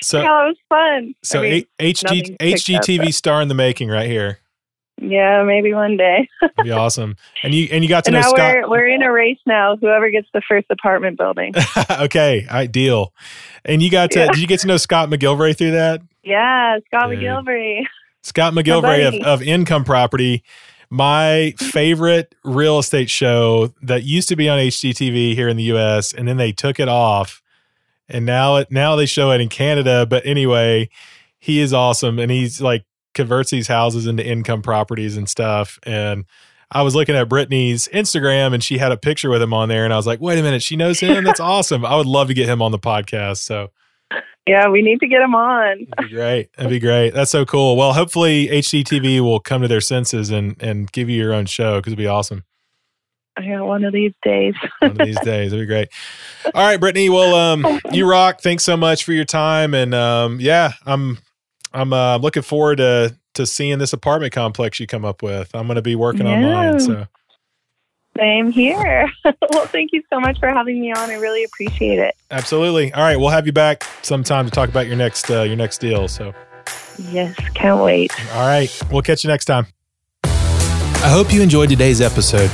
So 0.02 0.20
yeah, 0.20 0.44
it 0.44 0.48
was 0.48 0.56
fun. 0.68 1.14
So 1.22 1.40
I 1.40 1.42
mean, 1.42 1.66
HG, 1.78 2.36
HGTV 2.38 3.06
up, 3.06 3.12
star 3.12 3.42
in 3.42 3.48
the 3.48 3.54
making 3.54 3.88
right 3.88 4.08
here. 4.08 4.38
Yeah, 5.00 5.44
maybe 5.44 5.72
one 5.72 5.96
day. 5.96 6.28
That'd 6.40 6.64
be 6.64 6.70
awesome. 6.70 7.16
And 7.42 7.54
you 7.54 7.68
and 7.70 7.82
you 7.82 7.88
got 7.88 8.04
to 8.04 8.08
and 8.08 8.14
know 8.14 8.20
now 8.20 8.28
Scott. 8.30 8.54
We're, 8.54 8.68
we're 8.70 8.88
in 8.88 9.02
a 9.02 9.12
race 9.12 9.38
now. 9.46 9.76
Whoever 9.76 10.10
gets 10.10 10.28
the 10.34 10.42
first 10.48 10.66
apartment 10.70 11.18
building. 11.18 11.54
okay, 11.90 12.46
ideal. 12.50 13.12
And 13.64 13.82
you 13.82 13.90
got 13.90 14.10
to 14.12 14.20
yeah. 14.20 14.26
did 14.28 14.38
you 14.38 14.46
get 14.46 14.60
to 14.60 14.66
know 14.66 14.76
Scott 14.76 15.08
McGillivray 15.08 15.56
through 15.56 15.72
that? 15.72 16.02
Yeah, 16.22 16.78
Scott 16.86 17.10
Dude. 17.10 17.20
McGillivray. 17.20 17.84
Scott 18.22 18.52
McGillivray 18.54 19.08
of, 19.08 19.26
of 19.26 19.42
Income 19.42 19.84
Property. 19.84 20.42
My 20.90 21.54
favorite 21.58 22.34
real 22.44 22.78
estate 22.78 23.10
show 23.10 23.74
that 23.82 24.04
used 24.04 24.28
to 24.30 24.36
be 24.36 24.48
on 24.48 24.58
HGTV 24.58 25.34
here 25.34 25.48
in 25.48 25.56
the 25.56 25.64
US 25.74 26.12
and 26.12 26.26
then 26.26 26.38
they 26.38 26.50
took 26.50 26.80
it 26.80 26.88
off 26.88 27.42
and 28.08 28.24
now 28.24 28.56
it 28.56 28.70
now 28.70 28.96
they 28.96 29.06
show 29.06 29.30
it 29.30 29.40
in 29.40 29.48
Canada. 29.48 30.06
But 30.06 30.24
anyway, 30.24 30.88
he 31.38 31.60
is 31.60 31.72
awesome, 31.72 32.18
and 32.18 32.30
he's 32.30 32.60
like 32.60 32.84
converts 33.14 33.50
these 33.50 33.68
houses 33.68 34.06
into 34.06 34.26
income 34.26 34.62
properties 34.62 35.16
and 35.16 35.28
stuff. 35.28 35.78
And 35.84 36.24
I 36.70 36.82
was 36.82 36.94
looking 36.94 37.14
at 37.14 37.28
Brittany's 37.28 37.88
Instagram, 37.88 38.52
and 38.52 38.62
she 38.62 38.78
had 38.78 38.92
a 38.92 38.96
picture 38.96 39.30
with 39.30 39.40
him 39.40 39.54
on 39.54 39.68
there, 39.68 39.84
and 39.84 39.92
I 39.92 39.96
was 39.96 40.06
like, 40.06 40.20
wait 40.20 40.38
a 40.38 40.42
minute, 40.42 40.62
she 40.62 40.76
knows 40.76 41.00
him. 41.00 41.24
That's 41.24 41.40
awesome. 41.40 41.84
I 41.84 41.96
would 41.96 42.06
love 42.06 42.28
to 42.28 42.34
get 42.34 42.48
him 42.48 42.60
on 42.60 42.72
the 42.72 42.78
podcast. 42.78 43.38
So. 43.38 43.70
Yeah, 44.46 44.68
we 44.68 44.80
need 44.80 45.00
to 45.00 45.06
get 45.06 45.20
him 45.20 45.34
on. 45.34 45.86
That'd 45.90 46.10
be 46.10 46.16
great. 46.16 46.52
That'd 46.56 46.70
be 46.70 46.80
great. 46.80 47.10
That's 47.10 47.30
so 47.30 47.44
cool. 47.44 47.76
Well, 47.76 47.92
hopefully 47.92 48.48
HGTV 48.48 49.20
will 49.20 49.40
come 49.40 49.60
to 49.60 49.68
their 49.68 49.82
senses 49.82 50.30
and 50.30 50.56
and 50.62 50.90
give 50.90 51.10
you 51.10 51.18
your 51.18 51.34
own 51.34 51.44
show 51.44 51.76
because 51.76 51.92
it'd 51.92 51.98
be 51.98 52.06
awesome. 52.06 52.44
Yeah, 53.38 53.60
one 53.60 53.84
of 53.84 53.92
these 53.92 54.12
days. 54.22 54.54
one 54.78 54.92
of 54.92 54.98
these 54.98 55.20
days. 55.20 55.52
It'd 55.52 55.62
be 55.62 55.66
great. 55.66 55.88
All 56.46 56.66
right, 56.66 56.80
Brittany. 56.80 57.10
Well, 57.10 57.34
um, 57.34 57.80
you 57.92 58.08
rock. 58.08 58.40
Thanks 58.40 58.64
so 58.64 58.76
much 58.76 59.04
for 59.04 59.12
your 59.12 59.26
time. 59.26 59.74
And 59.74 59.94
um, 59.94 60.40
yeah, 60.40 60.72
I'm 60.86 61.18
I'm 61.78 61.92
uh, 61.92 62.16
looking 62.18 62.42
forward 62.42 62.78
to 62.78 63.16
to 63.34 63.46
seeing 63.46 63.78
this 63.78 63.92
apartment 63.92 64.32
complex 64.32 64.80
you 64.80 64.88
come 64.88 65.04
up 65.04 65.22
with. 65.22 65.54
I'm 65.54 65.68
going 65.68 65.76
to 65.76 65.82
be 65.82 65.94
working 65.94 66.26
yeah. 66.26 66.32
on 66.32 66.42
mine. 66.42 66.80
So 66.80 67.06
same 68.16 68.50
here. 68.50 69.08
well, 69.24 69.66
thank 69.66 69.92
you 69.92 70.02
so 70.12 70.18
much 70.18 70.40
for 70.40 70.48
having 70.48 70.80
me 70.80 70.90
on. 70.90 71.08
I 71.08 71.14
really 71.14 71.44
appreciate 71.44 72.00
it. 72.00 72.16
Absolutely. 72.32 72.92
All 72.92 73.02
right, 73.02 73.16
we'll 73.16 73.28
have 73.28 73.46
you 73.46 73.52
back 73.52 73.84
sometime 74.02 74.44
to 74.44 74.50
talk 74.50 74.68
about 74.68 74.88
your 74.88 74.96
next 74.96 75.30
uh, 75.30 75.42
your 75.42 75.54
next 75.54 75.78
deal. 75.78 76.08
So 76.08 76.34
yes, 76.98 77.36
can't 77.54 77.80
wait. 77.80 78.12
All 78.34 78.46
right, 78.46 78.76
we'll 78.90 79.02
catch 79.02 79.22
you 79.22 79.28
next 79.28 79.44
time. 79.44 79.68
I 80.24 81.10
hope 81.10 81.32
you 81.32 81.42
enjoyed 81.42 81.68
today's 81.68 82.00
episode. 82.00 82.50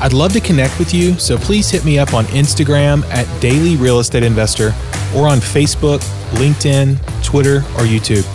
I'd 0.00 0.12
love 0.12 0.32
to 0.34 0.40
connect 0.40 0.78
with 0.78 0.94
you, 0.94 1.18
so 1.18 1.36
please 1.36 1.68
hit 1.68 1.84
me 1.84 1.98
up 1.98 2.14
on 2.14 2.26
Instagram 2.26 3.04
at 3.06 3.26
Daily 3.40 3.74
Real 3.74 3.98
Estate 3.98 4.22
Investor 4.22 4.72
or 5.14 5.28
on 5.28 5.38
Facebook, 5.38 6.00
LinkedIn, 6.32 6.98
Twitter, 7.24 7.58
or 7.58 7.84
YouTube. 7.84 8.26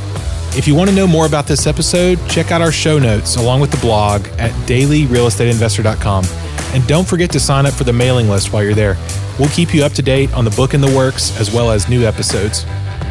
If 0.57 0.67
you 0.67 0.75
want 0.75 0.89
to 0.89 0.95
know 0.95 1.07
more 1.07 1.25
about 1.25 1.45
this 1.45 1.67
episode, 1.67 2.19
check 2.30 2.51
out 2.51 2.61
our 2.61 2.71
show 2.71 2.97
notes 2.99 3.36
along 3.36 3.61
with 3.61 3.71
the 3.71 3.78
blog 3.78 4.25
at 4.39 4.51
dailyrealestateinvestor.com. 4.67 6.25
And 6.73 6.88
don't 6.88 7.07
forget 7.07 7.32
to 7.32 7.39
sign 7.39 7.65
up 7.65 7.73
for 7.73 7.84
the 7.84 7.93
mailing 7.93 8.30
list 8.30 8.53
while 8.53 8.63
you're 8.63 8.73
there. 8.73 8.97
We'll 9.39 9.49
keep 9.49 9.73
you 9.73 9.84
up 9.84 9.93
to 9.93 10.01
date 10.01 10.34
on 10.34 10.45
the 10.45 10.51
book 10.51 10.73
in 10.73 10.82
the 10.82 10.95
works 10.95 11.39
as 11.39 11.51
well 11.51 11.71
as 11.71 11.88
new 11.88 12.05
episodes. 12.05 12.65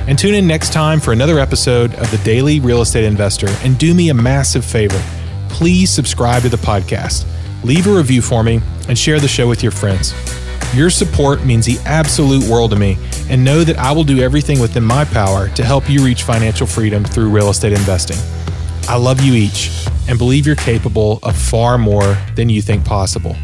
And 0.08 0.18
tune 0.18 0.34
in 0.34 0.46
next 0.46 0.72
time 0.72 1.00
for 1.00 1.12
another 1.12 1.38
episode 1.38 1.94
of 1.94 2.10
the 2.10 2.18
Daily 2.18 2.60
Real 2.60 2.82
Estate 2.82 3.04
Investor. 3.04 3.48
And 3.62 3.78
do 3.78 3.94
me 3.94 4.10
a 4.10 4.14
massive 4.14 4.64
favor 4.64 5.02
please 5.48 5.88
subscribe 5.88 6.42
to 6.42 6.50
the 6.50 6.56
podcast 6.58 7.24
leave 7.66 7.86
a 7.86 7.92
review 7.92 8.22
for 8.22 8.42
me, 8.42 8.60
and 8.88 8.96
share 8.96 9.18
the 9.18 9.28
show 9.28 9.48
with 9.48 9.62
your 9.62 9.72
friends. 9.72 10.14
Your 10.76 10.90
support 10.90 11.42
means 11.42 11.64
the 11.64 11.78
absolute 11.86 12.46
world 12.50 12.72
to 12.72 12.76
me, 12.76 12.98
and 13.30 13.42
know 13.42 13.64
that 13.64 13.78
I 13.78 13.92
will 13.92 14.04
do 14.04 14.18
everything 14.18 14.60
within 14.60 14.84
my 14.84 15.06
power 15.06 15.48
to 15.54 15.64
help 15.64 15.88
you 15.88 16.04
reach 16.04 16.24
financial 16.24 16.66
freedom 16.66 17.02
through 17.02 17.30
real 17.30 17.48
estate 17.48 17.72
investing. 17.72 18.18
I 18.86 18.98
love 18.98 19.22
you 19.22 19.32
each 19.32 19.70
and 20.06 20.18
believe 20.18 20.46
you're 20.46 20.54
capable 20.54 21.18
of 21.22 21.34
far 21.34 21.78
more 21.78 22.18
than 22.34 22.50
you 22.50 22.60
think 22.60 22.84
possible. 22.84 23.34